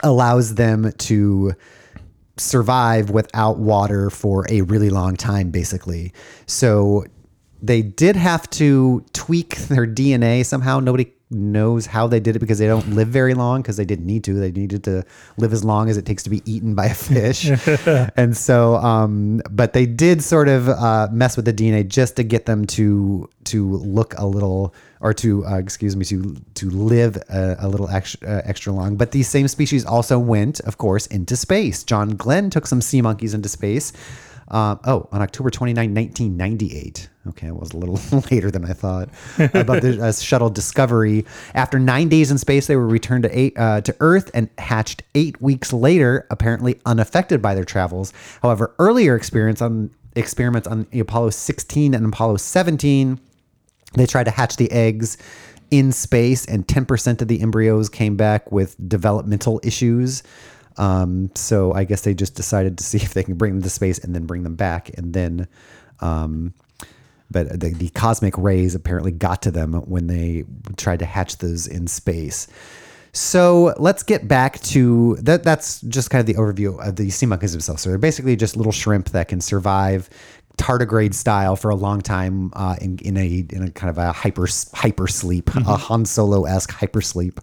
allows 0.02 0.54
them 0.54 0.92
to 0.98 1.52
survive 2.36 3.10
without 3.10 3.58
water 3.58 4.10
for 4.10 4.46
a 4.48 4.62
really 4.62 4.90
long 4.90 5.16
time, 5.16 5.50
basically. 5.50 6.12
So 6.46 7.04
they 7.62 7.82
did 7.82 8.16
have 8.16 8.48
to 8.50 9.04
tweak 9.12 9.56
their 9.68 9.86
DNA 9.86 10.44
somehow. 10.46 10.80
Nobody 10.80 11.12
knows 11.30 11.86
how 11.86 12.06
they 12.06 12.20
did 12.20 12.36
it 12.36 12.38
because 12.40 12.58
they 12.58 12.66
don't 12.66 12.94
live 12.94 13.08
very 13.08 13.34
long 13.34 13.62
because 13.62 13.76
they 13.76 13.84
didn't 13.84 14.06
need 14.06 14.24
to. 14.24 14.34
They 14.34 14.50
needed 14.50 14.84
to 14.84 15.04
live 15.36 15.52
as 15.52 15.64
long 15.64 15.88
as 15.88 15.96
it 15.96 16.04
takes 16.04 16.22
to 16.24 16.30
be 16.30 16.42
eaten 16.44 16.74
by 16.74 16.86
a 16.86 16.94
fish. 16.94 17.50
and 18.16 18.36
so, 18.36 18.76
um, 18.76 19.40
but 19.50 19.72
they 19.72 19.86
did 19.86 20.22
sort 20.22 20.48
of 20.48 20.68
uh, 20.68 21.08
mess 21.12 21.36
with 21.36 21.44
the 21.44 21.52
DNA 21.52 21.86
just 21.86 22.16
to 22.16 22.24
get 22.24 22.46
them 22.46 22.66
to 22.66 23.28
to 23.44 23.68
look 23.76 24.14
a 24.18 24.26
little 24.26 24.74
or 25.00 25.14
to 25.14 25.46
uh, 25.46 25.58
excuse 25.58 25.96
me 25.96 26.04
to 26.04 26.36
to 26.54 26.70
live 26.70 27.16
a, 27.28 27.56
a 27.60 27.68
little 27.68 27.88
extra, 27.88 28.28
uh, 28.28 28.42
extra 28.44 28.72
long. 28.72 28.96
But 28.96 29.12
these 29.12 29.28
same 29.28 29.48
species 29.48 29.84
also 29.84 30.18
went, 30.18 30.60
of 30.60 30.78
course, 30.78 31.06
into 31.06 31.36
space. 31.36 31.84
John 31.84 32.16
Glenn 32.16 32.50
took 32.50 32.66
some 32.66 32.80
sea 32.80 33.02
monkeys 33.02 33.34
into 33.34 33.48
space. 33.48 33.92
Um, 34.50 34.80
oh, 34.84 35.08
on 35.12 35.22
October 35.22 35.50
29, 35.50 35.94
1998. 35.94 37.08
Okay, 37.28 37.46
it 37.46 37.54
was 37.54 37.72
a 37.72 37.76
little 37.76 38.00
later 38.30 38.50
than 38.50 38.64
I 38.64 38.72
thought. 38.72 39.08
About 39.38 39.82
the 39.82 39.98
uh, 40.02 40.12
shuttle 40.12 40.50
Discovery. 40.50 41.24
After 41.54 41.78
nine 41.78 42.08
days 42.08 42.30
in 42.30 42.38
space, 42.38 42.66
they 42.66 42.76
were 42.76 42.88
returned 42.88 43.24
to 43.24 43.38
eight, 43.38 43.56
uh, 43.56 43.80
to 43.82 43.94
Earth 44.00 44.30
and 44.34 44.48
hatched 44.58 45.02
eight 45.14 45.40
weeks 45.40 45.72
later, 45.72 46.26
apparently 46.30 46.80
unaffected 46.84 47.40
by 47.40 47.54
their 47.54 47.64
travels. 47.64 48.12
However, 48.42 48.74
earlier 48.78 49.14
experience 49.14 49.62
on 49.62 49.90
experiments 50.16 50.66
on 50.66 50.86
Apollo 50.92 51.30
16 51.30 51.94
and 51.94 52.06
Apollo 52.06 52.38
17 52.38 53.20
they 53.94 54.06
tried 54.06 54.24
to 54.24 54.30
hatch 54.30 54.56
the 54.56 54.70
eggs 54.70 55.18
in 55.70 55.92
space, 55.92 56.46
and 56.46 56.66
10% 56.66 57.22
of 57.22 57.28
the 57.28 57.40
embryos 57.40 57.88
came 57.88 58.16
back 58.16 58.50
with 58.50 58.76
developmental 58.88 59.60
issues. 59.62 60.22
Um, 60.80 61.30
so 61.34 61.72
I 61.74 61.84
guess 61.84 62.00
they 62.00 62.14
just 62.14 62.34
decided 62.34 62.78
to 62.78 62.84
see 62.90 62.98
if 62.98 63.14
they 63.14 63.22
can 63.22 63.34
bring 63.34 63.54
them 63.54 63.62
to 63.62 63.70
space 63.70 63.98
and 63.98 64.14
then 64.14 64.26
bring 64.26 64.42
them 64.42 64.56
back. 64.56 64.90
And 64.96 65.12
then, 65.12 65.46
um, 66.00 66.54
but 67.30 67.60
the, 67.60 67.68
the 67.70 67.90
cosmic 67.90 68.36
rays 68.36 68.74
apparently 68.74 69.12
got 69.12 69.42
to 69.42 69.50
them 69.52 69.74
when 69.74 70.08
they 70.08 70.44
tried 70.76 70.98
to 70.98 71.04
hatch 71.04 71.38
those 71.38 71.68
in 71.68 71.86
space. 71.86 72.48
So 73.12 73.74
let's 73.78 74.02
get 74.02 74.26
back 74.28 74.60
to 74.60 75.16
that. 75.16 75.42
That's 75.42 75.80
just 75.82 76.10
kind 76.10 76.20
of 76.20 76.26
the 76.26 76.40
overview 76.40 76.84
of 76.86 76.96
the 76.96 77.10
sea 77.10 77.26
monkeys 77.26 77.52
themselves. 77.52 77.82
So 77.82 77.90
they're 77.90 77.98
basically 77.98 78.36
just 78.36 78.56
little 78.56 78.72
shrimp 78.72 79.10
that 79.10 79.28
can 79.28 79.40
survive 79.40 80.08
tardigrade 80.56 81.14
style 81.14 81.56
for 81.56 81.70
a 81.70 81.74
long 81.74 82.02
time 82.02 82.52
uh, 82.54 82.76
in, 82.80 82.98
in 82.98 83.16
a 83.16 83.46
in 83.50 83.64
a 83.64 83.70
kind 83.70 83.90
of 83.90 83.98
a 83.98 84.12
hyper 84.12 84.46
hyper 84.74 85.08
sleep, 85.08 85.50
a 85.56 85.76
Han 85.76 86.04
Solo 86.04 86.44
esque 86.44 86.70
hyper 86.70 87.00
sleep. 87.00 87.40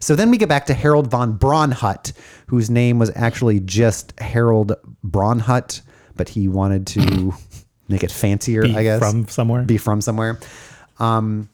So 0.00 0.14
then 0.16 0.30
we 0.30 0.36
get 0.38 0.48
back 0.48 0.66
to 0.66 0.74
Harold 0.74 1.10
von 1.10 1.38
Braunhut, 1.38 2.12
whose 2.46 2.70
name 2.70 2.98
was 2.98 3.10
actually 3.14 3.60
just 3.60 4.18
Harold 4.20 4.72
Braunhut, 5.06 5.80
but 6.16 6.28
he 6.28 6.48
wanted 6.48 6.86
to 6.88 7.34
make 7.88 8.02
it 8.02 8.10
fancier, 8.12 8.62
Be 8.62 8.76
I 8.76 8.82
guess. 8.82 8.98
from 9.00 9.28
somewhere. 9.28 9.62
Be 9.62 9.78
from 9.78 10.00
somewhere. 10.00 10.38
Um, 10.98 11.48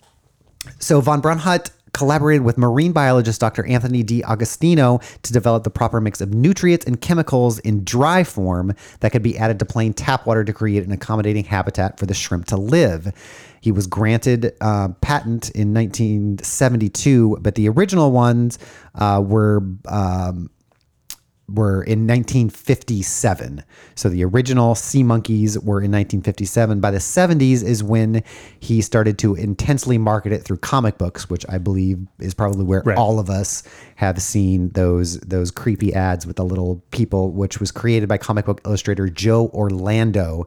so 0.78 1.00
von 1.00 1.20
Braunhut 1.22 1.70
collaborated 1.94 2.44
with 2.44 2.58
marine 2.58 2.92
biologist 2.92 3.40
Dr. 3.40 3.64
Anthony 3.64 4.02
D'Agostino 4.02 5.00
to 5.22 5.32
develop 5.32 5.64
the 5.64 5.70
proper 5.70 6.00
mix 6.00 6.20
of 6.20 6.34
nutrients 6.34 6.84
and 6.84 7.00
chemicals 7.00 7.58
in 7.60 7.84
dry 7.84 8.24
form 8.24 8.74
that 9.00 9.12
could 9.12 9.22
be 9.22 9.38
added 9.38 9.58
to 9.60 9.64
plain 9.64 9.94
tap 9.94 10.26
water 10.26 10.44
to 10.44 10.52
create 10.52 10.84
an 10.84 10.92
accommodating 10.92 11.44
habitat 11.44 11.98
for 11.98 12.04
the 12.04 12.14
shrimp 12.14 12.46
to 12.46 12.56
live. 12.56 13.12
He 13.60 13.72
was 13.72 13.86
granted 13.86 14.52
uh, 14.60 14.88
patent 15.00 15.48
in 15.52 15.72
1972, 15.72 17.38
but 17.40 17.54
the 17.54 17.66
original 17.70 18.12
ones 18.12 18.58
uh, 18.94 19.22
were 19.24 19.62
um, 19.86 20.50
were 21.48 21.82
in 21.82 22.06
1957. 22.06 23.62
So 23.94 24.08
the 24.08 24.24
original 24.24 24.74
Sea 24.74 25.02
Monkeys 25.02 25.58
were 25.58 25.78
in 25.80 25.90
1957. 25.92 26.80
By 26.80 26.90
the 26.90 26.98
70s 26.98 27.62
is 27.62 27.82
when 27.84 28.22
he 28.60 28.80
started 28.80 29.18
to 29.18 29.34
intensely 29.34 29.98
market 29.98 30.32
it 30.32 30.42
through 30.42 30.56
comic 30.58 30.96
books, 30.96 31.28
which 31.28 31.44
I 31.48 31.58
believe 31.58 31.98
is 32.18 32.34
probably 32.34 32.64
where 32.64 32.82
Right. 32.84 32.96
all 32.96 33.18
of 33.18 33.28
us 33.30 33.62
have 33.96 34.20
seen 34.20 34.70
those 34.70 35.18
those 35.20 35.50
creepy 35.50 35.94
ads 35.94 36.26
with 36.26 36.36
the 36.36 36.44
little 36.44 36.82
people, 36.90 37.30
which 37.32 37.60
was 37.60 37.70
created 37.70 38.08
by 38.08 38.18
comic 38.18 38.46
book 38.46 38.60
illustrator 38.64 39.08
Joe 39.08 39.48
Orlando. 39.54 40.46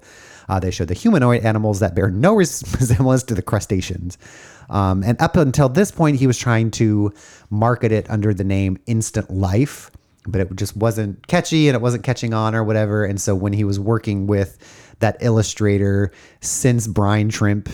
Uh, 0.49 0.59
they 0.59 0.71
show 0.71 0.85
the 0.85 0.93
humanoid 0.93 1.43
animals 1.43 1.79
that 1.79 1.93
bear 1.95 2.09
no 2.09 2.33
resemblance 2.35 3.23
to 3.23 3.35
the 3.35 3.41
crustaceans. 3.41 4.17
Um, 4.69 5.03
and 5.03 5.21
up 5.21 5.35
until 5.37 5.69
this 5.69 5.91
point, 5.91 6.17
he 6.17 6.27
was 6.27 6.37
trying 6.37 6.71
to 6.71 7.13
market 7.49 7.91
it 7.91 8.09
under 8.09 8.33
the 8.33 8.43
name 8.43 8.77
Instant 8.85 9.29
Life 9.29 9.91
but 10.27 10.41
it 10.41 10.55
just 10.55 10.75
wasn't 10.75 11.25
catchy 11.27 11.67
and 11.67 11.75
it 11.75 11.81
wasn't 11.81 12.03
catching 12.03 12.33
on 12.33 12.53
or 12.53 12.63
whatever. 12.63 13.05
And 13.05 13.19
so 13.19 13.33
when 13.35 13.53
he 13.53 13.63
was 13.63 13.79
working 13.79 14.27
with 14.27 14.57
that 14.99 15.17
illustrator, 15.21 16.11
since 16.41 16.87
brine 16.87 17.29
shrimp, 17.29 17.69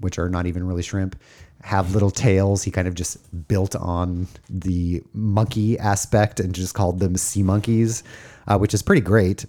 which 0.00 0.18
are 0.18 0.28
not 0.28 0.46
even 0.46 0.66
really 0.66 0.82
shrimp, 0.82 1.16
have 1.62 1.92
little 1.94 2.10
tails, 2.10 2.62
he 2.64 2.70
kind 2.70 2.88
of 2.88 2.94
just 2.94 3.18
built 3.46 3.76
on 3.76 4.26
the 4.50 5.02
monkey 5.12 5.78
aspect 5.78 6.40
and 6.40 6.54
just 6.54 6.74
called 6.74 6.98
them 6.98 7.16
sea 7.16 7.42
monkeys, 7.42 8.02
uh, 8.48 8.58
which 8.58 8.74
is 8.74 8.82
pretty 8.82 9.02
great. 9.02 9.46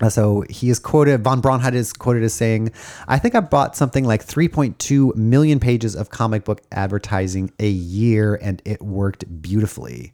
Uh, 0.00 0.08
So 0.08 0.44
he 0.50 0.70
is 0.70 0.78
quoted, 0.78 1.22
von 1.22 1.40
Braunhut 1.40 1.74
is 1.74 1.92
quoted 1.92 2.24
as 2.24 2.34
saying, 2.34 2.72
I 3.06 3.18
think 3.18 3.34
I 3.34 3.40
bought 3.40 3.76
something 3.76 4.04
like 4.04 4.26
3.2 4.26 5.14
million 5.16 5.60
pages 5.60 5.94
of 5.94 6.10
comic 6.10 6.44
book 6.44 6.62
advertising 6.72 7.52
a 7.60 7.68
year 7.68 8.34
and 8.42 8.60
it 8.64 8.82
worked 8.82 9.24
beautifully. 9.42 10.12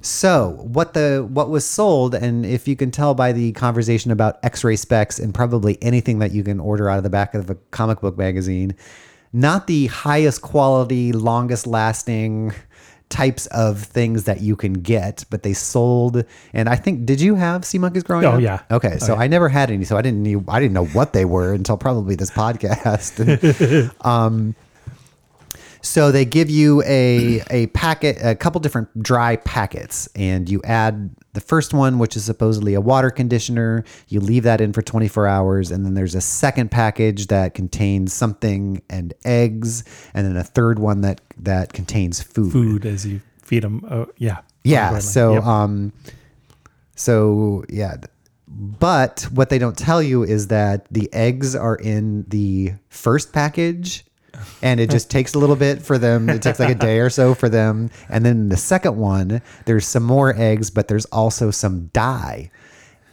So 0.00 0.58
what 0.62 0.94
the 0.94 1.26
what 1.28 1.50
was 1.50 1.64
sold, 1.64 2.14
and 2.14 2.46
if 2.46 2.68
you 2.68 2.76
can 2.76 2.90
tell 2.90 3.14
by 3.14 3.32
the 3.32 3.52
conversation 3.52 4.10
about 4.10 4.38
X-ray 4.44 4.76
specs 4.76 5.18
and 5.18 5.34
probably 5.34 5.76
anything 5.82 6.20
that 6.20 6.30
you 6.32 6.44
can 6.44 6.60
order 6.60 6.88
out 6.88 6.98
of 6.98 7.02
the 7.04 7.10
back 7.10 7.34
of 7.34 7.50
a 7.50 7.56
comic 7.72 8.00
book 8.00 8.16
magazine, 8.16 8.74
not 9.32 9.66
the 9.66 9.86
highest 9.88 10.40
quality, 10.42 11.12
longest 11.12 11.66
lasting 11.66 12.52
types 13.08 13.46
of 13.46 13.80
things 13.82 14.24
that 14.24 14.40
you 14.42 14.54
can 14.54 14.74
get, 14.74 15.24
but 15.30 15.42
they 15.42 15.54
sold. 15.54 16.24
And 16.52 16.68
I 16.68 16.76
think, 16.76 17.06
did 17.06 17.20
you 17.20 17.34
have 17.36 17.64
sea 17.64 17.78
monkeys 17.78 18.02
growing 18.02 18.24
Oh, 18.26 18.32
up? 18.32 18.40
yeah. 18.40 18.62
Okay, 18.70 18.98
so 18.98 19.14
I 19.16 19.26
never 19.28 19.48
had 19.48 19.70
any, 19.70 19.84
so 19.84 19.96
I 19.96 20.02
didn't 20.02 20.22
knew 20.22 20.44
I 20.46 20.60
didn't 20.60 20.74
know 20.74 20.84
what 20.86 21.12
they 21.12 21.24
were 21.24 21.54
until 21.54 21.76
probably 21.76 22.14
this 22.14 22.30
podcast. 22.42 23.94
um, 24.04 24.54
so 25.88 26.12
they 26.12 26.24
give 26.24 26.50
you 26.50 26.82
a 26.84 27.42
a 27.50 27.66
packet, 27.68 28.18
a 28.22 28.34
couple 28.34 28.60
different 28.60 29.02
dry 29.02 29.36
packets, 29.36 30.08
and 30.14 30.48
you 30.48 30.60
add 30.64 31.14
the 31.32 31.40
first 31.40 31.72
one, 31.72 31.98
which 31.98 32.16
is 32.16 32.24
supposedly 32.24 32.74
a 32.74 32.80
water 32.80 33.10
conditioner. 33.10 33.84
You 34.08 34.20
leave 34.20 34.42
that 34.42 34.60
in 34.60 34.72
for 34.72 34.82
24 34.82 35.26
hours, 35.26 35.70
and 35.70 35.84
then 35.86 35.94
there's 35.94 36.14
a 36.14 36.20
second 36.20 36.70
package 36.70 37.28
that 37.28 37.54
contains 37.54 38.12
something 38.12 38.82
and 38.90 39.14
eggs, 39.24 39.84
and 40.14 40.26
then 40.26 40.36
a 40.36 40.44
third 40.44 40.78
one 40.78 41.00
that 41.00 41.20
that 41.38 41.72
contains 41.72 42.22
food. 42.22 42.52
Food 42.52 42.84
as 42.86 43.06
you 43.06 43.20
feed 43.42 43.62
them. 43.62 43.84
Oh, 43.90 44.06
yeah. 44.18 44.38
Yeah. 44.64 44.98
So, 44.98 45.34
Yep. 45.34 45.44
um, 45.44 45.92
so 46.96 47.64
yeah, 47.70 47.96
but 48.46 49.26
what 49.32 49.48
they 49.50 49.58
don't 49.58 49.76
tell 49.78 50.02
you 50.02 50.22
is 50.22 50.48
that 50.48 50.86
the 50.90 51.08
eggs 51.12 51.54
are 51.56 51.76
in 51.76 52.24
the 52.28 52.74
first 52.88 53.32
package. 53.32 54.04
And 54.62 54.80
it 54.80 54.90
just 54.90 55.10
takes 55.10 55.34
a 55.34 55.38
little 55.38 55.56
bit 55.56 55.82
for 55.82 55.98
them. 55.98 56.28
It 56.28 56.42
takes 56.42 56.58
like 56.60 56.70
a 56.70 56.74
day 56.74 56.98
or 57.00 57.10
so 57.10 57.34
for 57.34 57.48
them. 57.48 57.90
And 58.08 58.24
then 58.24 58.48
the 58.48 58.56
second 58.56 58.96
one, 58.96 59.40
there's 59.66 59.86
some 59.86 60.02
more 60.02 60.34
eggs, 60.36 60.70
but 60.70 60.88
there's 60.88 61.04
also 61.06 61.50
some 61.50 61.86
dye. 61.92 62.50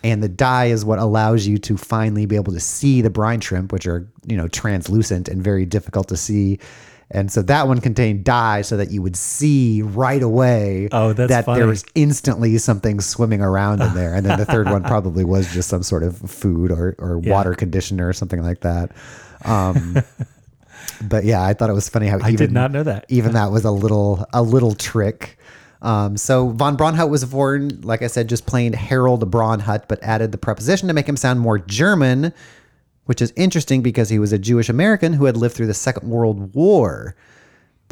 And 0.03 0.21
the 0.21 0.29
dye 0.29 0.65
is 0.65 0.85
what 0.85 0.99
allows 0.99 1.47
you 1.47 1.57
to 1.59 1.77
finally 1.77 2.25
be 2.25 2.35
able 2.35 2.53
to 2.53 2.59
see 2.59 3.01
the 3.01 3.09
brine 3.09 3.41
shrimp, 3.41 3.71
which 3.71 3.87
are, 3.87 4.07
you 4.25 4.37
know, 4.37 4.47
translucent 4.47 5.27
and 5.27 5.43
very 5.43 5.65
difficult 5.65 6.07
to 6.09 6.17
see. 6.17 6.59
And 7.11 7.31
so 7.31 7.41
that 7.43 7.67
one 7.67 7.81
contained 7.81 8.23
dye 8.23 8.61
so 8.63 8.77
that 8.77 8.89
you 8.91 9.01
would 9.03 9.15
see 9.15 9.83
right 9.83 10.21
away 10.23 10.89
Oh, 10.91 11.13
that's 11.13 11.29
that 11.29 11.45
funny. 11.45 11.59
there 11.59 11.67
was 11.67 11.85
instantly 11.93 12.57
something 12.57 12.99
swimming 12.99 13.41
around 13.41 13.81
in 13.81 13.93
there. 13.93 14.13
And 14.15 14.25
then 14.25 14.39
the 14.39 14.45
third 14.45 14.67
one 14.67 14.83
probably 14.93 15.23
was 15.23 15.51
just 15.53 15.69
some 15.69 15.83
sort 15.83 16.01
of 16.01 16.17
food 16.17 16.71
or, 16.71 16.95
or 16.97 17.19
Yeah. 17.23 17.31
water 17.31 17.53
conditioner 17.53 18.07
or 18.09 18.13
something 18.13 18.41
like 18.41 18.61
that. 18.61 18.91
Um, 19.43 19.97
but 21.01 21.25
yeah, 21.25 21.43
I 21.43 21.53
thought 21.53 21.69
it 21.69 21.73
was 21.73 21.89
funny 21.89 22.07
how 22.07 22.19
I 22.21 22.31
did 22.31 22.51
not 22.51 22.71
know 22.71 22.83
that. 22.83 23.05
even 23.09 23.33
that 23.33 23.51
was 23.51 23.65
a 23.65 23.71
little 23.71 24.25
a 24.33 24.41
little 24.41 24.75
trick. 24.75 25.37
Um, 25.81 26.17
so 26.17 26.49
von 26.49 26.77
Braunhut 26.77 27.09
was 27.09 27.23
born, 27.25 27.81
like 27.81 28.01
I 28.01 28.07
said, 28.07 28.27
just 28.27 28.45
plain 28.47 28.73
Harold 28.73 29.29
Braunhut, 29.29 29.83
but 29.87 30.01
added 30.01 30.31
the 30.31 30.37
preposition 30.37 30.87
to 30.87 30.93
make 30.93 31.07
him 31.07 31.17
sound 31.17 31.39
more 31.39 31.59
German, 31.59 32.33
which 33.05 33.21
is 33.21 33.31
interesting 33.35 33.81
because 33.83 34.09
he 34.09 34.17
was 34.17 34.33
a 34.33 34.39
Jewish 34.39 34.67
American 34.67 35.13
who 35.13 35.25
had 35.25 35.37
lived 35.37 35.55
through 35.55 35.67
the 35.67 35.73
Second 35.75 36.09
World 36.09 36.55
War. 36.55 37.15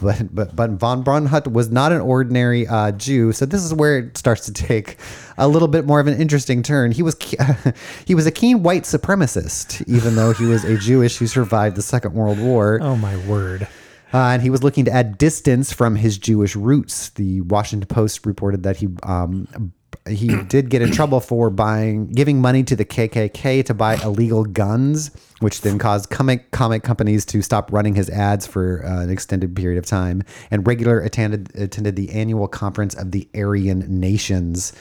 But 0.04 0.36
but 0.36 0.56
but 0.56 0.72
von 0.72 1.04
Braunhut 1.04 1.51
was 1.51 1.72
not 1.72 1.91
an 1.91 2.01
ordinary 2.01 2.68
uh, 2.68 2.91
Jew, 2.91 3.32
so 3.32 3.45
this 3.45 3.64
is 3.64 3.74
where 3.74 3.99
it 3.99 4.18
starts 4.18 4.45
to 4.45 4.54
take 4.54 4.97
a 5.38 5.47
little 5.47 5.68
bit 5.68 5.86
more 5.86 5.99
of 5.99 6.08
an 6.08 6.20
interesting 6.20 6.62
turn. 6.62 6.91
He 6.91 7.01
was 7.01 7.16
he 8.06 8.14
was 8.14 8.26
a 8.26 8.32
keen 8.32 8.64
white 8.64 8.84
supremacist, 8.84 9.88
even 9.88 10.16
though 10.16 10.34
he 10.34 10.45
was 10.45 10.64
a 10.64 10.78
Jewish 10.78 11.18
who 11.18 11.28
survived 11.28 11.76
the 11.76 11.82
Second 11.82 12.14
World 12.14 12.39
War. 12.39 12.80
Oh 12.82 12.95
my 12.95 13.18
word. 13.26 13.68
Uh, 14.14 14.28
and 14.28 14.43
he 14.43 14.51
was 14.51 14.62
looking 14.62 14.86
to 14.86 14.91
add 14.91 15.18
distance 15.18 15.74
from 15.74 15.95
his 15.95 16.20
Jewish 16.20 16.56
roots. 16.56 17.10
The 17.10 17.41
Washington 17.41 17.88
Post 17.88 18.28
reported 18.28 18.62
that 18.62 18.78
he 18.78 18.89
um, 19.01 19.74
he 20.08 20.41
did 20.44 20.70
get 20.70 20.82
in 20.82 20.91
trouble 20.91 21.20
for 21.20 21.50
buying 21.50 22.08
giving 22.08 22.41
money 22.41 22.64
to 22.64 22.76
the 22.76 22.86
KKK 22.86 23.66
to 23.66 23.74
buy 23.74 23.96
illegal 23.96 24.44
guns, 24.44 25.12
which 25.39 25.62
then 25.62 25.80
caused 25.80 26.10
comic 26.10 26.52
comic 26.52 26.84
companies 26.84 27.26
to 27.26 27.41
stop 27.41 27.72
running 27.72 27.96
his 27.96 28.10
ads 28.10 28.46
for 28.46 28.86
uh, 28.86 29.02
an 29.02 29.10
extended 29.10 29.56
period 29.56 29.78
of 29.78 29.86
time. 29.86 30.24
And 30.52 30.66
regular 30.68 31.00
attended 31.00 31.56
attended 31.56 31.96
the 31.96 32.12
annual 32.12 32.48
conference 32.48 32.94
of 32.96 33.12
the 33.12 33.28
Aryan 33.36 34.00
Nations. 34.00 34.74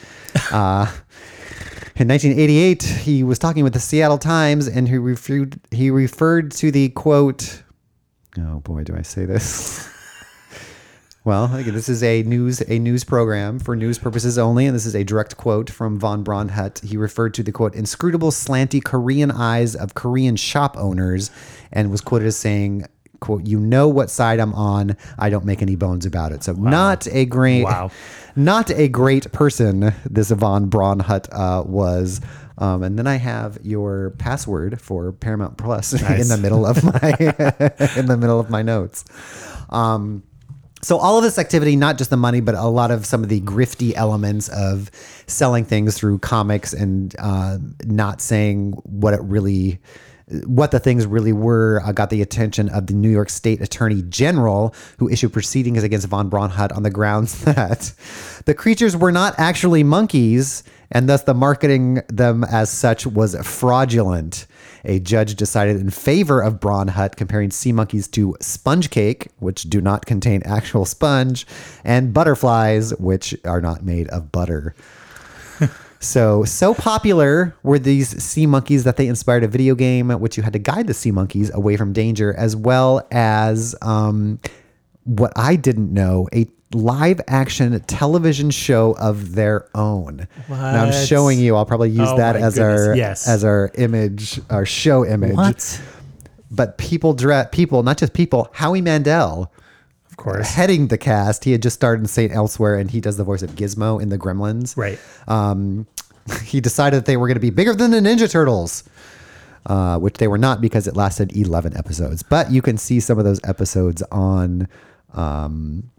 Uh, 0.50 0.90
in 1.96 2.08
1988, 2.08 2.82
he 2.82 3.22
was 3.22 3.38
talking 3.38 3.64
with 3.64 3.74
the 3.74 3.80
Seattle 3.80 4.18
Times, 4.18 4.66
and 4.66 4.88
he 4.88 4.96
referred 4.98 5.60
he 5.70 5.90
referred 5.90 6.50
to 6.52 6.70
the 6.70 6.88
quote. 6.90 7.62
Oh 8.38 8.60
boy, 8.60 8.84
do 8.84 8.96
I 8.96 9.02
say 9.02 9.24
this? 9.24 9.88
Well, 11.24 11.46
this 11.46 11.88
is 11.88 12.02
a 12.02 12.24
news 12.24 12.62
a 12.68 12.80
news 12.80 13.04
program 13.04 13.60
for 13.60 13.76
news 13.76 13.96
purposes 13.96 14.38
only, 14.38 14.66
and 14.66 14.74
this 14.74 14.86
is 14.86 14.96
a 14.96 15.04
direct 15.04 15.36
quote 15.36 15.70
from 15.70 15.96
von 15.96 16.24
Braunhut. 16.24 16.84
He 16.84 16.96
referred 16.96 17.32
to 17.34 17.44
the 17.44 17.52
quote 17.52 17.76
inscrutable 17.76 18.32
slanty 18.32 18.82
Korean 18.82 19.30
eyes 19.30 19.76
of 19.76 19.94
Korean 19.94 20.34
shop 20.34 20.76
owners, 20.76 21.30
and 21.72 21.92
was 21.92 22.00
quoted 22.00 22.26
as 22.26 22.36
saying, 22.36 22.86
"quote 23.20 23.46
You 23.46 23.60
know 23.60 23.86
what 23.88 24.10
side 24.10 24.40
I'm 24.40 24.52
on. 24.54 24.96
I 25.16 25.30
don't 25.30 25.44
make 25.44 25.62
any 25.62 25.76
bones 25.76 26.04
about 26.06 26.32
it." 26.32 26.42
So 26.42 26.54
not 26.54 27.06
a 27.06 27.24
great, 27.24 27.62
Wow. 27.62 27.92
not 28.34 28.70
a 28.72 28.88
great 28.88 29.30
person. 29.30 29.92
This 30.10 30.32
von 30.32 30.68
Braunhut 30.70 31.28
uh, 31.30 31.62
was. 31.64 32.20
Um, 32.58 32.82
and 32.82 32.98
then 32.98 33.06
I 33.06 33.16
have 33.16 33.58
your 33.62 34.10
password 34.18 34.80
for 34.80 35.12
Paramount 35.12 35.56
Plus 35.56 35.92
in 36.20 36.26
the 36.28 36.36
middle 36.36 36.66
of 36.66 36.82
my 36.82 37.10
in 37.96 38.06
the 38.06 38.16
middle 38.18 38.40
of 38.40 38.50
my 38.50 38.62
notes. 38.62 39.04
Um, 39.70 40.24
so 40.84 40.98
all 40.98 41.16
of 41.16 41.22
this 41.22 41.38
activity, 41.38 41.76
not 41.76 41.96
just 41.96 42.10
the 42.10 42.16
money, 42.16 42.40
but 42.40 42.56
a 42.56 42.66
lot 42.66 42.90
of 42.90 43.06
some 43.06 43.22
of 43.22 43.28
the 43.28 43.40
grifty 43.42 43.92
elements 43.94 44.48
of 44.48 44.90
selling 45.28 45.64
things 45.64 45.96
through 45.96 46.18
comics 46.18 46.72
and 46.72 47.14
uh, 47.20 47.58
not 47.84 48.20
saying 48.20 48.72
what 48.82 49.14
it 49.14 49.20
really, 49.22 49.78
what 50.44 50.72
the 50.72 50.80
things 50.80 51.06
really 51.06 51.32
were, 51.32 51.80
uh, 51.84 51.92
got 51.92 52.10
the 52.10 52.20
attention 52.20 52.68
of 52.70 52.88
the 52.88 52.94
New 52.94 53.10
York 53.10 53.30
State 53.30 53.60
Attorney 53.60 54.02
General, 54.02 54.74
who 54.98 55.08
issued 55.08 55.32
proceedings 55.32 55.84
against 55.84 56.08
von 56.08 56.28
Braunhut 56.28 56.74
on 56.76 56.82
the 56.82 56.90
grounds 56.90 57.40
that 57.44 57.92
the 58.46 58.54
creatures 58.54 58.96
were 58.96 59.12
not 59.12 59.36
actually 59.38 59.84
monkeys, 59.84 60.64
and 60.90 61.08
thus 61.08 61.22
the 61.22 61.34
marketing 61.34 62.02
them 62.08 62.42
as 62.42 62.70
such 62.70 63.06
was 63.06 63.36
fraudulent. 63.46 64.46
A 64.84 64.98
judge 64.98 65.36
decided 65.36 65.80
in 65.80 65.90
favor 65.90 66.40
of 66.40 66.60
Braunhut, 66.60 67.16
comparing 67.16 67.50
sea 67.50 67.72
monkeys 67.72 68.08
to 68.08 68.36
sponge 68.40 68.90
cake, 68.90 69.28
which 69.38 69.64
do 69.64 69.80
not 69.80 70.06
contain 70.06 70.42
actual 70.44 70.84
sponge, 70.84 71.46
and 71.84 72.12
butterflies, 72.12 72.90
which 72.98 73.34
are 73.44 73.60
not 73.60 73.84
made 73.84 74.08
of 74.08 74.32
butter. 74.32 74.74
So, 76.02 76.42
so 76.42 76.74
popular 76.74 77.54
were 77.62 77.78
these 77.78 78.20
sea 78.20 78.44
monkeys 78.44 78.82
that 78.82 78.96
they 78.96 79.06
inspired 79.06 79.44
a 79.44 79.48
video 79.48 79.76
game, 79.76 80.08
which 80.08 80.36
you 80.36 80.42
had 80.42 80.52
to 80.52 80.58
guide 80.58 80.88
the 80.88 80.94
sea 80.94 81.12
monkeys 81.12 81.48
away 81.54 81.76
from 81.76 81.92
danger, 81.92 82.34
as 82.34 82.56
well 82.56 83.06
as 83.12 83.76
um, 83.82 84.40
what 85.04 85.32
I 85.36 85.54
didn't 85.54 85.94
know 85.94 86.28
a 86.34 86.46
live 86.74 87.20
action 87.28 87.78
television 87.82 88.50
show 88.50 88.92
of 88.98 89.34
their 89.34 89.68
own. 89.74 90.26
Now 90.48 90.84
I'm 90.84 90.92
showing 91.06 91.38
you. 91.38 91.56
I'll 91.56 91.66
probably 91.66 91.90
use 91.90 92.08
Oh 92.08 92.16
that 92.16 92.36
as 92.36 92.58
our 92.58 92.94
yes. 92.96 93.26
as 93.28 93.44
our 93.44 93.70
image, 93.76 94.40
our 94.50 94.66
show 94.66 95.04
image. 95.06 95.34
What? 95.36 95.82
But 96.50 96.76
people, 96.78 97.14
dre- 97.14 97.46
people, 97.50 97.82
not 97.82 97.96
just 97.98 98.12
people. 98.12 98.50
Howie 98.52 98.82
Mandel 98.82 99.50
Of 100.10 100.16
course. 100.18 100.48
heading 100.50 100.88
the 100.88 100.98
cast. 100.98 101.44
He 101.44 101.52
had 101.52 101.62
just 101.62 101.74
starred 101.76 101.98
in 102.00 102.06
Saint 102.06 102.30
Elsewhere, 102.32 102.76
and 102.76 102.90
he 102.90 103.00
does 103.00 103.16
the 103.16 103.24
voice 103.24 103.42
of 103.42 103.52
Gizmo 103.52 104.00
in 104.02 104.10
the 104.10 104.18
Gremlins. 104.18 104.76
Right. 104.76 104.98
Um, 105.28 105.86
he 106.44 106.60
decided 106.60 106.98
that 106.98 107.06
they 107.06 107.16
were 107.16 107.26
going 107.26 107.36
to 107.36 107.40
be 107.40 107.48
bigger 107.50 107.74
than 107.74 107.90
the 107.90 108.00
Ninja 108.00 108.30
Turtles, 108.30 108.84
uh, 109.64 109.98
which 109.98 110.18
they 110.18 110.28
were 110.28 110.36
not 110.36 110.60
because 110.60 110.86
it 110.86 110.94
lasted 110.94 111.34
11 111.34 111.74
episodes. 111.76 112.22
But 112.22 112.50
you 112.50 112.60
can 112.60 112.76
see 112.76 113.00
some 113.00 113.18
of 113.18 113.24
those 113.24 113.40
episodes 113.44 114.02
on 114.12 114.68
um, 115.14 115.90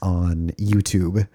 on 0.00 0.50
YouTube, 0.58 1.26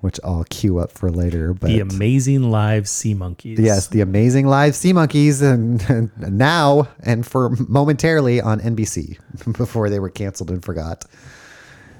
which 0.00 0.18
I'll 0.24 0.44
queue 0.44 0.78
up 0.78 0.92
for 0.92 1.10
later. 1.10 1.52
But 1.54 1.68
The 1.68 1.80
amazing 1.80 2.50
live 2.50 2.88
sea 2.88 3.14
monkeys. 3.14 3.58
Yes, 3.58 3.88
the 3.88 4.00
amazing 4.00 4.46
live 4.46 4.74
sea 4.74 4.92
monkeys, 4.92 5.42
and, 5.42 5.82
and 5.88 6.10
now 6.38 6.88
and 7.02 7.26
for 7.26 7.50
momentarily 7.68 8.40
on 8.40 8.60
NBC 8.60 9.18
before 9.58 9.90
they 9.90 9.98
were 9.98 10.10
canceled 10.10 10.50
and 10.50 10.64
forgot. 10.64 11.04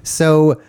So 0.03 0.61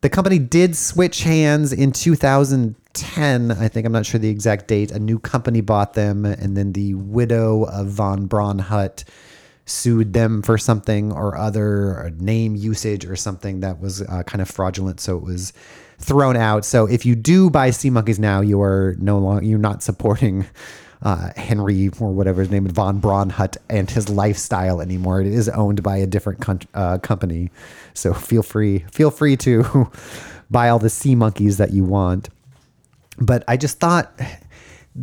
the 0.00 0.08
company 0.08 0.38
did 0.38 0.76
switch 0.76 1.22
hands 1.24 1.72
in 1.72 1.92
2010. 1.92 3.50
I 3.50 3.68
think 3.68 3.86
I'm 3.86 3.92
not 3.92 4.06
sure 4.06 4.18
the 4.20 4.28
exact 4.28 4.68
date. 4.68 4.90
A 4.92 4.98
new 4.98 5.18
company 5.18 5.60
bought 5.60 5.94
them, 5.94 6.24
and 6.24 6.56
then 6.56 6.72
the 6.72 6.94
widow 6.94 7.64
of 7.64 7.88
von 7.88 8.28
Braunhut 8.28 9.04
sued 9.68 10.12
them 10.12 10.42
for 10.42 10.58
something 10.58 11.12
or 11.12 11.36
other, 11.36 11.66
or 11.66 12.10
name 12.18 12.56
usage 12.56 13.04
or 13.04 13.16
something 13.16 13.60
that 13.60 13.80
was 13.80 14.02
uh, 14.02 14.22
kind 14.24 14.40
of 14.40 14.48
fraudulent. 14.48 15.00
So 15.00 15.16
it 15.16 15.22
was 15.22 15.52
thrown 15.98 16.36
out. 16.36 16.64
So 16.64 16.86
if 16.86 17.04
you 17.04 17.14
do 17.14 17.50
buy 17.50 17.70
Sea 17.70 17.90
Monkeys 17.90 18.18
now, 18.18 18.40
you 18.40 18.60
are 18.62 18.96
no 18.98 19.18
longer 19.18 19.44
you're 19.44 19.58
not 19.58 19.82
supporting 19.82 20.46
uh, 21.02 21.30
Henry 21.36 21.90
or 22.00 22.12
whatever 22.12 22.40
his 22.40 22.50
name 22.50 22.66
is, 22.66 22.72
von 22.72 23.00
Braunhut 23.00 23.56
and 23.68 23.90
his 23.90 24.08
lifestyle 24.08 24.80
anymore. 24.80 25.20
It 25.20 25.28
is 25.28 25.48
owned 25.48 25.82
by 25.82 25.98
a 25.98 26.06
different 26.06 26.40
con- 26.40 26.60
uh, 26.74 26.98
company. 26.98 27.50
So 27.94 28.12
feel 28.14 28.42
free 28.42 28.84
feel 28.90 29.10
free 29.10 29.36
to 29.38 29.90
buy 30.50 30.68
all 30.68 30.78
the 30.78 30.90
Sea 30.90 31.14
Monkeys 31.14 31.58
that 31.58 31.72
you 31.72 31.84
want. 31.84 32.30
But 33.20 33.44
I 33.48 33.56
just 33.56 33.80
thought 33.80 34.12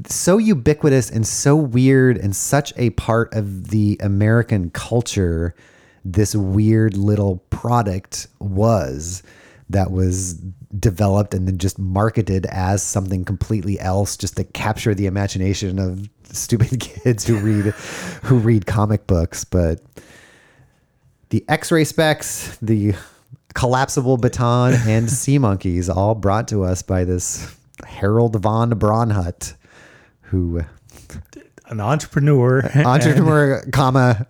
so 0.08 0.38
ubiquitous 0.38 1.10
and 1.10 1.26
so 1.26 1.56
weird 1.56 2.18
and 2.18 2.36
such 2.36 2.74
a 2.78 2.90
part 2.92 3.34
of 3.34 3.70
the 3.70 3.98
American 4.02 4.70
culture 4.72 5.56
this 6.06 6.36
weird 6.36 6.96
little 6.96 7.38
product 7.50 8.28
was 8.40 9.24
that 9.70 9.90
was 9.90 10.36
developed 10.78 11.34
and 11.34 11.48
then 11.48 11.58
just 11.58 11.80
marketed 11.80 12.46
as 12.48 12.84
something 12.84 13.26
completely 13.26 13.80
else 13.80 14.16
just 14.16 14.38
to 14.38 14.44
capture 14.44 14.94
the 14.94 15.08
imagination 15.08 15.80
of 15.80 16.08
stupid 16.24 16.80
kids 16.80 17.26
who 17.26 17.38
read 17.38 17.74
who 18.24 18.38
read 18.38 18.68
comic 18.68 19.08
books. 19.08 19.44
But 19.44 19.80
the 21.30 21.44
x-ray 21.48 21.86
specs 21.86 22.58
the 22.58 22.94
collapsible 23.56 24.18
baton 24.18 24.74
and 24.86 25.10
sea 25.10 25.40
monkeys 25.40 25.90
all 25.90 26.14
brought 26.14 26.48
to 26.50 26.64
us 26.64 26.84
by 26.84 27.04
this 27.04 27.56
harold 27.86 28.36
von 28.36 28.70
braunhut 28.72 29.56
who 30.26 30.62
An 31.68 31.80
entrepreneur. 31.80 32.62
entrepreneur 32.76 33.64
comma 33.72 34.26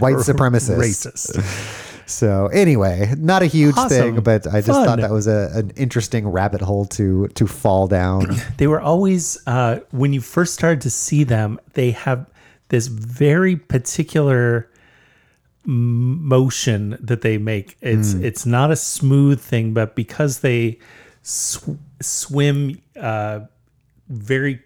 white 0.00 0.16
supremacist 0.16 0.78
Racist. 0.78 2.08
so 2.08 2.46
anyway 2.46 3.12
not 3.18 3.42
a 3.42 3.46
huge 3.46 3.76
Awesome. 3.76 3.88
thing 4.14 4.20
but 4.22 4.46
i 4.46 4.60
just 4.62 4.68
Fun. 4.68 4.86
thought 4.86 5.00
that 5.00 5.10
was 5.10 5.26
a, 5.26 5.50
an 5.54 5.70
interesting 5.76 6.26
rabbit 6.28 6.62
hole 6.62 6.86
to 6.86 7.28
to 7.28 7.46
fall 7.46 7.86
down 7.88 8.34
They 8.56 8.66
were 8.68 8.80
always, 8.80 9.36
uh, 9.46 9.80
when 9.90 10.12
you 10.14 10.20
first 10.22 10.54
started 10.54 10.80
to 10.82 10.90
see 10.90 11.24
them, 11.24 11.60
they 11.74 11.90
have 11.90 12.26
this 12.68 12.86
very 12.86 13.56
particular 13.56 14.70
motion 15.64 16.96
that 17.00 17.20
they 17.22 17.38
make. 17.38 17.76
It's 17.80 18.14
Mm. 18.14 18.22
it's 18.24 18.46
not 18.46 18.70
a 18.70 18.76
smooth 18.76 19.40
thing, 19.40 19.74
but 19.74 19.94
because 19.94 20.40
they 20.40 20.78
sw- 21.22 21.76
swim 22.00 22.80
uh, 23.00 23.40
very, 24.08 24.62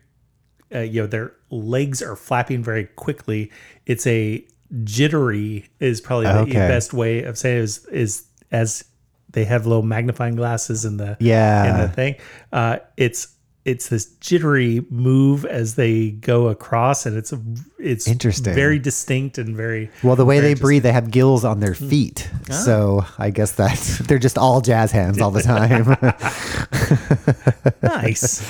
uh, 0.75 0.81
you 0.81 1.01
know, 1.03 1.07
their 1.07 1.33
legs 1.51 2.03
are 2.03 2.17
flapping 2.17 2.63
very 2.63 2.85
quickly. 2.85 3.51
It's 3.87 4.07
a 4.07 4.45
jittery 4.85 5.69
is 5.81 6.01
probably 6.01 6.27
the 6.27 6.39
Okay. 6.41 6.53
best 6.69 6.93
way 6.93 7.23
of 7.25 7.37
saying 7.37 7.59
it 7.59 7.63
is 7.63 7.87
is 7.87 8.25
as 8.53 8.85
they 9.33 9.45
have 9.45 9.67
little 9.67 9.83
magnifying 9.83 10.37
glasses 10.37 10.85
in 10.85 10.97
the 10.97 11.17
Yeah. 11.21 11.75
in 11.75 11.81
the 11.81 11.89
thing. 11.89 12.15
Uh, 12.53 12.79
it's 12.97 13.29
it's 13.67 13.89
this 13.91 14.07
jittery 14.21 14.85
move 14.91 15.45
as 15.45 15.75
they 15.75 16.13
go 16.13 16.49
across, 16.49 17.05
and 17.05 17.15
it's 17.17 17.31
a, 17.31 17.39
it's 17.79 18.09
Interesting. 18.09 18.55
very 18.55 18.79
distinct 18.79 19.37
and 19.37 19.55
very 19.55 19.91
well 20.03 20.17
the 20.17 20.25
way 20.25 20.41
they 20.41 20.55
breathe 20.55 20.83
they 20.83 20.93
have 20.93 21.11
gills 21.11 21.45
on 21.45 21.61
their 21.61 21.75
feet 21.75 22.31
so 22.51 23.05
i 23.19 23.29
guess 23.31 23.53
that 23.53 23.77
they're 24.09 24.19
just 24.19 24.39
all 24.39 24.61
jazz 24.63 24.93
hands 24.93 25.21
all 25.21 25.31
the 25.31 25.43
time 25.43 25.85
nice. 27.83 28.43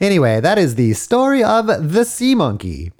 Anyway 0.00 0.40
that 0.40 0.58
is 0.58 0.74
the 0.76 0.92
story 0.92 1.42
of 1.42 1.66
the 1.92 2.04
sea 2.04 2.34
monkey 2.34 2.92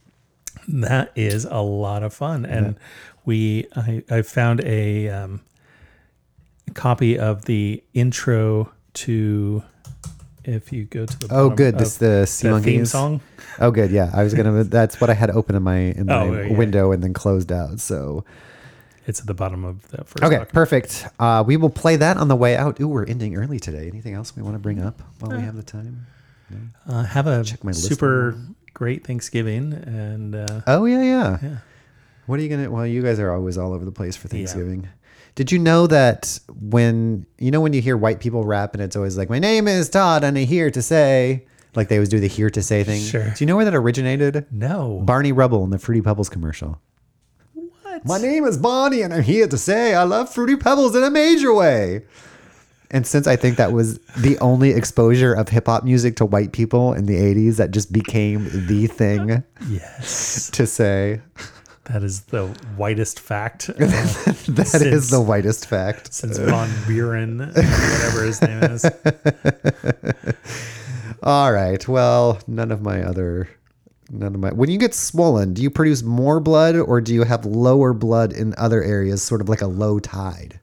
That 0.69 1.13
is 1.17 1.45
a 1.47 1.61
lot 1.63 2.03
of 2.03 2.13
fun, 2.13 2.45
and 2.45 2.77
we 3.25 3.67
I, 3.75 4.03
I 4.11 4.23
found 4.23 4.61
a 4.65 5.09
um, 5.09 5.41
copy 6.75 7.19
of 7.19 7.45
the 7.47 7.83
intro 7.95 8.71
to. 8.95 9.63
If 10.45 10.73
you 10.73 10.85
go 10.85 11.05
to 11.05 11.19
the 11.19 11.29
Oh, 11.31 11.51
good. 11.51 11.79
This 11.79 11.99
the 11.99 12.27
sea 12.27 12.49
the 12.49 12.61
theme 12.61 12.87
song. 12.87 13.21
Oh, 13.59 13.71
good. 13.71 13.91
Yeah, 13.91 14.11
I 14.15 14.23
was 14.25 14.33
gonna. 14.35 14.65
That's 14.79 14.99
what 15.01 15.11
I 15.11 15.15
had 15.15 15.31
open 15.31 15.55
in 15.57 15.63
my 15.63 15.77
in 15.77 16.07
my 16.07 16.15
Oh, 16.27 16.33
yeah. 16.33 16.57
window 16.57 16.91
and 16.93 17.03
then 17.03 17.13
closed 17.13 17.51
out. 17.53 17.81
So 17.81 18.25
It's 19.07 19.21
at 19.21 19.27
the 19.27 19.35
bottom 19.35 19.65
of 19.65 19.89
the 19.91 19.99
first. 20.05 20.23
Okay, 20.25 20.37
document. 20.37 20.49
perfect. 20.53 21.07
Uh, 21.19 21.45
we 21.47 21.57
will 21.59 21.69
play 21.71 21.97
that 21.97 22.17
on 22.17 22.29
the 22.29 22.37
way 22.37 22.57
out. 22.57 22.81
Ooh, 22.81 22.89
we're 22.89 23.05
ending 23.07 23.37
early 23.37 23.59
today. 23.61 23.89
Anything 23.89 24.15
else 24.15 24.35
we 24.37 24.43
want 24.43 24.55
to 24.55 24.59
bring 24.59 24.81
up 24.81 25.03
while 25.21 25.37
we 25.37 25.43
have 25.43 25.57
the 25.57 25.63
time? 25.63 26.07
Uh, 26.89 27.03
have 27.05 27.27
a 27.27 27.45
super 27.75 28.39
great 28.75 29.07
Thanksgiving 29.07 29.73
and 29.73 30.35
uh, 30.35 30.61
Oh 30.67 30.85
yeah, 30.85 31.03
yeah. 31.03 31.39
Yeah. 31.43 31.57
What 32.27 32.39
are 32.39 32.43
you 32.43 32.49
gonna? 32.49 32.71
Well, 32.71 32.87
you 32.87 33.03
guys 33.03 33.19
are 33.19 33.33
always 33.33 33.57
all 33.59 33.73
over 33.73 33.85
the 33.85 33.93
place 33.93 34.17
for 34.17 34.29
Thanksgiving. 34.29 34.89
Did 35.35 35.53
you 35.53 35.59
know 35.59 35.87
that 35.87 36.39
when 36.61 37.27
you 37.39 37.51
know 37.51 37.61
when 37.61 37.73
you 37.73 37.81
hear 37.81 37.97
white 37.97 38.21
people 38.21 38.45
rap 38.45 38.75
and 38.75 38.83
it's 38.83 38.97
always 38.97 39.17
like, 39.17 39.31
"My 39.31 39.39
name 39.39 39.69
is 39.69 39.89
Todd 39.89 40.25
and 40.25 40.37
I'm 40.37 40.47
here 40.47 40.71
to 40.71 40.83
say," 40.83 41.47
like 41.75 41.89
they 41.89 41.97
always 41.97 42.09
do 42.09 42.21
the 42.21 42.27
"here 42.29 42.51
to 42.51 42.63
say" 42.63 42.85
thing. 42.85 43.01
Sure. 43.03 43.31
Do 43.31 43.35
you 43.39 43.47
know 43.47 43.57
where 43.57 43.65
that 43.65 43.75
originated? 43.75 44.47
no. 44.51 45.01
Barney 45.05 45.33
Rubble 45.33 45.65
in 45.65 45.71
the 45.71 45.79
Fruity 45.79 46.03
Pebbles 46.03 46.29
commercial. 46.29 46.81
What? 47.55 48.05
My 48.05 48.19
name 48.19 48.45
is 48.45 48.59
Bonnie 48.59 49.03
and 49.03 49.13
I'm 49.15 49.23
here 49.23 49.49
to 49.49 49.59
say 49.59 49.95
I 49.95 50.03
love 50.05 50.33
Fruity 50.33 50.57
Pebbles 50.57 50.95
in 50.95 51.03
a 51.03 51.11
major 51.11 51.53
way. 51.55 52.03
And 52.91 53.07
since 53.07 53.26
I 53.26 53.36
think 53.36 53.59
that 53.59 53.72
was 53.72 53.99
the 54.16 54.39
only 54.39 54.70
exposure 54.70 55.34
of 55.34 55.51
hip 55.51 55.66
hop 55.66 55.84
music 55.84 56.16
to 56.16 56.24
white 56.24 56.53
people 56.53 56.95
in 56.95 57.05
the 57.07 57.16
80s, 57.16 57.57
that 57.57 57.70
just 57.70 57.93
became 57.93 58.49
the 58.66 58.86
thing 58.86 59.43
yes, 59.68 60.51
to 60.53 60.66
say. 60.66 61.20
that 61.84 62.03
is 62.03 62.22
the 62.22 62.47
whitest 62.76 63.20
fact. 63.20 63.68
Uh, 63.68 63.74
That 64.49 64.59
is 64.59 64.70
Since- 64.70 65.11
the 65.11 65.20
whitest 65.20 65.66
fact. 65.66 66.14
since 66.14 66.39
Von 66.39 66.70
Buren, 66.86 67.39
whatever 67.41 68.24
his 68.24 68.41
name 68.41 68.62
is. 68.62 68.84
All 71.22 71.53
right. 71.53 71.86
Well, 71.86 72.39
none 72.47 72.70
of 72.72 72.80
my 72.80 73.03
other, 73.03 73.51
none 74.11 74.34
of 74.34 74.41
my. 74.41 74.51
When 74.53 74.70
you 74.70 74.78
get 74.78 74.95
swollen, 74.95 75.53
do 75.53 75.62
you 75.62 75.68
produce 75.70 76.03
more 76.03 76.41
blood 76.41 76.76
or 76.76 77.03
do 77.03 77.12
you 77.12 77.24
have 77.24 77.45
lower 77.45 77.93
blood 77.93 78.32
in 78.32 78.55
other 78.57 78.82
areas, 78.82 79.22
sort 79.22 79.43
of 79.43 79.49
like 79.51 79.61
a 79.61 79.66
low 79.66 79.99
tide? 79.99 80.61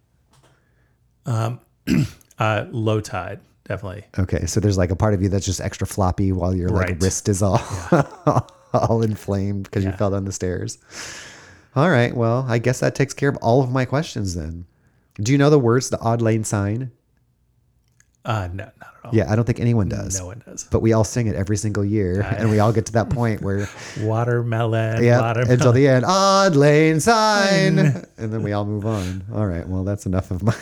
Uh, 2.37 2.65
low 2.71 2.99
tide, 2.99 3.39
definitely. 3.63 4.03
Okay, 4.19 4.45
so 4.45 4.59
there's 4.59 4.77
like 4.77 4.91
a 4.91 4.95
part 4.97 5.13
of 5.13 5.21
you 5.21 5.29
that's 5.29 5.45
just 5.45 5.61
extra 5.61 5.87
floppy 5.87 6.33
while 6.33 6.53
your 6.53 6.67
like 6.67 6.89
Right. 6.89 7.01
wrist 7.01 7.29
is 7.29 7.41
all 7.41 7.61
all 8.73 9.01
inflamed 9.01 9.63
because 9.63 9.85
you 9.85 9.93
fell 9.93 10.11
down 10.11 10.25
the 10.25 10.33
stairs. 10.33 10.77
All 11.77 11.89
right. 11.89 12.13
Well, 12.13 12.45
I 12.49 12.57
guess 12.57 12.81
that 12.81 12.93
takes 12.93 13.13
care 13.13 13.29
of 13.29 13.37
all 13.37 13.63
of 13.63 13.71
my 13.71 13.85
questions 13.85 14.35
then. 14.35 14.65
Do 15.15 15.31
you 15.31 15.37
know 15.37 15.49
the 15.49 15.57
words, 15.59 15.89
the 15.89 15.97
Auld 15.99 16.21
Lang 16.21 16.43
Syne? 16.43 16.91
Uh, 18.25 18.49
no, 18.51 18.65
not 18.65 18.73
at 18.81 19.05
all. 19.05 19.15
Yeah, 19.15 19.31
I 19.31 19.37
don't 19.37 19.45
think 19.45 19.61
anyone 19.61 19.87
does. 19.87 20.19
no 20.19 20.25
one 20.25 20.43
does. 20.45 20.65
But 20.69 20.81
we 20.81 20.91
all 20.91 21.05
sing 21.05 21.27
it 21.27 21.35
every 21.35 21.55
single 21.55 21.85
year, 21.85 22.19
and 22.21 22.49
we 22.49 22.59
all 22.59 22.73
get 22.73 22.87
to 22.87 22.91
that 22.93 23.09
point 23.09 23.41
where 23.41 23.69
Watermelon. 24.01 25.01
Yeah, 25.05 25.21
watermelon. 25.21 25.53
until 25.53 25.71
the 25.71 25.87
end. 25.87 26.03
Auld 26.05 26.57
Lang 26.57 26.99
Syne. 26.99 27.77
and 27.79 28.33
then 28.33 28.43
we 28.43 28.51
all 28.51 28.65
move 28.65 28.85
on. 28.85 29.23
All 29.33 29.45
right. 29.47 29.65
Well, 29.65 29.85
that's 29.85 30.05
enough 30.05 30.31
of 30.31 30.43
mine. 30.43 30.55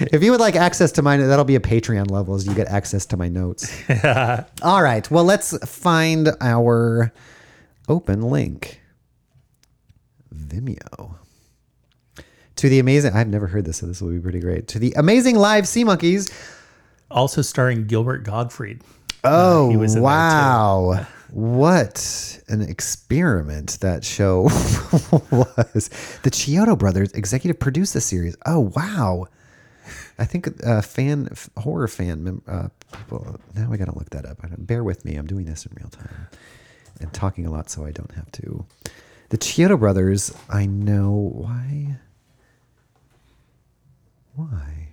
If 0.00 0.22
you 0.22 0.30
would 0.30 0.40
like 0.40 0.56
access 0.56 0.92
to 0.92 1.02
mine, 1.02 1.26
that'll 1.26 1.44
be 1.44 1.56
a 1.56 1.60
Patreon 1.60 2.10
levels. 2.10 2.46
You 2.46 2.54
get 2.54 2.68
access 2.68 3.06
to 3.06 3.16
my 3.16 3.28
notes. 3.28 3.72
all 4.62 4.82
right. 4.82 5.08
Well, 5.10 5.24
let's 5.24 5.56
find 5.66 6.30
our 6.40 7.12
open 7.88 8.22
link. 8.22 8.80
Vimeo. 10.34 11.14
To 12.56 12.68
the 12.68 12.78
amazing, 12.78 13.12
I've 13.12 13.28
never 13.28 13.46
heard 13.46 13.64
this, 13.66 13.78
so 13.78 13.86
this 13.86 14.00
will 14.00 14.12
be 14.12 14.18
pretty 14.18 14.40
great. 14.40 14.68
To 14.68 14.78
the 14.78 14.92
amazing 14.96 15.36
live 15.36 15.68
Sea 15.68 15.84
Monkeys. 15.84 16.32
Also 17.10 17.42
starring 17.42 17.86
Gilbert 17.86 18.24
Gottfried. 18.24 18.80
Uh, 19.22 19.30
oh, 19.32 19.70
he 19.70 19.76
was 19.76 19.94
in 19.94 20.02
there, 20.02 20.10
too. 20.10 20.14
wow. 20.14 21.06
What 21.30 22.40
an 22.48 22.62
experiment 22.62 23.78
that 23.80 24.04
show 24.04 24.42
was. 25.30 25.90
The 26.22 26.30
Chiodo 26.30 26.78
brothers 26.78 27.12
executive 27.12 27.58
produced 27.58 27.92
the 27.92 28.00
series. 28.00 28.36
Oh, 28.46 28.72
wow. 28.74 29.26
I 30.18 30.24
think 30.24 30.48
uh, 30.64 30.82
fan 30.82 31.28
f- 31.30 31.50
horror 31.58 31.88
fan 31.88 32.24
mem- 32.24 32.42
uh, 32.46 32.68
people. 32.92 33.38
Now 33.54 33.72
I 33.72 33.76
got 33.76 33.86
to 33.86 33.98
look 33.98 34.10
that 34.10 34.24
up. 34.24 34.38
Bear 34.58 34.84
with 34.84 35.04
me. 35.04 35.16
I'm 35.16 35.26
doing 35.26 35.44
this 35.46 35.66
in 35.66 35.72
real 35.78 35.88
time 35.90 36.28
and 37.00 37.12
talking 37.12 37.46
a 37.46 37.50
lot, 37.50 37.70
so 37.70 37.84
I 37.84 37.90
don't 37.90 38.12
have 38.12 38.30
to. 38.32 38.64
The 39.28 39.38
Chiodo 39.38 39.78
brothers. 39.78 40.32
I 40.48 40.66
know 40.66 41.30
why. 41.34 41.96
Why? 44.34 44.88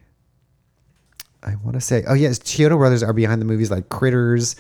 I 1.44 1.56
want 1.56 1.74
to 1.74 1.82
say, 1.82 2.04
oh 2.08 2.14
yes, 2.14 2.40
Chiodo 2.40 2.78
brothers 2.78 3.04
are 3.04 3.14
behind 3.14 3.42
the 3.42 3.46
movies 3.46 3.70
like 3.70 3.90
Critters, 3.90 4.56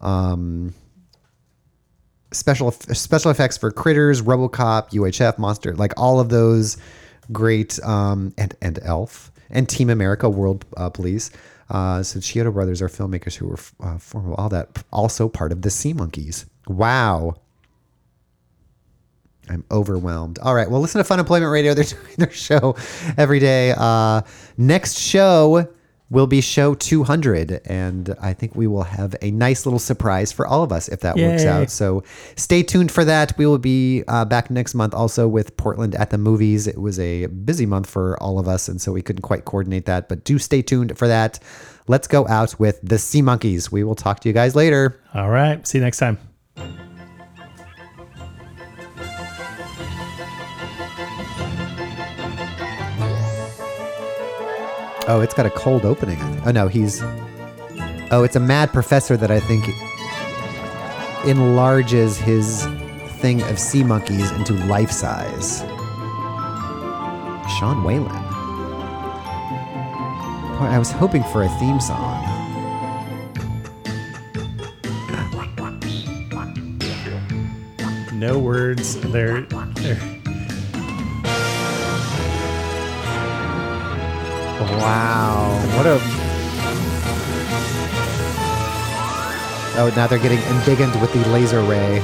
um, 0.00 0.74
special 2.32 2.70
special 2.70 3.30
effects 3.30 3.58
for 3.58 3.70
Critters, 3.70 4.22
RoboCop, 4.22 4.90
UHF, 4.90 5.38
Monster, 5.38 5.74
like 5.74 5.92
all 5.98 6.20
of 6.20 6.30
those 6.30 6.78
great, 7.30 7.78
um, 7.84 8.32
and 8.38 8.54
and 8.62 8.78
Elf 8.82 9.31
and 9.52 9.68
Team 9.68 9.90
America, 9.90 10.28
World 10.28 10.64
uh, 10.76 10.90
Police. 10.90 11.30
Uh, 11.70 12.02
so 12.02 12.18
Chiodo 12.18 12.52
brothers 12.52 12.82
are 12.82 12.88
filmmakers 12.88 13.34
who 13.34 13.48
were 13.48 13.58
uh, 13.82 13.98
all 14.34 14.48
that, 14.48 14.84
also 14.92 15.28
part 15.28 15.52
of 15.52 15.62
the 15.62 15.70
Sea 15.70 15.92
Monkeys. 15.92 16.46
Wow. 16.66 17.36
I'm 19.48 19.64
overwhelmed. 19.70 20.38
All 20.38 20.54
right. 20.54 20.70
Well, 20.70 20.80
listen 20.80 20.98
to 20.98 21.04
Fun 21.04 21.18
Employment 21.18 21.50
Radio. 21.50 21.74
They're 21.74 21.84
doing 21.84 22.14
their 22.18 22.30
show 22.30 22.76
every 23.16 23.38
day. 23.38 23.74
Uh, 23.76 24.22
next 24.56 24.98
show 24.98 25.68
will 26.12 26.26
be 26.26 26.42
show 26.42 26.74
200. 26.74 27.62
And 27.64 28.14
I 28.20 28.34
think 28.34 28.54
we 28.54 28.66
will 28.66 28.82
have 28.82 29.16
a 29.22 29.30
nice 29.30 29.64
little 29.64 29.78
surprise 29.78 30.30
for 30.30 30.46
all 30.46 30.62
of 30.62 30.70
us 30.70 30.88
if 30.88 31.00
that 31.00 31.16
works 31.16 31.42
out. 31.44 31.70
So 31.70 32.04
stay 32.36 32.62
tuned 32.62 32.92
for 32.92 33.04
that. 33.04 33.36
We 33.38 33.46
will 33.46 33.58
be 33.58 34.04
uh, 34.06 34.26
back 34.26 34.50
next 34.50 34.74
month 34.74 34.94
also 34.94 35.26
with 35.26 35.56
Portland 35.56 35.94
at 35.94 36.10
the 36.10 36.18
movies. 36.18 36.66
It 36.66 36.78
was 36.78 37.00
a 37.00 37.26
busy 37.26 37.64
month 37.64 37.88
for 37.88 38.22
all 38.22 38.38
of 38.38 38.46
us. 38.46 38.68
And 38.68 38.80
so 38.80 38.92
we 38.92 39.00
couldn't 39.00 39.22
quite 39.22 39.46
coordinate 39.46 39.86
that. 39.86 40.08
But 40.08 40.24
do 40.24 40.38
stay 40.38 40.60
tuned 40.60 40.96
for 40.98 41.08
that. 41.08 41.38
Let's 41.88 42.06
go 42.06 42.28
out 42.28 42.60
with 42.60 42.78
the 42.82 42.98
Sea 42.98 43.22
Monkeys. 43.22 43.72
We 43.72 43.82
will 43.82 43.96
talk 43.96 44.20
to 44.20 44.28
you 44.28 44.34
guys 44.34 44.54
later. 44.54 45.00
All 45.14 45.30
right. 45.30 45.66
See 45.66 45.78
you 45.78 45.84
next 45.84 45.98
time. 45.98 46.31
Oh, 55.08 55.20
it's 55.20 55.34
got 55.34 55.46
a 55.46 55.50
cold 55.50 55.84
opening. 55.84 56.18
Oh 56.46 56.52
no, 56.52 56.68
he's. 56.68 57.02
Oh, 58.12 58.22
it's 58.24 58.36
a 58.36 58.40
mad 58.40 58.72
professor 58.72 59.16
that 59.16 59.30
I 59.30 59.40
think 59.40 59.64
enlarges 61.26 62.18
his 62.18 62.66
thing 63.20 63.42
of 63.42 63.58
sea 63.58 63.82
monkeys 63.82 64.30
into 64.32 64.52
life 64.66 64.90
size. 64.90 65.60
Sean 67.58 67.82
Whalen. 67.82 68.08
Boy, 70.58 70.66
I 70.66 70.78
was 70.78 70.92
hoping 70.92 71.24
for 71.24 71.42
a 71.42 71.48
theme 71.58 71.80
song. 71.80 72.28
No 78.12 78.38
words. 78.38 79.00
They're, 79.00 79.40
they're 79.40 80.21
Wow, 84.70 85.58
what 85.76 85.86
a. 85.86 85.98
Oh, 89.74 89.90
now 89.96 90.06
they're 90.06 90.18
getting 90.18 90.38
indignant 90.54 91.00
with 91.00 91.12
the 91.12 91.26
laser 91.30 91.62
ray. 91.62 92.00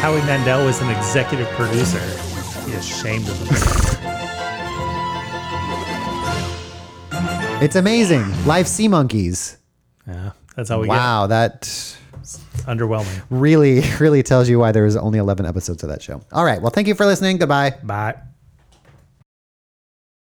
Howie 0.00 0.20
Mandel 0.22 0.64
was 0.64 0.80
an 0.80 0.90
executive 0.90 1.48
producer. 1.50 1.98
Be 2.64 2.74
ashamed 2.74 3.28
of 3.28 3.36
himself. 3.38 3.96
It's 7.62 7.74
amazing. 7.74 8.22
Live 8.44 8.68
sea 8.68 8.86
monkeys. 8.86 9.56
yeah, 10.06 10.32
that's 10.54 10.68
how 10.68 10.80
we 10.80 10.88
Wow, 10.88 11.26
that 11.26 11.62
get 11.62 11.98
underwhelming. 12.66 13.22
really, 13.30 13.82
really 14.00 14.22
tells 14.22 14.48
you 14.48 14.58
why 14.58 14.72
there's 14.72 14.96
only 14.96 15.18
11 15.18 15.46
episodes 15.46 15.82
of 15.82 15.88
that 15.90 16.02
show. 16.02 16.20
All 16.32 16.44
right. 16.44 16.60
Well, 16.60 16.70
thank 16.70 16.88
you 16.88 16.94
for 16.94 17.06
listening. 17.06 17.38
Goodbye. 17.38 17.70
Bye. 17.82 18.16